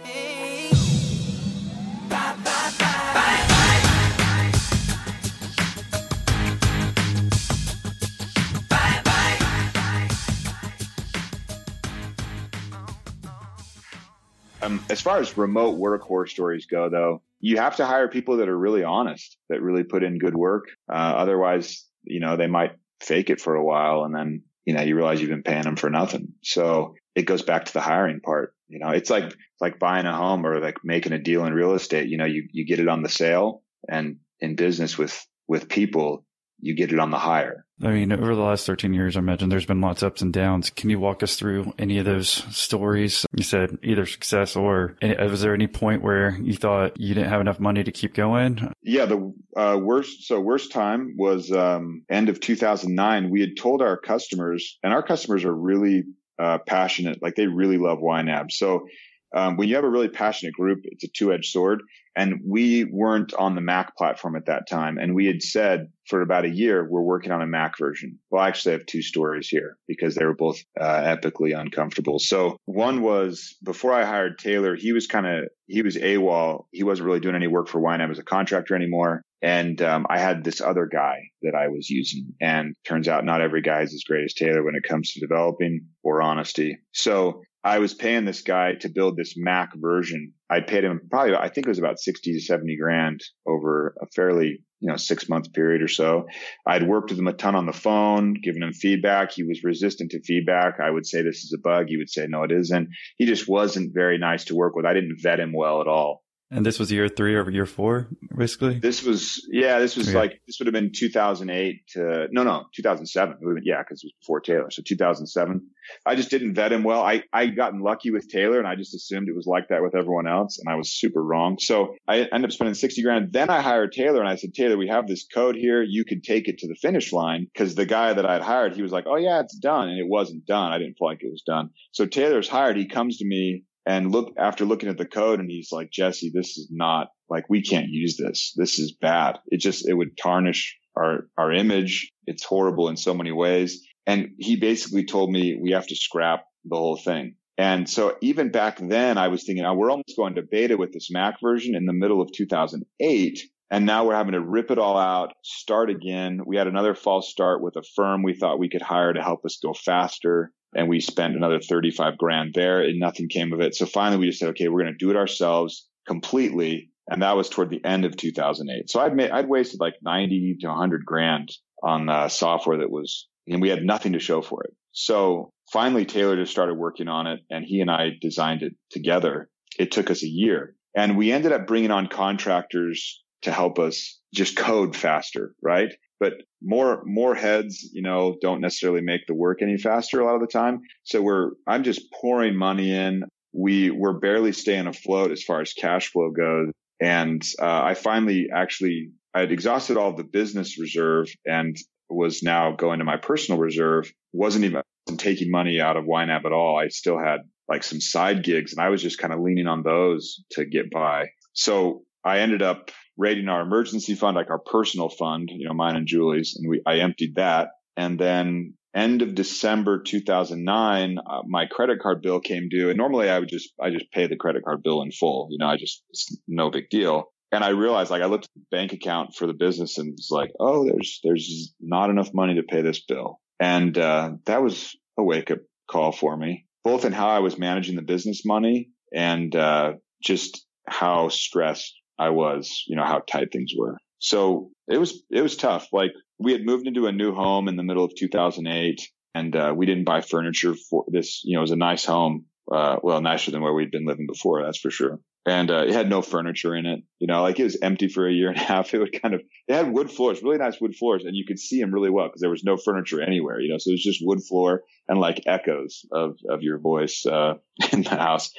Um, 14.68 14.84
as 14.90 15.00
far 15.00 15.20
as 15.20 15.38
remote 15.38 15.78
work 15.78 16.02
horror 16.02 16.28
stories 16.28 16.66
go, 16.66 16.90
though, 16.90 17.22
you 17.40 17.58
have 17.58 17.78
to 17.78 17.86
hire 17.86 18.10
people 18.10 18.38
that 18.38 18.50
are 18.50 18.58
really 18.58 18.84
honest, 18.84 19.38
that 19.50 19.62
really 19.62 19.84
put 19.84 20.04
in 20.04 20.18
good 20.18 20.36
work. 20.36 20.66
Uh, 20.92 20.96
otherwise, 20.96 21.86
you 22.04 22.20
know, 22.20 22.36
they 22.36 22.48
might 22.48 22.74
fake 23.00 23.30
it 23.30 23.40
for 23.40 23.56
a 23.56 23.64
while 23.64 24.04
and 24.04 24.14
then, 24.14 24.44
you 24.66 24.74
know, 24.74 24.82
you 24.82 24.96
realize 24.96 25.22
you've 25.22 25.30
been 25.30 25.44
paying 25.44 25.64
them 25.64 25.78
for 25.78 25.90
nothing. 25.90 26.34
So 26.44 26.96
it 27.16 27.24
goes 27.24 27.44
back 27.44 27.66
to 27.66 27.74
the 27.74 27.80
hiring 27.80 28.20
part. 28.20 28.54
You 28.68 28.80
know, 28.80 28.90
it's 28.90 29.10
like, 29.10 29.34
like 29.62 29.80
buying 29.80 30.06
a 30.06 30.16
home 30.16 30.46
or 30.46 30.60
like 30.60 30.78
making 30.84 31.14
a 31.14 31.20
deal 31.20 31.46
in 31.46 31.54
real 31.54 31.74
estate. 31.74 32.10
You 32.10 32.18
know, 32.18 32.26
you, 32.26 32.48
you 32.52 32.66
get 32.66 32.80
it 32.80 32.90
on 32.90 33.04
the 33.04 33.10
sale 33.10 33.62
and 33.88 34.18
in 34.42 34.56
business 34.56 34.98
with, 34.98 35.26
with 35.48 35.70
people, 35.70 36.26
you 36.60 36.76
get 36.76 36.92
it 36.92 37.00
on 37.00 37.12
the 37.12 37.18
hire. 37.18 37.66
I 37.82 37.90
mean, 37.90 38.12
over 38.12 38.36
the 38.36 38.42
last 38.42 38.66
13 38.66 38.94
years, 38.94 39.16
I 39.16 39.20
imagine 39.20 39.50
there's 39.50 39.66
been 39.66 39.82
lots 39.82 40.02
of 40.02 40.08
ups 40.08 40.22
and 40.22 40.34
downs. 40.34 40.72
Can 40.72 40.90
you 40.90 41.00
walk 41.00 41.22
us 41.22 41.36
through 41.36 41.74
any 41.78 42.00
of 42.00 42.06
those 42.06 42.28
stories? 42.28 43.26
You 43.36 43.44
said 43.44 43.78
either 43.84 44.06
success 44.06 44.56
or 44.56 44.96
was 45.02 45.42
there 45.42 45.54
any 45.54 45.68
point 45.68 46.02
where 46.02 46.38
you 46.42 46.54
thought 46.54 47.00
you 47.00 47.14
didn't 47.14 47.30
have 47.30 47.42
enough 47.42 47.60
money 47.60 47.84
to 47.84 47.92
keep 47.92 48.16
going? 48.16 48.74
Yeah, 48.82 49.06
the 49.06 49.34
uh, 49.56 49.78
worst, 49.82 50.24
so 50.24 50.40
worst 50.40 50.72
time 50.72 51.16
was 51.18 51.52
um, 51.52 52.04
end 52.10 52.30
of 52.30 52.40
2009. 52.40 53.30
We 53.30 53.42
had 53.42 53.56
told 53.58 53.82
our 53.82 53.98
customers, 53.98 54.80
and 54.82 54.92
our 54.92 55.04
customers 55.04 55.46
are 55.46 55.56
really 55.56 56.06
uh, 56.40 56.58
passionate, 56.66 57.22
like 57.22 57.36
they 57.36 57.48
really 57.48 57.78
love 57.78 58.00
YNAB. 58.00 58.52
So 58.52 58.88
um, 59.36 59.58
when 59.58 59.68
you 59.68 59.76
have 59.76 59.84
a 59.84 59.90
really 59.90 60.10
passionate 60.10 60.54
group, 60.54 60.80
it's 60.84 61.04
a 61.04 61.10
two-edged 61.10 61.52
sword. 61.52 61.82
And 62.16 62.42
we 62.44 62.84
weren't 62.86 63.36
on 63.36 63.54
the 63.54 63.62
Mac 63.62 63.96
platform 63.96 64.36
at 64.36 64.48
that 64.48 64.68
time. 64.68 64.98
And 64.98 65.14
we 65.14 65.28
had 65.28 65.44
said 65.44 65.90
for 66.08 66.22
about 66.22 66.46
a 66.46 66.50
year, 66.50 66.88
we're 66.90 67.02
working 67.04 67.32
on 67.32 67.44
a 67.44 67.48
Mac 67.48 67.78
version. 67.78 68.18
Well, 68.32 68.42
I 68.42 68.48
actually 68.48 68.72
have 68.72 68.88
two 68.88 69.04
stories 69.04 69.48
here 69.48 69.78
because 69.88 70.16
they 70.16 70.26
were 70.26 70.34
both 70.34 70.58
uh, 70.80 71.16
epically 71.16 71.56
uncomfortable. 71.56 72.18
So 72.18 72.58
one 72.66 73.02
was 73.04 73.56
before 73.64 73.94
I 73.94 74.04
hired 74.04 74.40
Taylor, 74.40 74.76
he 74.76 74.94
was 74.94 75.06
kind 75.06 75.28
of, 75.28 75.50
he 75.68 75.84
was 75.84 75.96
AWOL. 75.96 76.66
He 76.72 76.84
wasn't 76.84 77.06
really 77.06 77.20
doing 77.20 77.36
any 77.36 77.48
work 77.48 77.68
for 77.68 77.80
YNAB 77.80 78.10
as 78.10 78.20
a 78.20 78.24
contractor 78.24 78.76
anymore. 78.76 79.22
And 79.44 79.80
um, 79.84 80.08
I 80.10 80.18
had 80.18 80.44
this 80.44 80.60
other 80.60 80.88
guy 80.88 81.20
that 81.44 81.54
I 81.54 81.68
was 81.68 81.88
using. 81.88 82.34
And 82.42 82.74
turns 82.84 83.08
out 83.08 83.26
not 83.26 83.42
every 83.42 83.62
guy 83.62 83.82
is 83.82 83.94
as 83.94 84.04
great 84.04 84.24
as 84.24 84.34
Taylor 84.34 84.64
when 84.64 84.74
it 84.74 84.82
comes 84.82 85.12
to 85.12 85.20
developing 85.20 85.86
or 86.02 86.24
honesty. 86.24 86.80
So 86.94 87.44
I 87.68 87.80
was 87.80 87.94
paying 87.94 88.24
this 88.24 88.44
guy 88.44 88.76
to 88.80 88.88
build 88.88 89.18
this 89.18 89.34
Mac 89.36 89.76
version. 89.76 90.32
I 90.50 90.62
paid 90.62 90.86
him 90.86 91.02
probably, 91.12 91.36
I 91.36 91.50
think 91.50 91.68
it 91.68 91.70
was 91.70 91.80
about 91.80 92.00
60 92.00 92.32
to 92.32 92.40
70 92.40 92.78
grand 92.78 93.20
over 93.46 93.94
a 94.02 94.06
fairly, 94.16 94.64
you 94.80 94.90
know, 94.90 94.96
six 94.96 95.28
month 95.28 95.52
period 95.52 95.82
or 95.82 95.90
so. 95.90 96.28
I'd 96.66 96.88
worked 96.88 97.10
with 97.10 97.20
him 97.20 97.28
a 97.28 97.34
ton 97.34 97.56
on 97.56 97.66
the 97.66 97.74
phone, 97.74 98.36
given 98.42 98.64
him 98.64 98.72
feedback. 98.72 99.34
He 99.34 99.44
was 99.44 99.66
resistant 99.66 100.12
to 100.12 100.22
feedback. 100.22 100.80
I 100.82 100.90
would 100.90 101.06
say 101.06 101.22
this 101.22 101.44
is 101.44 101.54
a 101.54 101.62
bug. 101.62 101.88
He 101.90 101.98
would 101.98 102.10
say, 102.10 102.26
no, 102.30 102.44
it 102.44 102.54
isn't. 102.54 102.88
He 103.18 103.26
just 103.26 103.50
wasn't 103.50 103.94
very 103.94 104.18
nice 104.18 104.46
to 104.46 104.56
work 104.56 104.74
with. 104.74 104.86
I 104.86 104.94
didn't 104.94 105.20
vet 105.22 105.42
him 105.42 105.52
well 105.54 105.82
at 105.82 105.88
all. 105.88 106.24
And 106.50 106.66
this 106.66 106.80
was 106.80 106.90
year 106.92 107.10
three 107.10 107.36
or 107.36 107.50
year 107.50 107.66
four, 107.66 108.08
basically? 108.36 108.80
This 108.80 109.04
was, 109.04 109.46
yeah, 109.52 109.80
this 109.80 109.98
was 109.98 110.14
like, 110.14 110.40
this 110.48 110.60
would 110.60 110.68
have 110.68 110.74
been 110.74 110.94
2008 110.94 111.88
to, 111.90 112.28
no, 112.32 112.44
no, 112.44 112.66
2007. 112.74 113.38
Been, 113.42 113.62
yeah, 113.66 113.82
because 113.82 114.02
it 114.02 114.08
was 114.08 114.14
before 114.22 114.40
Taylor. 114.40 114.72
So 114.72 114.82
2007. 114.86 115.68
I 116.06 116.16
just 116.16 116.30
didn't 116.30 116.54
vet 116.54 116.72
him 116.72 116.84
well. 116.84 117.02
I, 117.02 117.24
I 117.34 117.48
gotten 117.48 117.82
lucky 117.82 118.12
with 118.12 118.30
Taylor 118.30 118.60
and 118.60 118.68
I 118.68 118.76
just 118.76 118.96
assumed 118.96 119.28
it 119.28 119.36
was 119.36 119.46
like 119.46 119.70
that 119.70 119.82
with 119.82 119.94
everyone 119.94 120.28
else. 120.28 120.58
And 120.60 120.72
I 120.72 120.76
was 120.76 120.92
super 120.92 121.22
wrong. 121.22 121.58
So 121.60 121.96
I 122.08 122.20
ended 122.20 122.46
up 122.46 122.52
spending 122.52 122.76
60 122.76 123.04
grand. 123.04 123.34
Then 123.34 123.50
I 123.50 123.62
hired 123.62 123.92
Taylor 123.92 124.22
and 124.22 124.30
I 124.30 124.36
said, 124.36 124.54
Taylor, 124.54 124.78
we 124.78 124.88
have 124.88 125.08
this 125.08 125.26
code 125.26 125.56
here. 125.56 125.84
You 125.84 126.06
could 126.06 126.24
take 126.24 126.48
it 126.48 126.60
to 126.60 126.68
the 126.68 126.76
finish 126.76 127.12
line. 127.12 127.48
Cause 127.58 127.76
the 127.76 127.86
guy 127.86 128.14
that 128.14 128.26
I'd 128.26 128.42
hired, 128.42 128.74
he 128.74 128.82
was 128.82 128.92
like, 128.94 129.06
Oh 129.06 129.18
yeah, 129.18 129.42
it's 129.42 129.58
done. 129.58 129.90
And 129.90 130.00
it 130.00 130.08
wasn't 130.08 130.46
done. 130.46 130.72
I 130.72 130.78
didn't 130.78 130.96
feel 130.98 131.08
like 131.10 131.24
it 131.24 131.32
was 131.32 131.44
done. 131.46 131.72
So 131.92 132.06
Taylor's 132.06 132.48
hired. 132.48 132.78
He 132.78 132.88
comes 132.88 133.18
to 133.18 133.26
me 133.26 133.64
and 133.88 134.12
look 134.12 134.34
after 134.38 134.66
looking 134.66 134.90
at 134.90 134.98
the 134.98 135.06
code 135.06 135.40
and 135.40 135.50
he's 135.50 135.72
like, 135.72 135.90
Jesse, 135.90 136.30
this 136.34 136.58
is 136.58 136.68
not 136.70 137.08
like, 137.30 137.46
we 137.50 137.62
can't 137.62 137.88
use 137.88 138.18
this. 138.18 138.54
This 138.58 138.80
is 138.80 138.92
bad. 138.92 139.38
It 139.48 139.62
just, 139.62 139.88
it 139.88 139.94
would 139.94 140.18
tarnish 140.18 140.78
our, 140.98 141.30
our 141.38 141.54
image. 141.54 142.12
It's 142.26 142.44
horrible 142.44 142.90
in 142.90 142.98
so 142.98 143.14
many 143.14 143.32
ways. 143.32 143.88
And 144.06 144.32
he 144.40 144.58
basically 144.58 145.06
told 145.06 145.32
me 145.32 145.58
we 145.62 145.72
have 145.72 145.88
to 145.88 145.96
scrap 145.96 146.44
the 146.66 146.76
whole 146.76 146.98
thing. 146.98 147.36
And 147.58 147.90
so 147.90 148.18
even 148.22 148.52
back 148.52 148.78
then 148.78 149.18
I 149.18 149.30
was 149.30 149.46
thinking, 149.46 149.64
oh, 149.64 149.74
we're 149.74 149.90
almost 149.90 150.18
going 150.18 150.36
to 150.36 150.42
beta 150.42 150.76
with 150.76 150.92
this 150.92 151.10
Mac 151.10 151.40
version 151.42 151.74
in 151.74 151.86
the 151.86 151.94
middle 151.94 152.22
of 152.22 152.34
2008. 152.34 153.40
And 153.72 153.86
now 153.86 154.06
we're 154.06 154.16
having 154.16 154.34
to 154.34 154.42
rip 154.42 154.70
it 154.70 154.80
all 154.80 154.98
out, 154.98 155.32
start 155.44 155.90
again. 155.90 156.42
We 156.46 156.58
had 156.58 156.68
another 156.68 156.94
false 156.94 157.30
start 157.30 157.62
with 157.62 157.78
a 157.78 157.84
firm 157.96 158.22
we 158.22 158.34
thought 158.34 158.60
we 158.60 158.70
could 158.70 158.82
hire 158.82 159.14
to 159.14 159.22
help 159.22 159.46
us 159.46 159.60
go 159.64 159.74
faster 159.74 160.52
and 160.78 160.88
we 160.88 161.00
spent 161.00 161.36
another 161.36 161.60
35 161.60 162.18
grand 162.20 162.54
there 162.54 162.82
and 162.82 163.00
nothing 163.00 163.28
came 163.28 163.52
of 163.52 163.60
it. 163.60 163.76
So 163.76 163.88
finally 163.88 164.20
we 164.20 164.28
just 164.28 164.40
said, 164.40 164.50
okay, 164.50 164.68
we're 164.68 164.84
going 164.84 164.94
to 164.94 165.06
do 165.06 165.10
it 165.10 165.18
ourselves 165.18 165.88
completely. 166.08 166.92
And 167.10 167.24
that 167.24 167.36
was 167.36 167.50
toward 167.50 167.72
the 167.72 167.84
end 167.84 168.06
of 168.06 168.16
2008. 168.16 168.90
So 168.90 169.00
I'd 169.00 169.16
made, 169.16 169.32
I'd 169.32 169.50
wasted 169.50 169.80
like 169.80 169.96
90 170.04 170.58
to 170.62 170.68
100 170.68 171.04
grand 171.04 171.52
on 171.84 172.08
uh, 172.08 172.30
software 172.30 172.78
that 172.78 172.92
was, 172.92 173.28
and 173.48 173.60
we 173.60 173.70
had 173.70 173.84
nothing 173.84 174.14
to 174.14 174.20
show 174.20 174.44
for 174.44 174.64
it. 174.66 174.74
So 174.92 175.52
finally 175.74 176.06
Taylor 176.06 176.36
just 176.36 176.52
started 176.52 176.76
working 176.76 177.08
on 177.08 177.26
it 177.26 177.40
and 177.50 177.66
he 177.66 177.82
and 177.82 177.90
I 177.90 178.12
designed 178.22 178.62
it 178.62 178.76
together. 178.92 179.50
It 179.80 179.92
took 179.92 180.12
us 180.12 180.22
a 180.22 180.28
year 180.28 180.76
and 180.96 181.18
we 181.18 181.32
ended 181.32 181.54
up 181.54 181.66
bringing 181.66 181.92
on 181.92 182.08
contractors 182.08 183.24
to 183.42 183.52
help 183.52 183.80
us 183.80 184.20
just 184.32 184.56
code 184.56 184.96
faster, 184.96 185.56
right? 185.62 185.92
but 186.20 186.34
more 186.62 187.04
more 187.06 187.36
heads 187.36 187.90
you 187.94 188.02
know 188.02 188.36
don't 188.42 188.62
necessarily 188.62 189.02
make 189.02 189.28
the 189.28 189.34
work 189.34 189.62
any 189.62 189.78
faster 189.78 190.20
a 190.20 190.26
lot 190.26 190.36
of 190.36 190.42
the 190.42 190.48
time. 190.48 190.82
So 191.04 191.22
we're 191.22 191.52
i'm 191.68 191.84
just 191.84 192.12
pouring 192.12 192.56
money 192.56 192.94
in. 192.94 193.24
We 193.54 193.92
we're 193.92 194.20
barely 194.20 194.52
staying 194.52 194.88
afloat 194.88 195.32
as 195.32 195.44
far 195.44 195.62
as 195.62 195.74
cash 195.74 196.12
flow 196.12 196.32
goes. 196.32 196.72
And 197.00 197.44
uh, 197.62 197.82
i 197.84 197.94
finally 197.94 198.48
actually 198.54 199.12
i 199.34 199.42
had 199.42 199.52
exhausted 199.52 199.98
all 199.98 200.14
the 200.14 200.24
business 200.24 200.80
reserve 200.80 201.30
and 201.46 201.78
was 202.10 202.42
now 202.42 202.72
going 202.72 203.00
to 203.00 203.06
my 203.06 203.18
personal 203.18 203.60
reserve. 203.60 204.12
Wasn't 204.34 204.66
even 204.66 204.82
taking 205.18 205.52
money 205.52 205.80
out 205.80 205.98
of 205.98 206.06
YNAB 206.06 206.46
at 206.46 206.52
all. 206.52 206.78
I 206.78 206.88
still 206.88 207.20
had 207.20 207.42
like 207.70 207.84
some 207.84 208.00
side 208.02 208.44
gigs 208.44 208.72
and 208.74 208.82
i 208.82 208.90
was 208.90 209.02
just 209.02 209.20
kind 209.20 209.34
of 209.34 209.42
leaning 209.42 209.68
on 209.68 209.84
those 209.84 210.44
to 210.52 210.66
get 210.66 210.90
by. 210.90 211.28
So 211.54 212.04
i 212.24 212.40
ended 212.40 212.64
up 212.64 212.92
raiding 213.18 213.50
our 213.50 213.62
emergency 213.62 214.16
fund, 214.16 214.36
like 214.36 214.50
our 214.50 214.60
personal 214.60 215.10
fund, 215.10 215.50
you 215.52 215.68
know, 215.68 215.74
mine 215.74 215.96
and 215.96 216.08
Julie's, 216.08 216.56
and 216.56 216.70
we, 216.70 216.82
I 216.86 217.00
emptied 217.00 217.36
that. 217.36 217.70
And 217.96 218.20
then 218.20 218.76
end 218.96 219.22
of 219.22 219.36
December 219.36 220.02
2009, 220.02 221.18
uh, 221.18 221.42
my 221.48 221.66
credit 221.66 222.00
card 222.00 222.22
bill 222.22 222.40
came 222.40 222.70
due. 222.70 222.90
And 222.90 222.98
normally 222.98 223.30
I 223.30 223.40
would 223.40 223.50
just, 223.50 223.74
I 223.82 223.90
just 223.90 224.12
pay 224.12 224.28
the 224.28 224.36
credit 224.36 224.64
card 224.64 224.84
bill 224.84 225.02
in 225.02 225.12
full. 225.12 225.48
You 225.52 225.58
know, 225.60 225.68
I 225.68 225.78
just, 225.78 226.04
it's 226.10 226.38
no 226.48 226.70
big 226.70 226.90
deal. 226.90 227.26
And 227.52 227.64
I 227.64 227.70
realized 227.70 228.12
like 228.12 228.22
I 228.22 228.26
looked 228.26 228.46
at 228.46 228.54
the 228.56 228.66
bank 228.72 228.94
account 228.94 229.36
for 229.36 229.48
the 229.48 229.54
business 229.54 229.98
and 229.98 230.14
it's 230.14 230.32
like, 230.32 230.52
oh, 230.60 230.86
there's, 230.86 231.20
there's 231.24 231.74
not 231.80 232.10
enough 232.10 232.34
money 232.34 232.56
to 232.56 232.64
pay 232.64 232.82
this 232.82 233.04
bill. 233.04 233.40
And, 233.60 233.98
uh, 233.98 234.34
that 234.46 234.62
was 234.62 234.96
a 235.18 235.24
wake 235.24 235.50
up 235.50 235.60
call 235.90 236.12
for 236.12 236.36
me, 236.36 236.66
both 236.84 237.06
in 237.06 237.14
how 237.14 237.30
I 237.30 237.40
was 237.40 237.58
managing 237.58 237.96
the 237.96 238.02
business 238.02 238.46
money 238.46 238.90
and, 239.14 239.56
uh, 239.56 239.94
just 240.22 240.66
how 240.88 241.30
stressed 241.30 241.94
I 242.20 242.30
was, 242.30 242.84
you 242.88 242.96
know, 242.96 243.04
how 243.04 243.20
tight 243.20 243.52
things 243.52 243.74
were. 243.78 243.98
So 244.20 244.70
it 244.88 244.98
was, 244.98 245.22
it 245.30 245.42
was 245.42 245.58
tough. 245.58 245.90
Like 245.92 246.12
we 246.40 246.52
had 246.52 246.66
moved 246.66 246.88
into 246.88 247.08
a 247.08 247.12
new 247.12 247.34
home 247.34 247.68
in 247.68 247.76
the 247.76 247.84
middle 247.84 248.04
of 248.04 248.16
2008 248.16 249.08
and, 249.36 249.56
uh, 249.56 249.74
we 249.76 249.86
didn't 249.86 250.06
buy 250.06 250.22
furniture 250.22 250.76
for 250.90 251.06
this, 251.08 251.42
you 251.44 251.54
know, 251.54 251.60
it 251.60 251.62
was 251.62 251.72
a 251.72 251.76
nice 251.76 252.06
home. 252.06 252.46
Uh, 252.70 252.98
well, 253.02 253.22
nicer 253.22 253.50
than 253.50 253.62
where 253.62 253.74
we'd 253.74 253.92
been 253.92 254.06
living 254.06 254.28
before. 254.28 254.62
That's 254.62 254.80
for 254.80 254.92
sure. 254.92 255.20
And, 255.46 255.72
uh, 255.72 255.86
it 255.88 255.94
had 255.94 256.10
no 256.10 256.22
furniture 256.22 256.76
in 256.76 256.86
it. 256.86 257.02
You 257.20 257.28
know, 257.28 257.42
like 257.42 257.58
it 257.60 257.64
was 257.64 257.78
empty 257.82 258.10
for 258.10 258.28
a 258.28 258.34
year 258.34 258.50
and 258.50 258.58
a 258.58 258.64
half. 258.74 258.94
It 258.94 259.00
would 259.00 259.22
kind 259.22 259.34
of, 259.34 259.42
it 259.68 259.74
had 259.74 259.94
wood 259.94 260.12
floors, 260.12 260.44
really 260.44 260.58
nice 260.58 260.82
wood 260.82 260.96
floors, 260.96 261.24
and 261.24 261.34
you 261.34 261.46
could 261.46 261.60
see 261.60 261.80
them 261.80 261.94
really 261.94 262.10
well 262.10 262.28
because 262.28 262.42
there 262.42 262.50
was 262.50 262.66
no 262.66 262.76
furniture 262.76 263.22
anywhere, 263.22 263.62
you 263.62 263.70
know, 263.70 263.78
so 263.78 263.92
it 263.92 263.94
was 263.94 264.04
just 264.04 264.20
wood 264.22 264.44
floor 264.44 264.84
and 265.08 265.20
like 265.20 265.44
echoes 265.46 266.06
of, 266.12 266.36
of 266.50 266.62
your 266.62 266.78
voice, 266.80 267.26
uh, 267.26 267.54
in 267.94 268.04
the 268.04 268.10
house. 268.10 268.52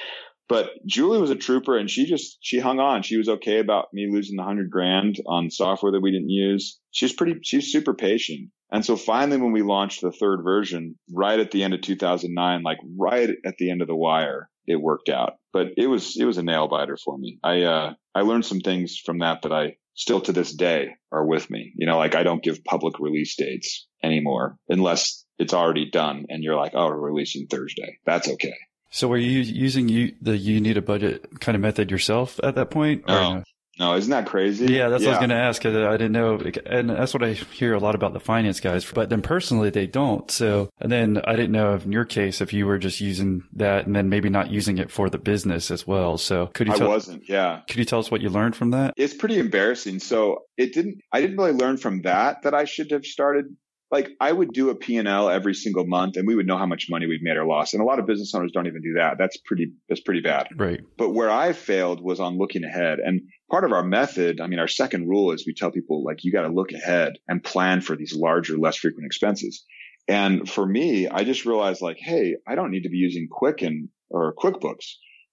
But 0.49 0.71
Julie 0.87 1.21
was 1.21 1.31
a 1.31 1.37
trooper 1.37 1.77
and 1.77 1.91
she 1.91 2.07
just, 2.07 2.39
she 2.41 2.59
hung 2.59 2.81
on. 2.81 3.03
She 3.03 3.19
was 3.19 3.29
okay 3.29 3.59
about 3.59 3.93
me 3.93 4.09
losing 4.11 4.37
the 4.37 4.43
hundred 4.43 4.71
grand 4.71 5.17
on 5.27 5.51
software 5.51 5.93
that 5.93 6.01
we 6.01 6.11
didn't 6.11 6.31
use. 6.31 6.79
She's 6.91 7.13
pretty, 7.13 7.41
she's 7.43 7.71
super 7.71 7.95
patient. 7.95 8.51
And 8.71 8.85
so 8.85 8.97
finally, 8.97 9.41
when 9.41 9.53
we 9.53 9.63
launched 9.63 10.01
the 10.01 10.13
third 10.13 10.43
version, 10.43 10.99
right 11.13 11.39
at 11.39 11.51
the 11.51 11.65
end 11.65 11.75
of 11.75 11.83
2009, 11.83 12.63
like 12.63 12.79
right 12.99 13.31
at 13.45 13.57
the 13.59 13.71
end 13.71 13.83
of 13.83 13.89
the 13.89 13.97
wire, 13.97 14.49
it 14.67 14.77
worked 14.77 15.09
out. 15.09 15.35
But 15.53 15.69
it 15.77 15.87
was, 15.87 16.19
it 16.19 16.25
was 16.25 16.39
a 16.39 16.43
nail 16.43 16.69
biter 16.69 16.97
for 16.97 17.17
me. 17.17 17.39
I, 17.43 17.63
uh, 17.63 17.95
I 18.15 18.23
learned 18.23 18.45
some 18.45 18.61
things 18.61 18.99
from 18.99 19.21
that 19.21 19.43
that 19.43 19.53
I 19.53 19.77
still 19.95 20.21
to 20.23 20.33
this 20.33 20.55
day 20.55 20.91
are 21.13 21.27
with 21.27 21.51
me. 21.51 21.73
You 21.77 21.87
know, 21.87 21.99
like 21.99 22.15
I 22.15 22.23
don't 22.23 22.43
give 22.43 22.65
public 22.65 22.99
release 23.01 23.37
dates 23.37 23.87
anymore 24.03 24.57
unless 24.69 25.25
it's 25.39 25.55
already 25.55 25.91
done 25.91 26.27
and 26.29 26.43
you're 26.43 26.57
like, 26.57 26.73
oh, 26.75 26.87
we're 26.87 27.11
releasing 27.11 27.47
Thursday. 27.47 27.99
That's 28.07 28.29
okay. 28.29 28.55
So 28.91 29.09
were 29.09 29.19
you 29.19 29.41
using 29.41 29.89
you, 29.89 30.15
the 30.21 30.37
you 30.37 30.61
need 30.61 30.77
a 30.77 30.83
budget 30.83 31.41
kind 31.41 31.57
of 31.57 31.63
method 31.63 31.91
yourself 31.91 32.41
at 32.43 32.55
that 32.55 32.71
point? 32.71 33.05
or 33.09 33.15
No. 33.15 33.43
No, 33.79 33.95
isn't 33.95 34.11
that 34.11 34.27
crazy? 34.27 34.67
Yeah, 34.67 34.89
that's 34.89 35.05
what 35.05 35.11
I 35.11 35.13
was 35.13 35.19
going 35.19 35.31
to 35.31 35.37
ask. 35.37 35.65
I 35.65 35.71
didn't 35.71 36.11
know, 36.11 36.41
and 36.67 36.91
that's 36.91 37.15
what 37.15 37.23
I 37.23 37.35
hear 37.35 37.75
a 37.75 37.79
lot 37.79 37.95
about 37.95 38.13
the 38.13 38.19
finance 38.19 38.59
guys. 38.59 38.85
But 38.91 39.09
then 39.09 39.23
personally, 39.23 39.71
they 39.71 39.87
don't. 39.87 40.29
So, 40.33 40.69
and 40.81 40.91
then 40.91 41.19
I 41.25 41.37
didn't 41.37 41.53
know 41.53 41.75
if 41.75 41.85
in 41.85 41.93
your 41.93 42.05
case 42.05 42.41
if 42.41 42.53
you 42.53 42.67
were 42.67 42.79
just 42.79 43.01
using 43.01 43.45
that 43.53 43.87
and 43.87 43.95
then 43.95 44.09
maybe 44.09 44.31
not 44.31 44.51
using 44.51 44.79
it 44.79 44.91
for 44.91 45.09
the 45.09 45.19
business 45.19 45.71
as 45.71 45.87
well. 45.87 46.19
So, 46.19 46.49
could 46.49 46.67
you 46.67 46.73
I 46.73 46.77
tell? 46.77 46.89
wasn't. 46.89 47.29
Yeah. 47.29 47.61
Could 47.69 47.77
you 47.77 47.85
tell 47.85 48.01
us 48.01 48.11
what 48.11 48.21
you 48.21 48.31
learned 48.31 48.57
from 48.57 48.73
that? 48.73 48.95
It's 48.97 49.15
pretty 49.15 49.39
embarrassing. 49.39 50.01
So 50.01 50.43
it 50.57 50.75
didn't, 50.75 51.01
I 51.13 51.21
didn't 51.21 51.37
really 51.37 51.53
learn 51.53 51.77
from 51.77 52.03
that 52.03 52.43
that 52.43 52.55
I 52.55 52.65
should 52.65 52.91
have 52.91 53.05
started. 53.07 53.57
Like 53.91 54.11
I 54.21 54.31
would 54.31 54.53
do 54.53 54.69
a 54.69 54.75
P&L 54.75 55.31
every 55.31 55.55
single 55.55 55.87
month 55.87 56.17
and 56.17 56.27
we 56.27 56.35
would 56.35 56.47
know 56.47 56.59
how 56.59 56.67
much 56.67 56.89
money 56.91 57.07
we've 57.07 57.23
made 57.23 57.37
or 57.39 57.47
lost. 57.47 57.73
And 57.73 57.83
a 57.83 57.87
lot 57.87 57.99
of 57.99 58.07
business 58.07 58.35
owners 58.35 58.53
don't 58.53 58.67
even 58.67 58.83
do 58.83 58.95
that. 58.99 59.17
That's 59.19 59.39
pretty, 59.39 59.73
that's 59.89 60.03
pretty 60.03 60.21
bad. 60.21 60.49
Right. 60.57 60.81
But 60.99 61.11
where 61.11 61.31
I 61.31 61.55
failed 61.55 62.03
was 62.03 62.21
on 62.21 62.37
looking 62.37 62.65
ahead. 62.65 62.99
And 62.99 63.23
part 63.51 63.65
of 63.65 63.73
our 63.73 63.83
method, 63.83 64.41
I 64.43 64.47
mean, 64.47 64.59
our 64.59 64.69
second 64.69 65.09
rule 65.09 65.33
is 65.33 65.47
we 65.47 65.55
tell 65.55 65.71
people 65.71 66.05
like, 66.05 66.19
you 66.23 66.33
got 66.33 66.43
to 66.43 66.49
look 66.49 66.73
ahead 66.73 67.15
and 67.29 67.43
plan 67.43 67.81
for 67.81 67.97
these 67.97 68.15
larger, 68.15 68.59
less 68.59 68.77
frequent 68.77 69.07
expenses. 69.07 69.65
And 70.07 70.49
for 70.49 70.67
me, 70.67 71.09
I 71.09 71.25
just 71.25 71.47
realized 71.47 71.81
like, 71.81 71.97
Hey, 71.99 72.37
I 72.47 72.57
don't 72.57 72.71
need 72.71 72.83
to 72.83 72.91
be 72.91 72.99
using 72.99 73.27
Quicken 73.31 73.89
or 74.11 74.35
QuickBooks 74.35 74.85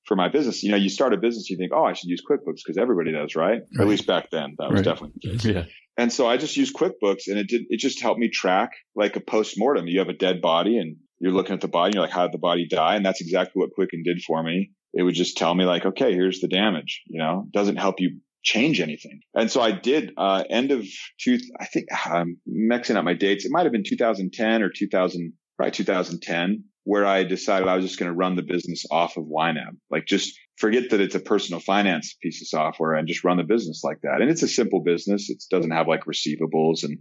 for 0.06 0.16
my 0.16 0.30
business. 0.30 0.64
You 0.64 0.72
know, 0.72 0.78
you 0.78 0.90
start 0.90 1.14
a 1.14 1.18
business, 1.18 1.50
you 1.50 1.58
think, 1.58 1.72
Oh, 1.74 1.84
I 1.84 1.94
should 1.94 2.10
use 2.10 2.22
QuickBooks 2.30 2.62
because 2.66 2.78
everybody 2.78 3.12
does, 3.12 3.36
right? 3.36 3.60
Or 3.60 3.66
Right. 3.78 3.82
at 3.82 3.88
least 3.88 4.08
back 4.08 4.30
then, 4.32 4.56
that 4.60 4.70
was 4.70 4.78
Right. 4.78 4.86
definitely 4.86 5.12
the 5.22 5.30
case. 5.32 5.46
Yeah. 5.46 5.66
And 5.98 6.12
so 6.12 6.28
I 6.28 6.38
just 6.38 6.58
used 6.58 6.76
QuickBooks 6.76 7.28
and 7.28 7.38
it 7.38 7.48
did, 7.48 7.64
it 7.70 7.80
just 7.80 8.02
helped 8.02 8.20
me 8.20 8.30
track 8.30 8.72
like 8.96 9.16
a 9.16 9.22
post-mortem. 9.22 9.88
You 9.88 10.00
have 10.00 10.10
a 10.10 10.14
dead 10.14 10.42
body 10.42 10.78
and 10.78 10.98
you're 11.20 11.32
looking 11.32 11.54
at 11.54 11.62
the 11.62 11.68
body, 11.68 11.88
and 11.88 11.96
you're 11.96 12.04
like, 12.04 12.12
how 12.12 12.24
did 12.24 12.34
the 12.34 12.40
body 12.40 12.68
die? 12.68 12.96
And 12.96 13.06
that's 13.06 13.22
exactly 13.22 13.60
what 13.60 13.72
Quicken 13.72 14.04
did 14.04 14.22
for 14.22 14.44
me. 14.44 14.72
It 14.94 15.04
would 15.04 15.16
just 15.16 15.38
tell 15.38 15.56
me 15.56 15.66
like, 15.66 15.86
okay, 15.86 16.14
here's 16.14 16.42
the 16.42 16.48
damage, 16.48 17.04
you 17.08 17.20
know, 17.20 17.48
doesn't 17.54 17.78
help 17.78 18.00
you 18.00 18.20
change 18.44 18.80
anything. 18.80 19.22
And 19.34 19.50
so 19.50 19.62
I 19.62 19.72
did, 19.72 20.14
uh, 20.18 20.44
end 20.50 20.72
of 20.72 20.86
two, 21.20 21.40
I 21.60 21.66
think 21.66 21.88
I'm 22.06 22.38
mixing 22.46 22.96
up 22.96 23.04
my 23.04 23.14
dates. 23.14 23.46
It 23.46 23.52
might 23.52 23.64
have 23.64 23.72
been 23.72 23.84
2010 23.86 24.62
or 24.62 24.70
2000, 24.70 25.34
probably 25.58 25.72
2010 25.72 26.66
where 26.84 27.06
I 27.06 27.24
decided 27.24 27.68
I 27.68 27.76
was 27.76 27.86
just 27.86 28.00
going 28.00 28.12
to 28.12 28.16
run 28.16 28.36
the 28.36 28.44
business 28.44 28.86
off 28.92 29.18
of 29.18 29.26
YNAB. 29.26 29.78
Like 29.90 30.06
just 30.06 30.40
forget 30.58 30.90
that 30.90 31.02
it's 31.02 31.16
a 31.16 31.20
personal 31.20 31.60
finance 31.60 32.16
piece 32.22 32.42
of 32.42 32.48
software 32.48 32.94
and 32.94 33.08
just 33.08 33.24
run 33.24 33.38
the 33.38 33.44
business 33.44 33.82
like 33.84 34.02
that. 34.02 34.22
And 34.22 34.30
it's 34.30 34.44
a 34.44 34.48
simple 34.48 34.82
business. 34.82 35.30
It 35.30 35.44
doesn't 35.50 35.72
have 35.72 35.88
like 35.88 36.06
receivables 36.06 36.84
and 36.84 37.00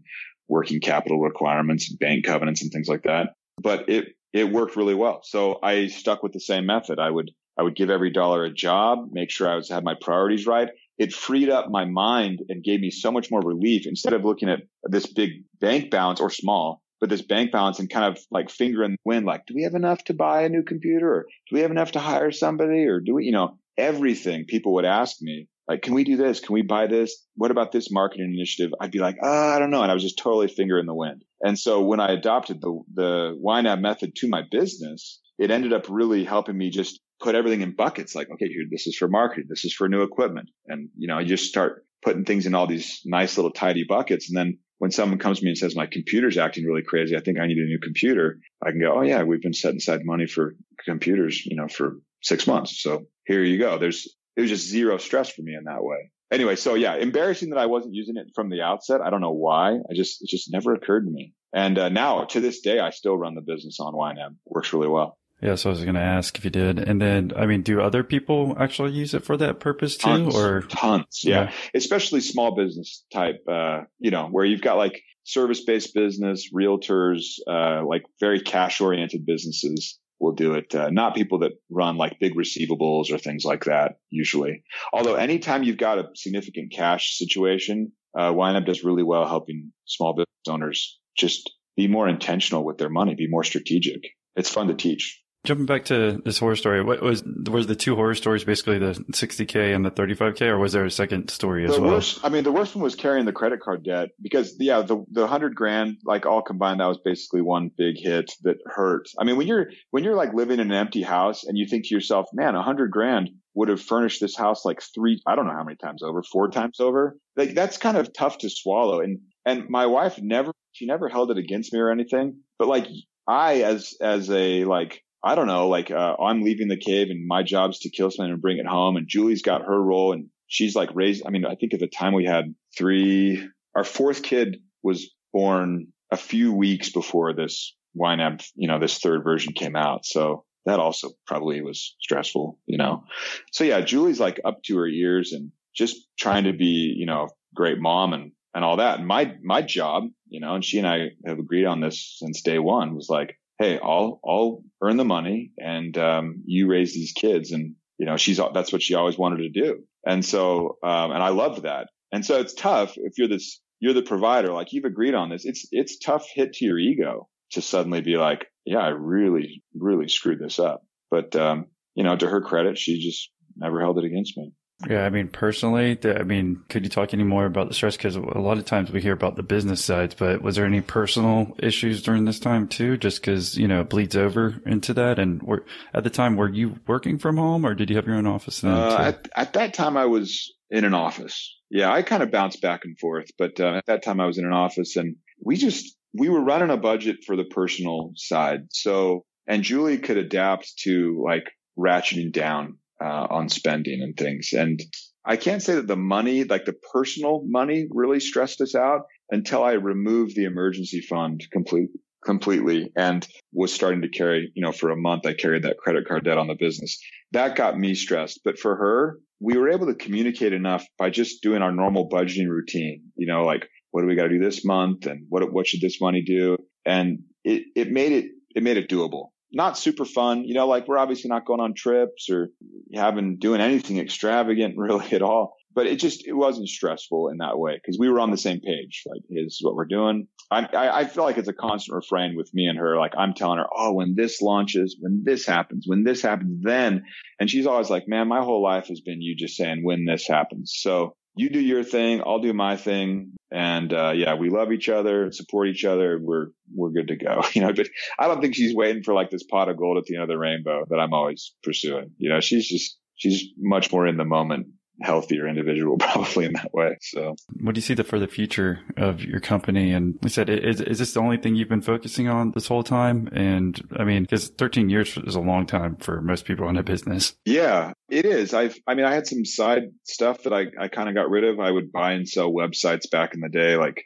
working 0.48 0.80
capital 0.80 1.20
requirements 1.20 1.90
and 1.90 1.98
bank 1.98 2.24
covenants 2.24 2.62
and 2.62 2.72
things 2.72 2.88
like 2.88 3.04
that. 3.04 3.34
But 3.60 3.88
it, 3.88 4.08
it 4.32 4.52
worked 4.52 4.76
really 4.76 4.94
well. 4.94 5.20
So 5.22 5.58
I 5.62 5.86
stuck 5.86 6.22
with 6.22 6.32
the 6.32 6.40
same 6.40 6.66
method. 6.66 6.98
I 6.98 7.10
would, 7.10 7.30
I 7.58 7.62
would 7.62 7.76
give 7.76 7.90
every 7.90 8.10
dollar 8.10 8.44
a 8.44 8.52
job, 8.52 9.08
make 9.12 9.30
sure 9.30 9.48
I 9.48 9.56
was 9.56 9.70
had 9.70 9.84
my 9.84 9.94
priorities 10.00 10.46
right. 10.46 10.68
It 10.98 11.12
freed 11.12 11.48
up 11.48 11.70
my 11.70 11.84
mind 11.84 12.40
and 12.48 12.62
gave 12.62 12.80
me 12.80 12.90
so 12.90 13.10
much 13.10 13.30
more 13.30 13.40
relief 13.40 13.86
instead 13.86 14.12
of 14.12 14.24
looking 14.24 14.48
at 14.48 14.60
this 14.84 15.06
big 15.06 15.44
bank 15.60 15.90
balance 15.90 16.20
or 16.20 16.30
small, 16.30 16.82
but 17.04 17.10
this 17.10 17.20
bank 17.20 17.52
balance 17.52 17.80
and 17.80 17.90
kind 17.90 18.06
of 18.06 18.24
like 18.30 18.48
finger 18.48 18.82
in 18.82 18.92
the 18.92 18.96
wind, 19.04 19.26
like, 19.26 19.44
do 19.44 19.52
we 19.54 19.64
have 19.64 19.74
enough 19.74 20.02
to 20.04 20.14
buy 20.14 20.44
a 20.44 20.48
new 20.48 20.62
computer 20.62 21.06
or 21.06 21.26
do 21.50 21.54
we 21.54 21.60
have 21.60 21.70
enough 21.70 21.92
to 21.92 21.98
hire 21.98 22.32
somebody 22.32 22.86
or 22.86 22.98
do 22.98 23.16
we, 23.16 23.26
you 23.26 23.32
know, 23.32 23.58
everything 23.76 24.46
people 24.46 24.72
would 24.72 24.86
ask 24.86 25.20
me, 25.20 25.46
like, 25.68 25.82
can 25.82 25.92
we 25.92 26.04
do 26.04 26.16
this? 26.16 26.40
Can 26.40 26.54
we 26.54 26.62
buy 26.62 26.86
this? 26.86 27.22
What 27.34 27.50
about 27.50 27.72
this 27.72 27.90
marketing 27.90 28.32
initiative? 28.32 28.72
I'd 28.80 28.90
be 28.90 29.00
like, 29.00 29.16
uh, 29.22 29.28
I 29.28 29.58
don't 29.58 29.70
know. 29.70 29.82
And 29.82 29.90
I 29.90 29.94
was 29.94 30.02
just 30.02 30.16
totally 30.16 30.48
finger 30.48 30.78
in 30.78 30.86
the 30.86 30.94
wind. 30.94 31.26
And 31.42 31.58
so 31.58 31.82
when 31.82 32.00
I 32.00 32.10
adopted 32.12 32.62
the, 32.62 32.80
the 32.94 33.38
YNAB 33.38 33.82
method 33.82 34.16
to 34.16 34.28
my 34.30 34.40
business, 34.50 35.20
it 35.38 35.50
ended 35.50 35.74
up 35.74 35.84
really 35.90 36.24
helping 36.24 36.56
me 36.56 36.70
just 36.70 37.00
put 37.20 37.34
everything 37.34 37.60
in 37.60 37.76
buckets. 37.76 38.14
Like, 38.14 38.30
okay, 38.30 38.48
here, 38.48 38.64
this 38.70 38.86
is 38.86 38.96
for 38.96 39.08
marketing. 39.08 39.44
This 39.50 39.66
is 39.66 39.74
for 39.74 39.90
new 39.90 40.04
equipment. 40.04 40.48
And, 40.68 40.88
you 40.96 41.06
know, 41.06 41.18
you 41.18 41.26
just 41.26 41.50
start 41.50 41.84
putting 42.02 42.24
things 42.24 42.46
in 42.46 42.54
all 42.54 42.66
these 42.66 43.02
nice 43.04 43.36
little 43.36 43.52
tidy 43.52 43.84
buckets. 43.86 44.30
And 44.30 44.38
then 44.38 44.58
when 44.78 44.90
someone 44.90 45.18
comes 45.18 45.38
to 45.38 45.44
me 45.44 45.50
and 45.50 45.58
says, 45.58 45.76
my 45.76 45.86
computer's 45.86 46.38
acting 46.38 46.64
really 46.64 46.82
crazy. 46.82 47.16
I 47.16 47.20
think 47.20 47.38
I 47.38 47.46
need 47.46 47.58
a 47.58 47.64
new 47.64 47.78
computer. 47.78 48.38
I 48.62 48.70
can 48.70 48.80
go, 48.80 48.98
Oh 48.98 49.02
yeah, 49.02 49.22
we've 49.22 49.42
been 49.42 49.54
setting 49.54 49.78
aside 49.78 50.04
money 50.04 50.26
for 50.26 50.54
computers, 50.84 51.44
you 51.46 51.56
know, 51.56 51.68
for 51.68 51.98
six 52.22 52.46
months. 52.46 52.82
So 52.82 53.06
here 53.26 53.42
you 53.42 53.58
go. 53.58 53.78
There's, 53.78 54.08
it 54.36 54.40
was 54.40 54.50
just 54.50 54.68
zero 54.68 54.98
stress 54.98 55.30
for 55.30 55.42
me 55.42 55.54
in 55.54 55.64
that 55.64 55.82
way. 55.82 56.10
Anyway, 56.32 56.56
so 56.56 56.74
yeah, 56.74 56.96
embarrassing 56.96 57.50
that 57.50 57.58
I 57.58 57.66
wasn't 57.66 57.94
using 57.94 58.16
it 58.16 58.28
from 58.34 58.50
the 58.50 58.62
outset. 58.62 59.00
I 59.00 59.10
don't 59.10 59.20
know 59.20 59.30
why. 59.30 59.74
I 59.74 59.94
just, 59.94 60.22
it 60.22 60.28
just 60.28 60.52
never 60.52 60.74
occurred 60.74 61.04
to 61.04 61.10
me. 61.10 61.34
And 61.52 61.78
uh, 61.78 61.88
now 61.88 62.24
to 62.24 62.40
this 62.40 62.60
day, 62.60 62.80
I 62.80 62.90
still 62.90 63.16
run 63.16 63.36
the 63.36 63.40
business 63.40 63.78
on 63.78 63.94
YNAB. 63.94 64.34
Works 64.44 64.72
really 64.72 64.88
well. 64.88 65.16
Yeah. 65.44 65.56
So 65.56 65.68
I 65.68 65.72
was 65.72 65.82
going 65.82 65.94
to 65.94 66.00
ask 66.00 66.38
if 66.38 66.44
you 66.44 66.50
did. 66.50 66.78
And 66.78 67.00
then, 67.00 67.32
I 67.36 67.44
mean, 67.44 67.60
do 67.60 67.80
other 67.80 68.02
people 68.02 68.56
actually 68.58 68.92
use 68.92 69.12
it 69.12 69.24
for 69.24 69.36
that 69.36 69.60
purpose 69.60 69.98
too? 69.98 70.08
Tons, 70.08 70.34
Or, 70.34 70.62
tons. 70.62 71.20
Yeah. 71.22 71.52
Especially 71.74 72.20
small 72.20 72.56
business 72.56 73.04
type, 73.12 73.44
uh, 73.46 73.82
you 73.98 74.10
know, 74.10 74.28
where 74.28 74.46
you've 74.46 74.62
got 74.62 74.78
like 74.78 75.02
service 75.24 75.62
based 75.62 75.94
business, 75.94 76.50
realtors, 76.50 77.38
uh, 77.46 77.84
like 77.86 78.04
very 78.20 78.40
cash 78.40 78.80
oriented 78.80 79.26
businesses 79.26 79.98
will 80.18 80.32
do 80.32 80.54
it. 80.54 80.74
Uh, 80.74 80.88
not 80.88 81.14
people 81.14 81.40
that 81.40 81.52
run 81.68 81.98
like 81.98 82.18
big 82.18 82.34
receivables 82.34 83.12
or 83.12 83.18
things 83.18 83.44
like 83.44 83.64
that 83.64 83.96
usually. 84.08 84.62
Although 84.94 85.16
anytime 85.16 85.62
you've 85.62 85.76
got 85.76 85.98
a 85.98 86.08
significant 86.14 86.72
cash 86.72 87.18
situation, 87.18 87.92
uh, 88.16 88.32
YNAB 88.32 88.64
does 88.64 88.82
really 88.82 89.02
well 89.02 89.26
helping 89.26 89.72
small 89.84 90.14
business 90.14 90.48
owners 90.48 90.98
just 91.18 91.52
be 91.76 91.86
more 91.86 92.08
intentional 92.08 92.64
with 92.64 92.78
their 92.78 92.88
money, 92.88 93.14
be 93.14 93.28
more 93.28 93.44
strategic. 93.44 94.04
It's 94.36 94.48
fun 94.48 94.68
to 94.68 94.74
teach. 94.74 95.20
Jumping 95.44 95.66
back 95.66 95.84
to 95.86 96.22
this 96.24 96.38
horror 96.38 96.56
story, 96.56 96.82
what 96.82 97.02
was 97.02 97.22
was 97.22 97.66
the 97.66 97.76
two 97.76 97.96
horror 97.96 98.14
stories 98.14 98.44
basically 98.44 98.78
the 98.78 98.94
60k 98.94 99.74
and 99.74 99.84
the 99.84 99.90
35k, 99.90 100.42
or 100.42 100.58
was 100.58 100.72
there 100.72 100.86
a 100.86 100.90
second 100.90 101.30
story 101.30 101.66
as 101.66 101.74
the 101.74 101.82
well? 101.82 101.92
worst, 101.92 102.20
I 102.24 102.30
mean, 102.30 102.44
the 102.44 102.52
worst 102.52 102.74
one 102.74 102.82
was 102.82 102.94
carrying 102.94 103.26
the 103.26 103.32
credit 103.32 103.60
card 103.60 103.84
debt 103.84 104.08
because, 104.22 104.56
yeah, 104.58 104.80
the 104.80 105.04
the 105.10 105.26
hundred 105.26 105.54
grand, 105.54 105.98
like 106.02 106.24
all 106.24 106.40
combined, 106.40 106.80
that 106.80 106.86
was 106.86 106.98
basically 107.04 107.42
one 107.42 107.70
big 107.76 107.96
hit 107.98 108.32
that 108.42 108.56
hurt. 108.64 109.06
I 109.18 109.24
mean, 109.24 109.36
when 109.36 109.46
you're 109.46 109.66
when 109.90 110.02
you're 110.02 110.16
like 110.16 110.32
living 110.32 110.60
in 110.60 110.70
an 110.70 110.76
empty 110.76 111.02
house 111.02 111.44
and 111.44 111.58
you 111.58 111.66
think 111.66 111.88
to 111.88 111.94
yourself, 111.94 112.26
man, 112.32 112.54
a 112.54 112.62
hundred 112.62 112.90
grand 112.90 113.28
would 113.54 113.68
have 113.68 113.82
furnished 113.82 114.20
this 114.20 114.36
house 114.36 114.64
like 114.64 114.80
three, 114.94 115.20
I 115.26 115.36
don't 115.36 115.46
know 115.46 115.52
how 115.52 115.64
many 115.64 115.76
times 115.76 116.02
over, 116.02 116.22
four 116.22 116.50
times 116.50 116.80
over. 116.80 117.18
Like 117.36 117.54
that's 117.54 117.76
kind 117.76 117.96
of 117.96 118.12
tough 118.12 118.38
to 118.38 118.48
swallow. 118.50 119.00
And 119.00 119.20
and 119.44 119.68
my 119.68 119.86
wife 119.86 120.18
never, 120.18 120.52
she 120.72 120.86
never 120.86 121.08
held 121.08 121.30
it 121.30 121.38
against 121.38 121.72
me 121.72 121.80
or 121.80 121.90
anything. 121.90 122.40
But 122.58 122.68
like 122.68 122.86
I, 123.28 123.62
as 123.62 123.94
as 124.00 124.30
a 124.30 124.64
like 124.64 125.02
I 125.24 125.34
don't 125.34 125.46
know, 125.46 125.68
like, 125.68 125.90
uh, 125.90 126.16
I'm 126.20 126.42
leaving 126.42 126.68
the 126.68 126.76
cave 126.76 127.08
and 127.08 127.26
my 127.26 127.42
job 127.42 127.70
is 127.70 127.78
to 127.80 127.90
kill 127.90 128.10
something 128.10 128.30
and 128.30 128.42
bring 128.42 128.58
it 128.58 128.66
home. 128.66 128.96
And 128.96 129.08
Julie's 129.08 129.40
got 129.40 129.62
her 129.62 129.82
role 129.82 130.12
and 130.12 130.26
she's 130.48 130.76
like 130.76 130.94
raised. 130.94 131.22
I 131.26 131.30
mean, 131.30 131.46
I 131.46 131.54
think 131.54 131.72
at 131.72 131.80
the 131.80 131.86
time 131.88 132.12
we 132.12 132.26
had 132.26 132.54
three, 132.76 133.42
our 133.74 133.84
fourth 133.84 134.22
kid 134.22 134.58
was 134.82 135.10
born 135.32 135.86
a 136.10 136.18
few 136.18 136.52
weeks 136.52 136.92
before 136.92 137.32
this 137.32 137.74
YNAB, 137.96 138.44
you 138.54 138.68
know, 138.68 138.78
this 138.78 138.98
third 138.98 139.24
version 139.24 139.54
came 139.54 139.76
out. 139.76 140.04
So 140.04 140.44
that 140.66 140.78
also 140.78 141.12
probably 141.26 141.62
was 141.62 141.96
stressful, 142.00 142.58
you 142.66 142.76
know? 142.76 143.04
So 143.50 143.64
yeah, 143.64 143.80
Julie's 143.80 144.20
like 144.20 144.40
up 144.44 144.62
to 144.64 144.76
her 144.76 144.86
ears 144.86 145.32
and 145.32 145.52
just 145.74 145.96
trying 146.18 146.44
to 146.44 146.52
be, 146.52 146.94
you 146.96 147.06
know, 147.06 147.24
a 147.24 147.28
great 147.54 147.80
mom 147.80 148.12
and, 148.12 148.32
and 148.54 148.62
all 148.62 148.76
that. 148.76 148.98
And 148.98 149.08
my, 149.08 149.34
my 149.42 149.62
job, 149.62 150.04
you 150.28 150.40
know, 150.40 150.54
and 150.54 150.64
she 150.64 150.78
and 150.78 150.86
I 150.86 151.08
have 151.26 151.38
agreed 151.38 151.64
on 151.64 151.80
this 151.80 152.16
since 152.18 152.42
day 152.42 152.58
one 152.58 152.94
was 152.94 153.08
like, 153.08 153.38
Hey, 153.58 153.78
I'll, 153.78 154.20
I'll 154.26 154.62
earn 154.82 154.96
the 154.96 155.04
money 155.04 155.52
and, 155.58 155.96
um, 155.98 156.42
you 156.46 156.68
raise 156.68 156.92
these 156.94 157.12
kids. 157.12 157.52
And 157.52 157.76
You 157.98 158.06
know, 158.06 158.16
she's, 158.16 158.40
that's 158.52 158.72
what 158.72 158.82
she 158.82 158.94
always 158.94 159.16
wanted 159.16 159.38
to 159.38 159.48
do. 159.62 159.84
And 160.04 160.24
so, 160.24 160.78
um, 160.82 161.12
and 161.12 161.22
I 161.22 161.28
loved 161.28 161.62
that. 161.62 161.88
And 162.10 162.24
so 162.26 162.40
it's 162.40 162.54
tough 162.54 162.94
if 162.96 163.16
you're 163.16 163.28
this, 163.28 163.60
you're 163.80 163.94
the 163.94 164.02
provider, 164.02 164.52
like 164.52 164.72
you've 164.72 164.84
agreed 164.84 165.14
on 165.14 165.30
this. 165.30 165.44
It's, 165.44 165.66
it's 165.70 165.98
tough 165.98 166.26
hit 166.34 166.54
to 166.54 166.64
your 166.64 166.78
ego 166.78 167.28
to 167.52 167.62
suddenly 167.62 168.00
be 168.00 168.16
like, 168.16 168.46
yeah, 168.64 168.78
I 168.78 168.88
really, 168.88 169.62
really 169.74 170.08
screwed 170.08 170.40
this 170.40 170.58
up. 170.58 170.82
But, 171.10 171.36
um, 171.36 171.66
you 171.94 172.02
know, 172.02 172.16
to 172.16 172.28
her 172.28 172.40
credit, 172.40 172.76
she 172.78 173.00
just 173.00 173.30
never 173.56 173.80
held 173.80 173.98
it 173.98 174.04
against 174.04 174.36
me. 174.36 174.52
Yeah, 174.88 175.04
I 175.04 175.10
mean, 175.10 175.28
personally, 175.28 175.98
I 176.04 176.22
mean, 176.22 176.62
could 176.68 176.84
you 176.84 176.90
talk 176.90 177.14
any 177.14 177.24
more 177.24 177.46
about 177.46 177.68
the 177.68 177.74
stress? 177.74 177.96
Because 177.96 178.16
a 178.16 178.20
lot 178.20 178.58
of 178.58 178.64
times 178.64 178.90
we 178.90 179.00
hear 179.00 179.12
about 179.12 179.36
the 179.36 179.42
business 179.42 179.84
sides, 179.84 180.14
but 180.14 180.42
was 180.42 180.56
there 180.56 180.66
any 180.66 180.80
personal 180.80 181.56
issues 181.58 182.02
during 182.02 182.24
this 182.24 182.38
time 182.38 182.68
too? 182.68 182.96
Just 182.96 183.20
because 183.20 183.56
you 183.56 183.68
know 183.68 183.80
it 183.80 183.90
bleeds 183.90 184.16
over 184.16 184.60
into 184.66 184.94
that. 184.94 185.18
And 185.18 185.42
were, 185.42 185.64
at 185.92 186.04
the 186.04 186.10
time, 186.10 186.36
were 186.36 186.48
you 186.48 186.78
working 186.86 187.18
from 187.18 187.36
home, 187.36 187.64
or 187.64 187.74
did 187.74 187.90
you 187.90 187.96
have 187.96 188.06
your 188.06 188.16
own 188.16 188.26
office? 188.26 188.60
Then 188.60 188.72
uh, 188.72 188.96
at, 188.98 189.28
at 189.34 189.52
that 189.54 189.74
time, 189.74 189.96
I 189.96 190.06
was 190.06 190.52
in 190.70 190.84
an 190.84 190.94
office. 190.94 191.56
Yeah, 191.70 191.92
I 191.92 192.02
kind 192.02 192.22
of 192.22 192.30
bounced 192.30 192.60
back 192.60 192.84
and 192.84 192.98
forth, 192.98 193.30
but 193.38 193.58
uh, 193.58 193.74
at 193.76 193.86
that 193.86 194.04
time, 194.04 194.20
I 194.20 194.26
was 194.26 194.38
in 194.38 194.44
an 194.44 194.52
office, 194.52 194.96
and 194.96 195.16
we 195.42 195.56
just 195.56 195.96
we 196.12 196.28
were 196.28 196.42
running 196.42 196.70
a 196.70 196.76
budget 196.76 197.24
for 197.26 197.36
the 197.36 197.44
personal 197.44 198.12
side. 198.16 198.66
So, 198.70 199.24
and 199.46 199.62
Julie 199.62 199.98
could 199.98 200.16
adapt 200.16 200.78
to 200.82 201.22
like 201.24 201.44
ratcheting 201.78 202.32
down 202.32 202.78
uh, 203.04 203.26
on 203.28 203.48
spending 203.48 204.02
and 204.02 204.16
things. 204.16 204.50
And 204.52 204.80
I 205.26 205.36
can't 205.36 205.62
say 205.62 205.74
that 205.74 205.86
the 205.86 205.96
money, 205.96 206.44
like 206.44 206.64
the 206.64 206.76
personal 206.92 207.42
money 207.44 207.86
really 207.90 208.20
stressed 208.20 208.60
us 208.60 208.74
out 208.74 209.02
until 209.30 209.62
I 209.62 209.72
removed 209.72 210.34
the 210.34 210.44
emergency 210.44 211.00
fund 211.00 211.46
completely 211.52 212.00
completely 212.24 212.90
and 212.96 213.28
was 213.52 213.70
starting 213.74 214.00
to 214.00 214.08
carry, 214.08 214.50
you 214.54 214.64
know, 214.64 214.72
for 214.72 214.88
a 214.88 214.96
month, 214.96 215.26
I 215.26 215.34
carried 215.34 215.64
that 215.64 215.76
credit 215.76 216.08
card 216.08 216.24
debt 216.24 216.38
on 216.38 216.46
the 216.46 216.56
business. 216.58 216.98
That 217.32 217.54
got 217.54 217.78
me 217.78 217.94
stressed. 217.94 218.40
But 218.42 218.58
for 218.58 218.74
her, 218.76 219.18
we 219.40 219.58
were 219.58 219.68
able 219.68 219.88
to 219.88 219.94
communicate 219.94 220.54
enough 220.54 220.86
by 220.98 221.10
just 221.10 221.42
doing 221.42 221.60
our 221.60 221.70
normal 221.70 222.08
budgeting 222.08 222.48
routine, 222.48 223.02
you 223.14 223.26
know, 223.26 223.44
like 223.44 223.68
what 223.90 224.00
do 224.00 224.06
we 224.06 224.16
got 224.16 224.22
to 224.22 224.28
do 224.30 224.38
this 224.38 224.64
month 224.64 225.04
and 225.04 225.26
what, 225.28 225.52
what 225.52 225.66
should 225.66 225.82
this 225.82 226.00
money 226.00 226.22
do? 226.22 226.56
And 226.86 227.24
it, 227.44 227.64
it 227.76 227.92
made 227.92 228.12
it, 228.12 228.30
it 228.54 228.62
made 228.62 228.78
it 228.78 228.88
doable 228.88 229.28
not 229.52 229.78
super 229.78 230.04
fun. 230.04 230.44
You 230.44 230.54
know, 230.54 230.66
like 230.66 230.88
we're 230.88 230.98
obviously 230.98 231.28
not 231.28 231.46
going 231.46 231.60
on 231.60 231.74
trips 231.74 232.28
or 232.30 232.50
having 232.94 233.38
doing 233.38 233.60
anything 233.60 233.98
extravagant 233.98 234.74
really 234.78 235.12
at 235.12 235.22
all. 235.22 235.54
But 235.74 235.86
it 235.88 235.98
just 235.98 236.26
it 236.26 236.32
wasn't 236.32 236.68
stressful 236.68 237.30
in 237.30 237.38
that 237.38 237.58
way 237.58 237.74
because 237.74 237.98
we 237.98 238.08
were 238.08 238.20
on 238.20 238.30
the 238.30 238.36
same 238.36 238.60
page. 238.60 239.02
Like, 239.06 239.22
is 239.28 239.58
what 239.60 239.74
we're 239.74 239.86
doing. 239.86 240.28
I, 240.50 240.68
I 240.72 240.98
I 241.00 241.04
feel 241.06 241.24
like 241.24 241.36
it's 241.36 241.48
a 241.48 241.52
constant 241.52 241.96
refrain 241.96 242.36
with 242.36 242.48
me 242.54 242.66
and 242.66 242.78
her. 242.78 242.96
Like 242.96 243.14
I'm 243.18 243.34
telling 243.34 243.58
her, 243.58 243.66
oh, 243.76 243.92
when 243.92 244.14
this 244.16 244.40
launches, 244.40 244.96
when 245.00 245.22
this 245.24 245.44
happens, 245.44 245.84
when 245.88 246.04
this 246.04 246.22
happens, 246.22 246.62
then, 246.62 247.02
and 247.40 247.50
she's 247.50 247.66
always 247.66 247.90
like, 247.90 248.04
man, 248.06 248.28
my 248.28 248.40
whole 248.40 248.62
life 248.62 248.86
has 248.86 249.00
been 249.00 249.20
you 249.20 249.34
just 249.34 249.56
saying 249.56 249.82
when 249.82 250.04
this 250.04 250.28
happens. 250.28 250.72
So 250.76 251.16
you 251.36 251.50
do 251.50 251.60
your 251.60 251.84
thing, 251.84 252.22
I'll 252.24 252.40
do 252.40 252.52
my 252.52 252.76
thing. 252.76 253.32
And, 253.52 253.92
uh, 253.92 254.12
yeah, 254.14 254.34
we 254.34 254.50
love 254.50 254.72
each 254.72 254.88
other, 254.88 255.30
support 255.30 255.68
each 255.68 255.84
other. 255.84 256.18
We're, 256.20 256.48
we're 256.74 256.90
good 256.90 257.08
to 257.08 257.16
go. 257.16 257.42
You 257.54 257.62
know, 257.62 257.72
but 257.72 257.88
I 258.18 258.26
don't 258.26 258.40
think 258.40 258.54
she's 258.54 258.74
waiting 258.74 259.02
for 259.02 259.14
like 259.14 259.30
this 259.30 259.44
pot 259.44 259.68
of 259.68 259.76
gold 259.76 259.98
at 259.98 260.04
the 260.04 260.16
end 260.16 260.24
of 260.24 260.28
the 260.28 260.38
rainbow 260.38 260.84
that 260.88 260.98
I'm 260.98 261.12
always 261.12 261.54
pursuing. 261.62 262.10
You 262.18 262.30
know, 262.30 262.40
she's 262.40 262.68
just, 262.68 262.98
she's 263.16 263.44
much 263.56 263.92
more 263.92 264.06
in 264.06 264.16
the 264.16 264.24
moment 264.24 264.66
healthier 265.02 265.48
individual 265.48 265.96
probably 265.98 266.44
in 266.44 266.52
that 266.52 266.72
way. 266.72 266.96
So 267.00 267.34
what 267.60 267.74
do 267.74 267.78
you 267.78 267.82
see 267.82 267.94
the, 267.94 268.04
for 268.04 268.18
the 268.18 268.28
future 268.28 268.80
of 268.96 269.22
your 269.22 269.40
company? 269.40 269.92
And 269.92 270.18
I 270.24 270.28
said, 270.28 270.48
is, 270.48 270.80
is 270.80 270.98
this 270.98 271.14
the 271.14 271.20
only 271.20 271.36
thing 271.36 271.56
you've 271.56 271.68
been 271.68 271.82
focusing 271.82 272.28
on 272.28 272.52
this 272.52 272.68
whole 272.68 272.82
time? 272.82 273.28
And 273.32 273.80
I 273.96 274.04
mean, 274.04 274.22
because 274.22 274.48
13 274.48 274.88
years 274.88 275.16
is 275.18 275.34
a 275.34 275.40
long 275.40 275.66
time 275.66 275.96
for 275.96 276.20
most 276.20 276.44
people 276.44 276.68
in 276.68 276.76
a 276.76 276.82
business. 276.82 277.34
Yeah, 277.44 277.92
it 278.08 278.24
is. 278.24 278.54
I've, 278.54 278.76
I 278.86 278.94
mean, 278.94 279.04
I 279.04 279.14
had 279.14 279.26
some 279.26 279.44
side 279.44 279.84
stuff 280.04 280.42
that 280.44 280.52
I, 280.52 280.66
I 280.78 280.88
kind 280.88 281.08
of 281.08 281.14
got 281.14 281.30
rid 281.30 281.44
of. 281.44 281.60
I 281.60 281.70
would 281.70 281.92
buy 281.92 282.12
and 282.12 282.28
sell 282.28 282.52
websites 282.52 283.10
back 283.10 283.34
in 283.34 283.40
the 283.40 283.48
day, 283.48 283.76
like 283.76 284.04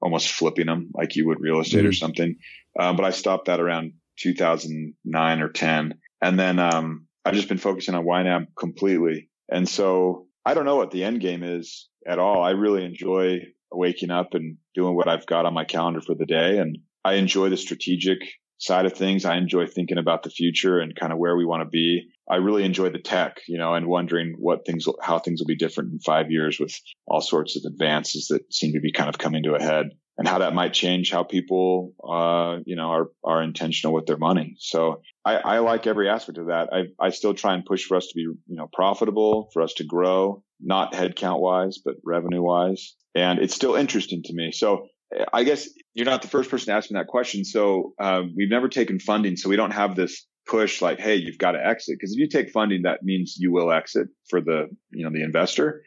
almost 0.00 0.30
flipping 0.30 0.66
them 0.66 0.90
like 0.94 1.16
you 1.16 1.26
would 1.26 1.40
real 1.40 1.60
estate 1.60 1.78
mm-hmm. 1.78 1.88
or 1.88 1.92
something. 1.92 2.36
Um, 2.78 2.96
but 2.96 3.04
I 3.04 3.10
stopped 3.10 3.46
that 3.46 3.60
around 3.60 3.94
2009 4.18 5.40
or 5.40 5.48
10. 5.48 5.94
And 6.20 6.38
then, 6.38 6.58
um, 6.58 7.06
I've 7.24 7.34
just 7.34 7.48
been 7.48 7.58
focusing 7.58 7.94
on 7.94 8.06
YNAB 8.06 8.46
completely. 8.56 9.28
And 9.50 9.68
so 9.68 10.27
I 10.48 10.54
don't 10.54 10.64
know 10.64 10.76
what 10.76 10.90
the 10.90 11.04
end 11.04 11.20
game 11.20 11.42
is 11.42 11.90
at 12.06 12.18
all. 12.18 12.42
I 12.42 12.52
really 12.52 12.82
enjoy 12.82 13.40
waking 13.70 14.10
up 14.10 14.32
and 14.32 14.56
doing 14.74 14.96
what 14.96 15.06
I've 15.06 15.26
got 15.26 15.44
on 15.44 15.52
my 15.52 15.66
calendar 15.66 16.00
for 16.00 16.14
the 16.14 16.24
day. 16.24 16.56
And 16.56 16.78
I 17.04 17.14
enjoy 17.14 17.50
the 17.50 17.58
strategic 17.58 18.20
side 18.56 18.86
of 18.86 18.94
things. 18.94 19.26
I 19.26 19.36
enjoy 19.36 19.66
thinking 19.66 19.98
about 19.98 20.22
the 20.22 20.30
future 20.30 20.78
and 20.78 20.96
kind 20.96 21.12
of 21.12 21.18
where 21.18 21.36
we 21.36 21.44
want 21.44 21.64
to 21.64 21.68
be. 21.68 22.08
I 22.30 22.36
really 22.36 22.64
enjoy 22.64 22.88
the 22.88 22.98
tech, 22.98 23.42
you 23.46 23.58
know, 23.58 23.74
and 23.74 23.88
wondering 23.88 24.36
what 24.38 24.64
things, 24.64 24.86
how 25.02 25.18
things 25.18 25.38
will 25.40 25.48
be 25.48 25.54
different 25.54 25.92
in 25.92 25.98
five 25.98 26.30
years 26.30 26.58
with 26.58 26.74
all 27.06 27.20
sorts 27.20 27.58
of 27.58 27.70
advances 27.70 28.28
that 28.28 28.50
seem 28.50 28.72
to 28.72 28.80
be 28.80 28.90
kind 28.90 29.10
of 29.10 29.18
coming 29.18 29.42
to 29.42 29.54
a 29.54 29.62
head 29.62 29.90
and 30.18 30.26
how 30.26 30.38
that 30.38 30.52
might 30.52 30.74
change 30.74 31.12
how 31.12 31.22
people, 31.22 31.94
uh, 32.06 32.58
you 32.66 32.74
know, 32.74 32.90
are, 32.90 33.10
are 33.24 33.42
intentional 33.42 33.94
with 33.94 34.06
their 34.06 34.18
money. 34.18 34.56
So 34.58 35.00
I, 35.24 35.36
I 35.36 35.58
like 35.60 35.86
every 35.86 36.08
aspect 36.08 36.38
of 36.38 36.46
that. 36.46 36.68
I, 36.72 36.86
I 37.00 37.10
still 37.10 37.34
try 37.34 37.54
and 37.54 37.64
push 37.64 37.84
for 37.84 37.96
us 37.96 38.08
to 38.08 38.14
be, 38.16 38.22
you 38.22 38.38
know, 38.48 38.68
profitable, 38.72 39.48
for 39.52 39.62
us 39.62 39.74
to 39.74 39.84
grow, 39.84 40.42
not 40.60 40.92
headcount 40.92 41.38
wise, 41.38 41.78
but 41.82 41.94
revenue 42.04 42.42
wise. 42.42 42.96
And 43.14 43.38
it's 43.38 43.54
still 43.54 43.76
interesting 43.76 44.24
to 44.24 44.34
me. 44.34 44.50
So 44.50 44.88
I 45.32 45.44
guess 45.44 45.68
you're 45.94 46.04
not 46.04 46.22
the 46.22 46.28
first 46.28 46.50
person 46.50 46.66
to 46.66 46.72
ask 46.72 46.90
me 46.90 46.98
that 46.98 47.06
question. 47.06 47.44
So, 47.44 47.94
um, 48.00 48.34
we've 48.36 48.50
never 48.50 48.68
taken 48.68 48.98
funding. 48.98 49.36
So 49.36 49.48
we 49.48 49.56
don't 49.56 49.70
have 49.70 49.94
this 49.94 50.26
push 50.48 50.82
like, 50.82 50.98
Hey, 50.98 51.14
you've 51.14 51.38
got 51.38 51.52
to 51.52 51.64
exit. 51.64 51.98
Cause 52.00 52.12
if 52.12 52.18
you 52.18 52.28
take 52.28 52.50
funding, 52.50 52.82
that 52.82 53.04
means 53.04 53.36
you 53.38 53.52
will 53.52 53.70
exit 53.70 54.08
for 54.28 54.40
the, 54.40 54.66
you 54.90 55.04
know, 55.04 55.10
the 55.12 55.22
investor 55.22 55.82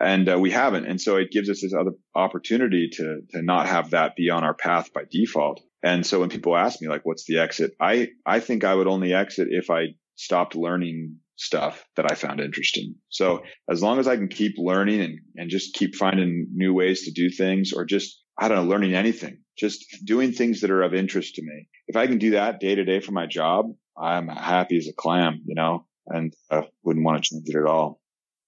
and 0.00 0.28
uh, 0.28 0.38
we 0.38 0.50
haven't. 0.50 0.86
And 0.86 1.00
so 1.00 1.16
it 1.16 1.30
gives 1.30 1.50
us 1.50 1.62
this 1.62 1.74
other 1.74 1.92
opportunity 2.14 2.88
to 2.94 3.20
to 3.30 3.42
not 3.42 3.66
have 3.66 3.90
that 3.90 4.16
be 4.16 4.30
on 4.30 4.44
our 4.44 4.54
path 4.54 4.92
by 4.92 5.02
default. 5.10 5.60
And 5.82 6.04
so 6.04 6.20
when 6.20 6.28
people 6.28 6.56
ask 6.56 6.80
me 6.80 6.88
like, 6.88 7.04
what's 7.04 7.24
the 7.26 7.38
exit? 7.38 7.72
I 7.80 8.08
I 8.26 8.40
think 8.40 8.64
I 8.64 8.74
would 8.74 8.88
only 8.88 9.14
exit 9.14 9.48
if 9.50 9.70
I 9.70 9.94
stopped 10.16 10.56
learning 10.56 11.16
stuff 11.36 11.84
that 11.96 12.10
I 12.10 12.16
found 12.16 12.40
interesting. 12.40 12.96
So 13.10 13.42
as 13.70 13.80
long 13.80 14.00
as 14.00 14.08
I 14.08 14.16
can 14.16 14.28
keep 14.28 14.54
learning 14.58 15.00
and 15.00 15.18
and 15.36 15.50
just 15.50 15.74
keep 15.74 15.94
finding 15.94 16.48
new 16.52 16.74
ways 16.74 17.04
to 17.04 17.12
do 17.12 17.30
things, 17.30 17.72
or 17.72 17.84
just 17.84 18.22
I 18.38 18.48
don't 18.48 18.64
know, 18.64 18.70
learning 18.70 18.94
anything, 18.94 19.38
just 19.56 19.84
doing 20.04 20.32
things 20.32 20.60
that 20.60 20.70
are 20.70 20.82
of 20.82 20.94
interest 20.94 21.36
to 21.36 21.42
me. 21.42 21.68
If 21.88 21.96
I 21.96 22.06
can 22.06 22.18
do 22.18 22.32
that 22.32 22.60
day 22.60 22.74
to 22.74 22.84
day 22.84 23.00
for 23.00 23.12
my 23.12 23.26
job, 23.26 23.66
I'm 24.00 24.28
happy 24.28 24.78
as 24.78 24.86
a 24.88 24.92
clam, 24.92 25.42
you 25.44 25.54
know, 25.54 25.86
and 26.06 26.32
uh, 26.50 26.62
wouldn't 26.84 27.04
want 27.04 27.22
to 27.22 27.28
change 27.28 27.48
it 27.48 27.56
at 27.56 27.66
all. 27.66 28.00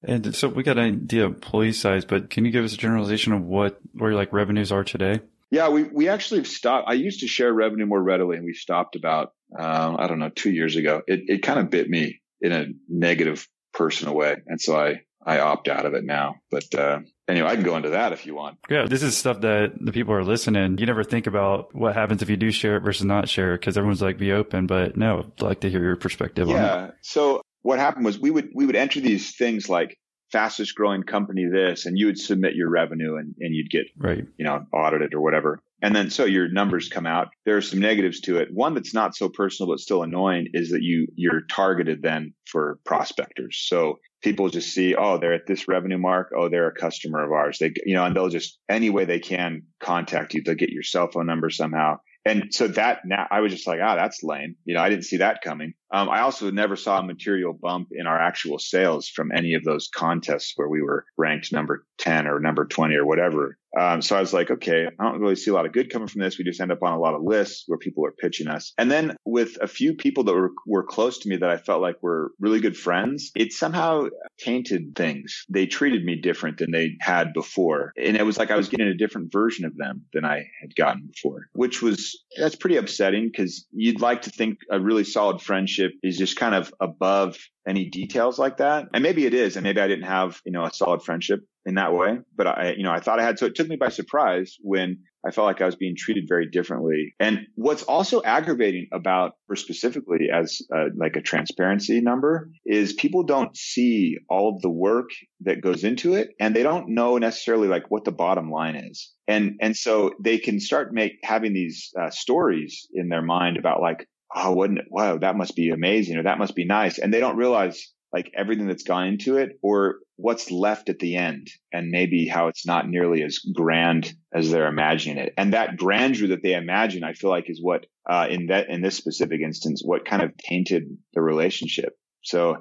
And 0.02 0.34
so 0.34 0.48
we 0.48 0.62
got 0.62 0.78
an 0.78 0.84
idea 0.84 1.26
of 1.26 1.34
employee 1.34 1.72
size, 1.72 2.04
but 2.04 2.30
can 2.30 2.44
you 2.44 2.50
give 2.50 2.64
us 2.64 2.72
a 2.72 2.78
generalization 2.78 3.32
of 3.32 3.42
what 3.42 3.78
where 3.92 4.14
like 4.14 4.32
revenues 4.32 4.72
are 4.72 4.84
today? 4.84 5.20
Yeah, 5.50 5.68
we 5.68 5.82
we 5.82 6.08
actually 6.08 6.44
stopped. 6.44 6.88
I 6.88 6.94
used 6.94 7.20
to 7.20 7.26
share 7.26 7.52
revenue 7.52 7.86
more 7.86 8.02
readily, 8.02 8.36
and 8.36 8.46
we 8.46 8.54
stopped 8.54 8.96
about 8.96 9.32
um, 9.58 9.96
I 9.98 10.06
don't 10.06 10.18
know 10.18 10.30
two 10.30 10.50
years 10.50 10.76
ago. 10.76 11.02
It 11.06 11.24
it 11.26 11.42
kind 11.42 11.58
of 11.58 11.70
bit 11.70 11.90
me 11.90 12.20
in 12.40 12.52
a 12.52 12.66
negative 12.88 13.46
personal 13.74 14.14
way, 14.14 14.36
and 14.46 14.60
so 14.60 14.76
I 14.76 15.02
I 15.24 15.40
opt 15.40 15.68
out 15.68 15.86
of 15.86 15.94
it 15.94 16.04
now. 16.04 16.36
But 16.50 16.74
uh, 16.74 17.00
anyway, 17.28 17.48
I 17.48 17.54
can 17.56 17.64
go 17.64 17.76
into 17.76 17.90
that 17.90 18.12
if 18.12 18.26
you 18.26 18.34
want. 18.34 18.58
Yeah, 18.70 18.86
this 18.86 19.02
is 19.02 19.16
stuff 19.16 19.40
that 19.40 19.74
the 19.78 19.92
people 19.92 20.14
are 20.14 20.24
listening. 20.24 20.78
You 20.78 20.86
never 20.86 21.04
think 21.04 21.26
about 21.26 21.74
what 21.74 21.94
happens 21.94 22.22
if 22.22 22.30
you 22.30 22.36
do 22.36 22.50
share 22.50 22.76
it 22.76 22.80
versus 22.80 23.04
not 23.04 23.28
share 23.28 23.54
it 23.54 23.60
because 23.60 23.76
everyone's 23.76 24.00
like, 24.00 24.18
be 24.18 24.32
open. 24.32 24.66
But 24.66 24.96
no, 24.96 25.18
I'd 25.18 25.42
like 25.42 25.60
to 25.60 25.70
hear 25.70 25.82
your 25.82 25.96
perspective 25.96 26.48
yeah, 26.48 26.54
on 26.54 26.60
it. 26.62 26.86
Yeah. 26.86 26.90
So 27.02 27.42
what 27.62 27.78
happened 27.78 28.04
was 28.04 28.18
we 28.18 28.30
would 28.30 28.50
we 28.54 28.66
would 28.66 28.76
enter 28.76 29.00
these 29.00 29.36
things 29.36 29.68
like 29.68 29.98
fastest 30.30 30.74
growing 30.74 31.02
company 31.02 31.46
this 31.50 31.86
and 31.86 31.98
you 31.98 32.06
would 32.06 32.18
submit 32.18 32.54
your 32.54 32.70
revenue 32.70 33.16
and, 33.16 33.34
and 33.40 33.54
you'd 33.54 33.70
get 33.70 33.86
right. 33.98 34.24
you 34.38 34.44
know 34.44 34.64
audited 34.72 35.14
or 35.14 35.20
whatever. 35.20 35.60
And 35.82 35.96
then 35.96 36.10
so 36.10 36.26
your 36.26 36.48
numbers 36.48 36.90
come 36.90 37.06
out. 37.06 37.28
There 37.46 37.56
are 37.56 37.62
some 37.62 37.80
negatives 37.80 38.20
to 38.22 38.36
it. 38.36 38.48
One 38.52 38.74
that's 38.74 38.92
not 38.92 39.16
so 39.16 39.30
personal 39.30 39.72
but 39.72 39.80
still 39.80 40.02
annoying 40.02 40.48
is 40.52 40.70
that 40.70 40.82
you 40.82 41.08
you're 41.16 41.42
targeted 41.50 42.02
then 42.02 42.34
for 42.46 42.78
prospectors. 42.84 43.64
So 43.66 43.98
people 44.22 44.48
just 44.50 44.72
see 44.72 44.94
oh 44.94 45.18
they're 45.18 45.34
at 45.34 45.46
this 45.46 45.68
revenue 45.68 45.98
mark. 45.98 46.32
Oh 46.36 46.48
they're 46.48 46.68
a 46.68 46.74
customer 46.74 47.24
of 47.24 47.32
ours. 47.32 47.58
They 47.58 47.72
you 47.84 47.94
know 47.94 48.04
and 48.04 48.14
they'll 48.14 48.28
just 48.28 48.58
any 48.68 48.90
way 48.90 49.04
they 49.04 49.20
can 49.20 49.62
contact 49.82 50.34
you. 50.34 50.42
They'll 50.42 50.54
get 50.54 50.70
your 50.70 50.82
cell 50.82 51.10
phone 51.10 51.26
number 51.26 51.50
somehow. 51.50 51.98
And 52.24 52.54
so 52.54 52.68
that 52.68 53.00
now 53.06 53.26
I 53.30 53.40
was 53.40 53.52
just 53.52 53.66
like, 53.66 53.80
ah, 53.82 53.94
oh, 53.94 53.96
that's 53.96 54.22
lame. 54.22 54.56
You 54.64 54.74
know, 54.74 54.82
I 54.82 54.90
didn't 54.90 55.04
see 55.04 55.18
that 55.18 55.40
coming. 55.42 55.72
Um, 55.92 56.08
I 56.08 56.20
also 56.20 56.50
never 56.50 56.76
saw 56.76 56.98
a 56.98 57.02
material 57.02 57.52
bump 57.52 57.88
in 57.92 58.06
our 58.06 58.18
actual 58.18 58.58
sales 58.58 59.08
from 59.08 59.32
any 59.32 59.54
of 59.54 59.64
those 59.64 59.88
contests 59.94 60.52
where 60.56 60.68
we 60.68 60.82
were 60.82 61.04
ranked 61.16 61.52
number 61.52 61.84
10 61.98 62.26
or 62.26 62.40
number 62.40 62.64
20 62.64 62.94
or 62.94 63.06
whatever. 63.06 63.58
Um, 63.78 64.02
so 64.02 64.16
I 64.16 64.20
was 64.20 64.32
like, 64.32 64.50
okay, 64.50 64.86
I 64.86 65.04
don't 65.04 65.20
really 65.20 65.36
see 65.36 65.50
a 65.50 65.54
lot 65.54 65.66
of 65.66 65.72
good 65.72 65.92
coming 65.92 66.08
from 66.08 66.20
this. 66.20 66.38
We 66.38 66.44
just 66.44 66.60
end 66.60 66.72
up 66.72 66.82
on 66.82 66.92
a 66.92 66.98
lot 66.98 67.14
of 67.14 67.22
lists 67.22 67.64
where 67.66 67.78
people 67.78 68.04
are 68.04 68.12
pitching 68.12 68.48
us. 68.48 68.72
And 68.78 68.90
then 68.90 69.16
with 69.24 69.58
a 69.60 69.68
few 69.68 69.94
people 69.94 70.24
that 70.24 70.34
were, 70.34 70.50
were 70.66 70.82
close 70.82 71.18
to 71.20 71.28
me 71.28 71.36
that 71.36 71.50
I 71.50 71.56
felt 71.56 71.80
like 71.80 72.02
were 72.02 72.32
really 72.40 72.60
good 72.60 72.76
friends, 72.76 73.30
it 73.36 73.52
somehow 73.52 74.08
tainted 74.40 74.96
things. 74.96 75.44
They 75.48 75.66
treated 75.66 76.04
me 76.04 76.16
different 76.16 76.58
than 76.58 76.72
they 76.72 76.96
had 77.00 77.32
before. 77.32 77.92
And 77.96 78.16
it 78.16 78.26
was 78.26 78.38
like 78.38 78.50
I 78.50 78.56
was 78.56 78.68
getting 78.68 78.88
a 78.88 78.94
different 78.94 79.32
version 79.32 79.64
of 79.64 79.76
them 79.76 80.04
than 80.12 80.24
I 80.24 80.46
had 80.60 80.74
gotten 80.74 81.06
before, 81.06 81.46
which 81.52 81.80
was, 81.80 82.20
that's 82.36 82.56
pretty 82.56 82.76
upsetting 82.76 83.30
because 83.30 83.66
you'd 83.72 84.00
like 84.00 84.22
to 84.22 84.30
think 84.30 84.58
a 84.70 84.80
really 84.80 85.04
solid 85.04 85.40
friendship 85.40 85.79
friendship 85.80 85.98
is 86.02 86.18
just 86.18 86.36
kind 86.36 86.54
of 86.54 86.72
above 86.80 87.36
any 87.68 87.88
details 87.88 88.38
like 88.38 88.58
that. 88.58 88.88
And 88.94 89.02
maybe 89.02 89.26
it 89.26 89.34
is. 89.34 89.56
And 89.56 89.64
maybe 89.64 89.80
I 89.80 89.88
didn't 89.88 90.06
have, 90.06 90.40
you 90.44 90.52
know, 90.52 90.64
a 90.64 90.72
solid 90.72 91.02
friendship 91.02 91.40
in 91.66 91.74
that 91.74 91.92
way, 91.92 92.18
but 92.34 92.46
I, 92.46 92.74
you 92.76 92.82
know, 92.82 92.90
I 92.90 93.00
thought 93.00 93.20
I 93.20 93.22
had. 93.22 93.38
So 93.38 93.46
it 93.46 93.54
took 93.54 93.68
me 93.68 93.76
by 93.76 93.90
surprise 93.90 94.56
when 94.62 95.00
I 95.26 95.30
felt 95.30 95.46
like 95.46 95.60
I 95.60 95.66
was 95.66 95.76
being 95.76 95.94
treated 95.94 96.24
very 96.26 96.48
differently. 96.48 97.14
And 97.20 97.40
what's 97.54 97.82
also 97.82 98.22
aggravating 98.22 98.88
about 98.92 99.32
her 99.48 99.56
specifically 99.56 100.28
as 100.32 100.62
uh, 100.74 100.86
like 100.96 101.16
a 101.16 101.20
transparency 101.20 102.00
number 102.00 102.50
is 102.64 102.94
people 102.94 103.24
don't 103.24 103.54
see 103.54 104.16
all 104.30 104.54
of 104.54 104.62
the 104.62 104.70
work 104.70 105.10
that 105.42 105.60
goes 105.60 105.84
into 105.84 106.14
it 106.14 106.30
and 106.40 106.56
they 106.56 106.62
don't 106.62 106.88
know 106.88 107.18
necessarily 107.18 107.68
like 107.68 107.90
what 107.90 108.04
the 108.04 108.12
bottom 108.12 108.50
line 108.50 108.76
is. 108.76 109.12
And, 109.28 109.56
and 109.60 109.76
so 109.76 110.12
they 110.18 110.38
can 110.38 110.58
start 110.60 110.94
make 110.94 111.18
having 111.22 111.52
these 111.52 111.90
uh, 112.00 112.08
stories 112.08 112.88
in 112.94 113.10
their 113.10 113.22
mind 113.22 113.58
about 113.58 113.82
like, 113.82 114.08
oh, 114.34 114.54
wouldn't 114.54 114.80
it, 114.80 114.86
wow, 114.90 115.18
that 115.18 115.36
must 115.36 115.56
be 115.56 115.70
amazing 115.70 116.16
or 116.16 116.22
that 116.24 116.38
must 116.38 116.54
be 116.54 116.64
nice. 116.64 116.98
And 116.98 117.12
they 117.12 117.20
don't 117.20 117.36
realize 117.36 117.92
like 118.12 118.30
everything 118.36 118.66
that's 118.66 118.82
gone 118.82 119.06
into 119.06 119.36
it 119.36 119.58
or 119.62 119.96
what's 120.16 120.50
left 120.50 120.88
at 120.88 120.98
the 120.98 121.16
end 121.16 121.48
and 121.72 121.90
maybe 121.90 122.26
how 122.26 122.48
it's 122.48 122.66
not 122.66 122.88
nearly 122.88 123.22
as 123.22 123.38
grand 123.38 124.12
as 124.34 124.50
they're 124.50 124.66
imagining 124.66 125.18
it. 125.18 125.32
And 125.36 125.52
that 125.52 125.76
grandeur 125.76 126.28
that 126.28 126.42
they 126.42 126.54
imagine, 126.54 127.04
I 127.04 127.12
feel 127.12 127.30
like 127.30 127.48
is 127.48 127.60
what, 127.62 127.86
uh, 128.08 128.26
in 128.28 128.46
that, 128.46 128.68
in 128.68 128.82
this 128.82 128.96
specific 128.96 129.40
instance, 129.40 129.82
what 129.84 130.04
kind 130.04 130.22
of 130.22 130.36
tainted 130.36 130.84
the 131.14 131.22
relationship. 131.22 131.96
So 132.22 132.56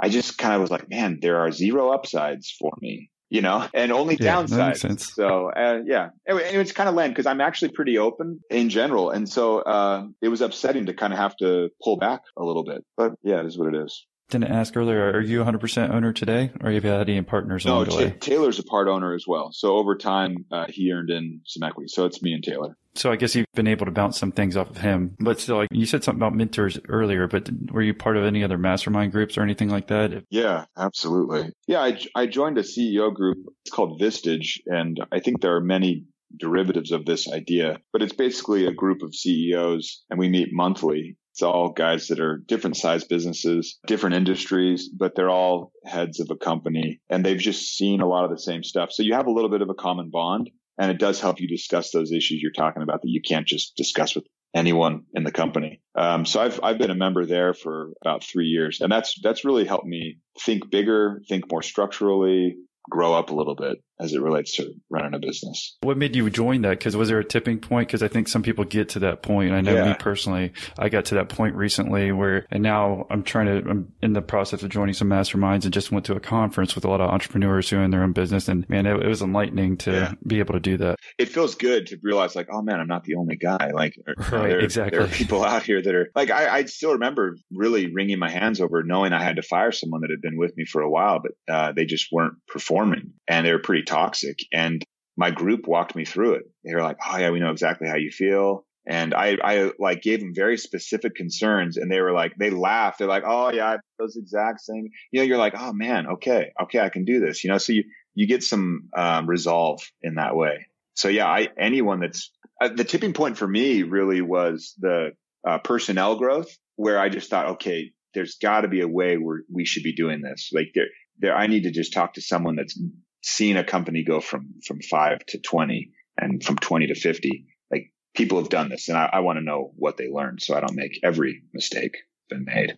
I 0.00 0.08
just 0.08 0.38
kind 0.38 0.54
of 0.54 0.60
was 0.60 0.70
like, 0.70 0.88
man, 0.88 1.18
there 1.20 1.38
are 1.38 1.52
zero 1.52 1.90
upsides 1.90 2.54
for 2.58 2.72
me. 2.80 3.10
You 3.30 3.40
know, 3.40 3.66
and 3.74 3.90
only 3.90 4.16
Yeah, 4.20 4.36
downsides. 4.36 5.00
So, 5.00 5.48
uh, 5.48 5.80
yeah. 5.84 6.10
Anyway, 6.28 6.44
anyway, 6.44 6.62
it's 6.62 6.72
kind 6.72 6.88
of 6.88 6.94
land 6.94 7.12
because 7.12 7.26
I'm 7.26 7.40
actually 7.40 7.70
pretty 7.70 7.98
open 7.98 8.40
in 8.50 8.68
general. 8.68 9.10
And 9.10 9.28
so, 9.28 9.58
uh, 9.60 10.06
it 10.22 10.28
was 10.28 10.40
upsetting 10.40 10.86
to 10.86 10.94
kind 10.94 11.12
of 11.12 11.18
have 11.18 11.36
to 11.38 11.70
pull 11.82 11.96
back 11.96 12.20
a 12.36 12.44
little 12.44 12.64
bit, 12.64 12.84
but 12.96 13.14
yeah, 13.22 13.40
it 13.40 13.46
is 13.46 13.58
what 13.58 13.74
it 13.74 13.82
is. 13.82 14.06
Didn't 14.30 14.50
ask 14.50 14.76
earlier, 14.76 15.12
are 15.12 15.20
you 15.20 15.44
100% 15.44 15.90
owner 15.90 16.12
today 16.12 16.50
or 16.62 16.70
have 16.70 16.84
you 16.84 16.90
had 16.90 17.08
any 17.08 17.20
partners 17.22 17.64
No, 17.64 17.74
along 17.74 17.84
the 17.84 17.96
way? 17.96 18.10
Taylor's 18.20 18.58
a 18.58 18.64
part 18.64 18.88
owner 18.88 19.14
as 19.14 19.24
well. 19.26 19.50
So 19.52 19.76
over 19.76 19.96
time, 19.96 20.46
uh, 20.50 20.66
he 20.68 20.92
earned 20.92 21.10
in 21.10 21.42
some 21.44 21.62
equity. 21.62 21.88
So 21.88 22.06
it's 22.06 22.22
me 22.22 22.32
and 22.32 22.42
Taylor. 22.42 22.76
So 22.96 23.10
I 23.10 23.16
guess 23.16 23.34
you've 23.34 23.46
been 23.54 23.66
able 23.66 23.86
to 23.86 23.92
bounce 23.92 24.18
some 24.18 24.32
things 24.32 24.56
off 24.56 24.70
of 24.70 24.76
him, 24.76 25.16
but 25.18 25.40
still, 25.40 25.56
like 25.56 25.68
you 25.72 25.84
said 25.84 26.04
something 26.04 26.20
about 26.20 26.34
mentors 26.34 26.78
earlier, 26.88 27.26
but 27.26 27.50
were 27.72 27.82
you 27.82 27.92
part 27.92 28.16
of 28.16 28.24
any 28.24 28.44
other 28.44 28.56
mastermind 28.56 29.10
groups 29.10 29.36
or 29.36 29.42
anything 29.42 29.68
like 29.68 29.88
that? 29.88 30.24
Yeah, 30.30 30.66
absolutely. 30.76 31.52
Yeah, 31.66 31.80
I, 31.80 31.98
I 32.14 32.26
joined 32.26 32.56
a 32.58 32.62
CEO 32.62 33.12
group. 33.12 33.38
It's 33.62 33.74
called 33.74 34.00
Vistage, 34.00 34.60
and 34.66 35.04
I 35.10 35.18
think 35.18 35.40
there 35.40 35.56
are 35.56 35.60
many 35.60 36.04
derivatives 36.36 36.92
of 36.92 37.04
this 37.04 37.28
idea, 37.30 37.78
but 37.92 38.02
it's 38.02 38.12
basically 38.12 38.66
a 38.66 38.72
group 38.72 39.02
of 39.02 39.14
CEOs, 39.14 40.04
and 40.08 40.18
we 40.18 40.28
meet 40.28 40.48
monthly. 40.52 41.16
It's 41.34 41.42
all 41.42 41.70
guys 41.70 42.06
that 42.08 42.20
are 42.20 42.38
different 42.46 42.76
size 42.76 43.02
businesses, 43.02 43.80
different 43.88 44.14
industries, 44.14 44.88
but 44.88 45.16
they're 45.16 45.28
all 45.28 45.72
heads 45.84 46.20
of 46.20 46.30
a 46.30 46.36
company, 46.36 47.00
and 47.10 47.26
they've 47.26 47.36
just 47.36 47.76
seen 47.76 48.00
a 48.00 48.06
lot 48.06 48.24
of 48.24 48.30
the 48.30 48.38
same 48.38 48.62
stuff. 48.62 48.92
So 48.92 49.02
you 49.02 49.14
have 49.14 49.26
a 49.26 49.32
little 49.32 49.50
bit 49.50 49.60
of 49.60 49.68
a 49.68 49.74
common 49.74 50.10
bond, 50.10 50.48
and 50.78 50.92
it 50.92 51.00
does 51.00 51.20
help 51.20 51.40
you 51.40 51.48
discuss 51.48 51.90
those 51.90 52.12
issues 52.12 52.40
you're 52.40 52.52
talking 52.52 52.84
about 52.84 53.02
that 53.02 53.10
you 53.10 53.20
can't 53.20 53.48
just 53.48 53.74
discuss 53.76 54.14
with 54.14 54.24
anyone 54.54 55.06
in 55.12 55.24
the 55.24 55.32
company. 55.32 55.82
Um, 55.96 56.24
so 56.24 56.40
I've 56.40 56.60
I've 56.62 56.78
been 56.78 56.92
a 56.92 56.94
member 56.94 57.26
there 57.26 57.52
for 57.52 57.94
about 58.00 58.22
three 58.22 58.46
years, 58.46 58.80
and 58.80 58.92
that's 58.92 59.18
that's 59.20 59.44
really 59.44 59.64
helped 59.64 59.86
me 59.86 60.18
think 60.40 60.70
bigger, 60.70 61.20
think 61.28 61.50
more 61.50 61.62
structurally, 61.62 62.58
grow 62.88 63.12
up 63.12 63.30
a 63.30 63.34
little 63.34 63.56
bit 63.56 63.78
as 64.00 64.12
it 64.12 64.20
relates 64.20 64.56
to 64.56 64.72
running 64.90 65.14
a 65.14 65.18
business. 65.18 65.76
What 65.82 65.96
made 65.96 66.16
you 66.16 66.28
join 66.30 66.62
that? 66.62 66.70
Because 66.78 66.96
was 66.96 67.08
there 67.08 67.18
a 67.20 67.24
tipping 67.24 67.58
point? 67.60 67.88
Because 67.88 68.02
I 68.02 68.08
think 68.08 68.28
some 68.28 68.42
people 68.42 68.64
get 68.64 68.88
to 68.90 68.98
that 69.00 69.22
point. 69.22 69.52
I 69.52 69.60
know 69.60 69.74
Yeah. 69.74 69.84
me 69.90 69.94
personally, 69.98 70.52
I 70.78 70.88
got 70.88 71.04
to 71.06 71.14
that 71.16 71.28
point 71.28 71.54
recently 71.54 72.10
where, 72.12 72.46
and 72.50 72.62
now 72.62 73.06
I'm 73.10 73.22
trying 73.22 73.46
to, 73.46 73.68
I'm 73.70 73.92
in 74.02 74.12
the 74.12 74.22
process 74.22 74.62
of 74.62 74.70
joining 74.70 74.94
some 74.94 75.08
masterminds 75.08 75.64
and 75.64 75.72
just 75.72 75.92
went 75.92 76.06
to 76.06 76.14
a 76.16 76.20
conference 76.20 76.74
with 76.74 76.84
a 76.84 76.88
lot 76.90 77.00
of 77.00 77.08
entrepreneurs 77.10 77.70
who 77.70 77.76
own 77.78 77.90
their 77.90 78.02
own 78.02 78.12
business. 78.12 78.48
And 78.48 78.68
man, 78.68 78.86
it, 78.86 79.00
it 79.00 79.06
was 79.08 79.22
enlightening 79.22 79.76
to 79.78 79.92
Yeah. 79.92 80.12
be 80.26 80.40
able 80.40 80.54
to 80.54 80.60
do 80.60 80.76
that. 80.78 80.98
It 81.18 81.28
feels 81.28 81.54
good 81.54 81.86
to 81.88 81.98
realize 82.02 82.34
like, 82.34 82.48
oh 82.50 82.62
man, 82.62 82.80
I'm 82.80 82.88
not 82.88 83.04
the 83.04 83.14
only 83.14 83.36
guy. 83.36 83.70
Like, 83.72 83.94
Right, 84.06 84.30
there, 84.48 84.58
exactly. 84.60 84.98
there 84.98 85.06
are 85.06 85.10
people 85.10 85.44
out 85.44 85.62
here 85.62 85.80
that 85.80 85.94
are 85.94 86.10
like, 86.14 86.30
I, 86.30 86.48
I 86.48 86.64
still 86.64 86.92
remember 86.94 87.36
really 87.54 87.92
wringing 87.92 88.18
my 88.18 88.30
hands 88.30 88.60
over 88.60 88.82
knowing 88.82 89.12
I 89.12 89.22
had 89.22 89.36
to 89.36 89.42
fire 89.42 89.70
someone 89.72 90.00
that 90.00 90.10
had 90.10 90.20
been 90.20 90.36
with 90.36 90.56
me 90.56 90.64
for 90.64 90.82
a 90.82 90.90
while, 90.90 91.20
but 91.20 91.32
uh, 91.54 91.72
they 91.72 91.84
just 91.84 92.08
weren't 92.10 92.34
performing 92.48 93.12
and 93.28 93.46
they 93.46 93.52
were 93.52 93.58
pretty 93.60 93.83
toxic. 93.84 94.38
And 94.52 94.84
my 95.16 95.30
group 95.30 95.66
walked 95.66 95.94
me 95.94 96.04
through 96.04 96.34
it. 96.34 96.44
They 96.64 96.74
were 96.74 96.82
like, 96.82 96.96
oh 97.06 97.18
yeah, 97.18 97.30
we 97.30 97.40
know 97.40 97.50
exactly 97.50 97.88
how 97.88 97.96
you 97.96 98.10
feel. 98.10 98.64
And 98.86 99.14
I, 99.14 99.38
I 99.42 99.70
like 99.78 100.02
gave 100.02 100.20
them 100.20 100.34
very 100.34 100.58
specific 100.58 101.14
concerns 101.14 101.78
and 101.78 101.90
they 101.90 102.00
were 102.00 102.12
like, 102.12 102.34
they 102.38 102.50
laughed. 102.50 102.98
They're 102.98 103.08
like, 103.08 103.22
oh 103.26 103.50
yeah, 103.50 103.76
those 103.98 104.16
exact 104.16 104.60
same, 104.60 104.88
you 105.10 105.20
know, 105.20 105.24
you're 105.24 105.38
like, 105.38 105.54
oh 105.56 105.72
man, 105.72 106.06
okay, 106.14 106.52
okay, 106.64 106.80
I 106.80 106.90
can 106.90 107.04
do 107.04 107.20
this, 107.20 107.44
you 107.44 107.50
know, 107.50 107.58
so 107.58 107.72
you, 107.72 107.84
you 108.14 108.26
get 108.26 108.42
some, 108.42 108.88
um, 108.94 109.26
resolve 109.26 109.80
in 110.02 110.16
that 110.16 110.36
way. 110.36 110.66
So 110.94 111.08
yeah, 111.08 111.26
I, 111.26 111.48
anyone 111.58 112.00
that's, 112.00 112.30
uh, 112.60 112.68
the 112.68 112.84
tipping 112.84 113.14
point 113.14 113.38
for 113.38 113.48
me 113.48 113.84
really 113.84 114.20
was 114.20 114.74
the, 114.78 115.12
uh, 115.48 115.58
personnel 115.58 116.16
growth 116.16 116.54
where 116.76 116.98
I 116.98 117.08
just 117.08 117.30
thought, 117.30 117.46
okay, 117.52 117.92
there's 118.12 118.36
got 118.36 118.62
to 118.62 118.68
be 118.68 118.80
a 118.82 118.88
way 118.88 119.16
where 119.16 119.42
we 119.52 119.64
should 119.64 119.82
be 119.82 119.94
doing 119.94 120.20
this. 120.20 120.50
Like 120.52 120.72
there, 120.74 120.88
there, 121.18 121.36
I 121.36 121.46
need 121.46 121.62
to 121.62 121.70
just 121.70 121.92
talk 121.92 122.14
to 122.14 122.20
someone 122.20 122.56
that's 122.56 122.78
seen 123.24 123.56
a 123.56 123.64
company 123.64 124.04
go 124.04 124.20
from, 124.20 124.60
from 124.66 124.80
five 124.82 125.24
to 125.26 125.38
20 125.38 125.90
and 126.18 126.44
from 126.44 126.56
20 126.56 126.88
to 126.88 126.94
50. 126.94 127.46
Like 127.70 127.90
people 128.14 128.38
have 128.38 128.50
done 128.50 128.68
this 128.68 128.88
and 128.88 128.98
I, 128.98 129.08
I 129.14 129.20
want 129.20 129.38
to 129.38 129.44
know 129.44 129.72
what 129.76 129.96
they 129.96 130.08
learned 130.08 130.42
so 130.42 130.54
I 130.54 130.60
don't 130.60 130.76
make 130.76 131.00
every 131.02 131.42
mistake 131.54 131.96
been 132.28 132.44
made. 132.44 132.76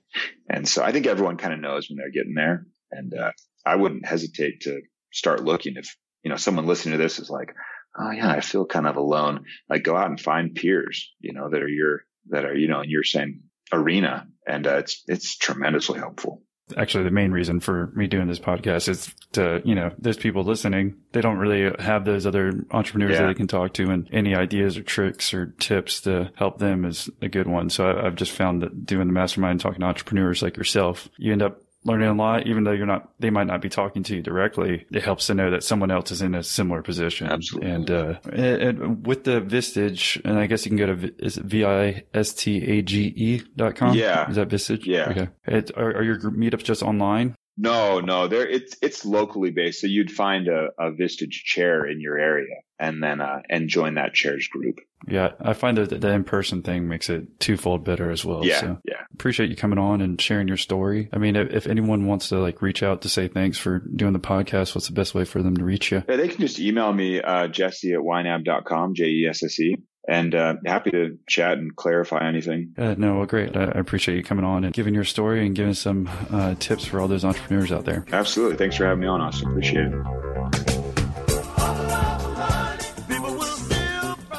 And 0.48 0.68
so 0.68 0.84
I 0.84 0.92
think 0.92 1.06
everyone 1.06 1.36
kind 1.36 1.52
of 1.52 1.58
knows 1.58 1.88
when 1.88 1.96
they're 1.96 2.10
getting 2.12 2.34
there. 2.34 2.66
And, 2.92 3.12
uh, 3.12 3.32
I 3.64 3.74
wouldn't 3.74 4.06
hesitate 4.06 4.60
to 4.62 4.82
start 5.12 5.44
looking 5.44 5.74
if, 5.76 5.96
you 6.22 6.30
know, 6.30 6.36
someone 6.36 6.66
listening 6.66 6.96
to 6.96 7.02
this 7.02 7.18
is 7.18 7.28
like, 7.28 7.52
Oh 7.98 8.10
yeah, 8.12 8.30
I 8.30 8.40
feel 8.40 8.66
kind 8.66 8.86
of 8.86 8.96
alone. 8.96 9.46
Like 9.68 9.82
go 9.82 9.96
out 9.96 10.10
and 10.10 10.20
find 10.20 10.54
peers, 10.54 11.12
you 11.18 11.32
know, 11.32 11.50
that 11.50 11.62
are 11.62 11.68
your, 11.68 12.02
that 12.28 12.44
are, 12.44 12.54
you 12.54 12.68
know, 12.68 12.82
in 12.82 12.90
your 12.90 13.02
same 13.02 13.42
arena. 13.72 14.28
And, 14.46 14.64
uh, 14.64 14.76
it's, 14.76 15.02
it's 15.08 15.36
tremendously 15.36 15.98
helpful. 15.98 16.42
Actually, 16.76 17.04
the 17.04 17.10
main 17.10 17.30
reason 17.30 17.60
for 17.60 17.92
me 17.94 18.06
doing 18.06 18.26
this 18.26 18.38
podcast 18.38 18.88
is 18.88 19.14
to, 19.32 19.62
you 19.64 19.74
know, 19.74 19.92
there's 19.98 20.16
people 20.16 20.42
listening. 20.42 20.96
They 21.12 21.20
don't 21.20 21.38
really 21.38 21.72
have 21.78 22.04
those 22.04 22.26
other 22.26 22.64
entrepreneurs 22.72 23.18
that 23.18 23.26
they 23.26 23.34
can 23.34 23.46
talk 23.46 23.74
to 23.74 23.90
and 23.90 24.08
any 24.12 24.34
ideas 24.34 24.76
or 24.76 24.82
tricks 24.82 25.32
or 25.32 25.46
tips 25.58 26.00
to 26.02 26.32
help 26.34 26.58
them 26.58 26.84
is 26.84 27.08
a 27.22 27.28
good 27.28 27.46
one. 27.46 27.70
So 27.70 27.86
I, 27.86 28.06
I've 28.06 28.16
just 28.16 28.32
found 28.32 28.62
that 28.62 28.84
doing 28.84 29.06
the 29.06 29.12
mastermind, 29.12 29.60
talking 29.60 29.80
to 29.80 29.86
entrepreneurs 29.86 30.42
like 30.42 30.56
yourself, 30.56 31.08
you 31.18 31.32
end 31.32 31.42
up 31.42 31.62
learning 31.86 32.08
a 32.08 32.14
lot, 32.14 32.46
even 32.46 32.64
though 32.64 32.72
you're 32.72 32.86
not, 32.86 33.10
they 33.18 33.30
might 33.30 33.46
not 33.46 33.62
be 33.62 33.68
talking 33.68 34.02
to 34.02 34.16
you 34.16 34.22
directly. 34.22 34.84
It 34.92 35.02
helps 35.02 35.26
to 35.28 35.34
know 35.34 35.50
that 35.50 35.62
someone 35.62 35.90
else 35.90 36.10
is 36.10 36.20
in 36.20 36.34
a 36.34 36.42
similar 36.42 36.82
position. 36.82 37.28
Absolutely. 37.28 37.70
And, 37.70 37.90
uh, 37.90 38.14
and, 38.32 38.62
and 38.62 39.06
with 39.06 39.24
the 39.24 39.40
Vistage, 39.40 40.20
and 40.24 40.38
I 40.38 40.46
guess 40.46 40.66
you 40.66 40.70
can 40.70 40.78
go 40.78 40.86
to, 40.94 41.14
is 41.24 41.38
it 41.38 41.44
V-I-S-T-A-G-E 41.44 43.14
E 43.16 43.42
dot 43.56 43.76
com? 43.76 43.94
Yeah. 43.94 44.28
Is 44.28 44.36
that 44.36 44.48
Vistage? 44.48 44.84
Yeah. 44.84 45.10
Okay. 45.10 45.28
It, 45.46 45.70
are, 45.76 45.96
are 45.96 46.02
your 46.02 46.18
meetups 46.20 46.64
just 46.64 46.82
online? 46.82 47.34
No, 47.58 48.00
no, 48.00 48.28
there 48.28 48.46
it's 48.46 48.76
it's 48.82 49.04
locally 49.04 49.50
based. 49.50 49.80
So 49.80 49.86
you'd 49.86 50.10
find 50.10 50.48
a, 50.48 50.68
a 50.78 50.90
Vistage 50.92 51.30
chair 51.44 51.86
in 51.86 52.00
your 52.00 52.18
area 52.18 52.54
and 52.78 53.02
then 53.02 53.20
uh 53.22 53.40
and 53.48 53.68
join 53.68 53.94
that 53.94 54.12
chair's 54.12 54.46
group. 54.48 54.78
Yeah, 55.08 55.32
I 55.40 55.52
find 55.54 55.78
that 55.78 56.00
the 56.00 56.10
in-person 56.10 56.62
thing 56.62 56.88
makes 56.88 57.08
it 57.08 57.38
twofold 57.40 57.84
better 57.84 58.10
as 58.10 58.24
well. 58.24 58.44
yeah, 58.44 58.60
So 58.60 58.78
yeah. 58.84 59.02
appreciate 59.14 59.50
you 59.50 59.56
coming 59.56 59.78
on 59.78 60.00
and 60.00 60.20
sharing 60.20 60.48
your 60.48 60.56
story. 60.56 61.08
I 61.12 61.18
mean, 61.18 61.36
if, 61.36 61.50
if 61.50 61.66
anyone 61.66 62.06
wants 62.06 62.28
to 62.30 62.38
like 62.38 62.60
reach 62.60 62.82
out 62.82 63.02
to 63.02 63.08
say 63.08 63.28
thanks 63.28 63.56
for 63.56 63.78
doing 63.78 64.12
the 64.14 64.18
podcast, 64.18 64.74
what's 64.74 64.88
the 64.88 64.94
best 64.94 65.14
way 65.14 65.24
for 65.24 65.42
them 65.42 65.56
to 65.56 65.64
reach 65.64 65.92
you? 65.92 66.02
Yeah, 66.08 66.16
they 66.16 66.28
can 66.28 66.40
just 66.40 66.58
email 66.58 66.92
me, 66.92 67.20
uh, 67.20 67.48
jesse 67.48 67.92
at 67.92 68.00
ynab.com, 68.00 68.94
J-E-S-S-E, 68.94 69.76
and, 70.08 70.34
uh, 70.34 70.54
happy 70.64 70.90
to 70.90 71.18
chat 71.26 71.58
and 71.58 71.74
clarify 71.74 72.26
anything. 72.26 72.74
Uh, 72.78 72.94
no, 72.96 73.16
well, 73.16 73.26
great. 73.26 73.56
I, 73.56 73.64
I 73.64 73.78
appreciate 73.78 74.16
you 74.16 74.22
coming 74.22 74.44
on 74.44 74.64
and 74.64 74.72
giving 74.72 74.94
your 74.94 75.04
story 75.04 75.46
and 75.46 75.54
giving 75.54 75.74
some 75.74 76.08
uh, 76.30 76.54
tips 76.58 76.84
for 76.84 77.00
all 77.00 77.08
those 77.08 77.24
entrepreneurs 77.24 77.72
out 77.72 77.84
there. 77.84 78.04
Absolutely. 78.12 78.56
Thanks 78.56 78.76
for 78.76 78.84
having 78.84 79.00
me 79.00 79.06
on, 79.06 79.20
Austin. 79.20 79.50
Appreciate 79.50 79.86
it. 79.86 79.92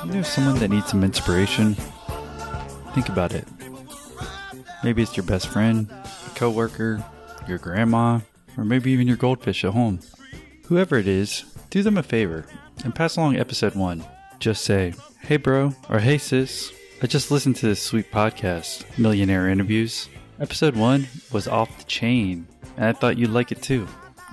You 0.06 0.14
know 0.14 0.22
someone 0.22 0.58
that 0.60 0.70
needs 0.70 0.88
some 0.88 1.04
inspiration? 1.04 1.76
Think 2.94 3.10
about 3.10 3.34
it. 3.34 3.46
Maybe 4.84 5.02
it's 5.02 5.18
your 5.18 5.26
best 5.26 5.48
friend, 5.48 5.90
a 5.92 6.30
coworker, 6.36 7.04
your 7.48 7.58
grandma, 7.58 8.20
or 8.58 8.64
maybe 8.64 8.92
even 8.92 9.08
your 9.08 9.18
goldfish 9.18 9.66
at 9.66 9.74
home. 9.74 10.00
Whoever 10.68 10.98
it 10.98 11.08
is, 11.08 11.44
do 11.70 11.84
them 11.84 11.98
a 11.98 12.04
favor 12.04 12.46
and 12.84 12.96
pass 12.96 13.18
along 13.18 13.38
episode 13.38 13.76
one. 13.76 14.04
Just 14.40 14.64
say, 14.64 14.94
hey 15.28 15.36
bro, 15.36 15.74
or 15.90 16.00
hey 16.00 16.18
sis, 16.18 16.72
I 17.02 17.08
just 17.08 17.32
listened 17.32 17.58
to 17.58 17.66
this 17.66 17.84
sweet 17.84 18.10
podcast, 18.14 18.86
Millionaire 18.98 19.50
Interviews. 19.50 20.08
Episode 20.40 20.74
one 20.78 21.06
was 21.34 21.50
off 21.50 21.78
the 21.78 21.84
chain, 21.84 22.48
and 22.78 22.86
I 22.86 22.94
thought 22.94 23.18
you'd 23.18 23.32
like 23.32 23.52
it 23.52 23.62
too. 23.62 23.86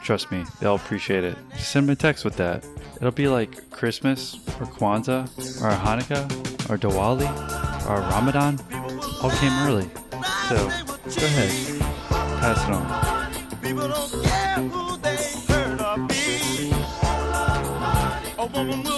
Trust 0.04 0.30
me, 0.30 0.44
they'll 0.60 0.76
appreciate 0.76 1.24
it. 1.24 1.36
Just 1.50 1.72
send 1.72 1.88
me 1.88 1.94
a 1.94 1.96
text 1.96 2.24
with 2.24 2.36
that. 2.36 2.64
It'll 2.98 3.10
be 3.10 3.26
like 3.26 3.70
Christmas, 3.70 4.36
or 4.60 4.66
Kwanzaa, 4.66 5.24
or 5.60 5.70
Hanukkah, 5.70 6.30
or 6.70 6.78
Diwali, 6.78 7.28
or 7.90 8.00
Ramadan. 8.12 8.60
All 9.20 9.30
came 9.30 9.52
early. 9.66 9.90
So 10.48 10.56
Go 11.20 11.26
ahead. 11.26 11.80
Pass 12.38 12.68
it 12.68 12.72
on. 12.72 13.60
People 13.60 13.88
don't 13.88 14.22
care 14.22 14.54
who 14.68 14.96
they 14.98 15.16
hurt 15.48 15.80
or 15.80 16.06
be. 16.06 16.72
A 18.38 18.46
woman 18.46 18.93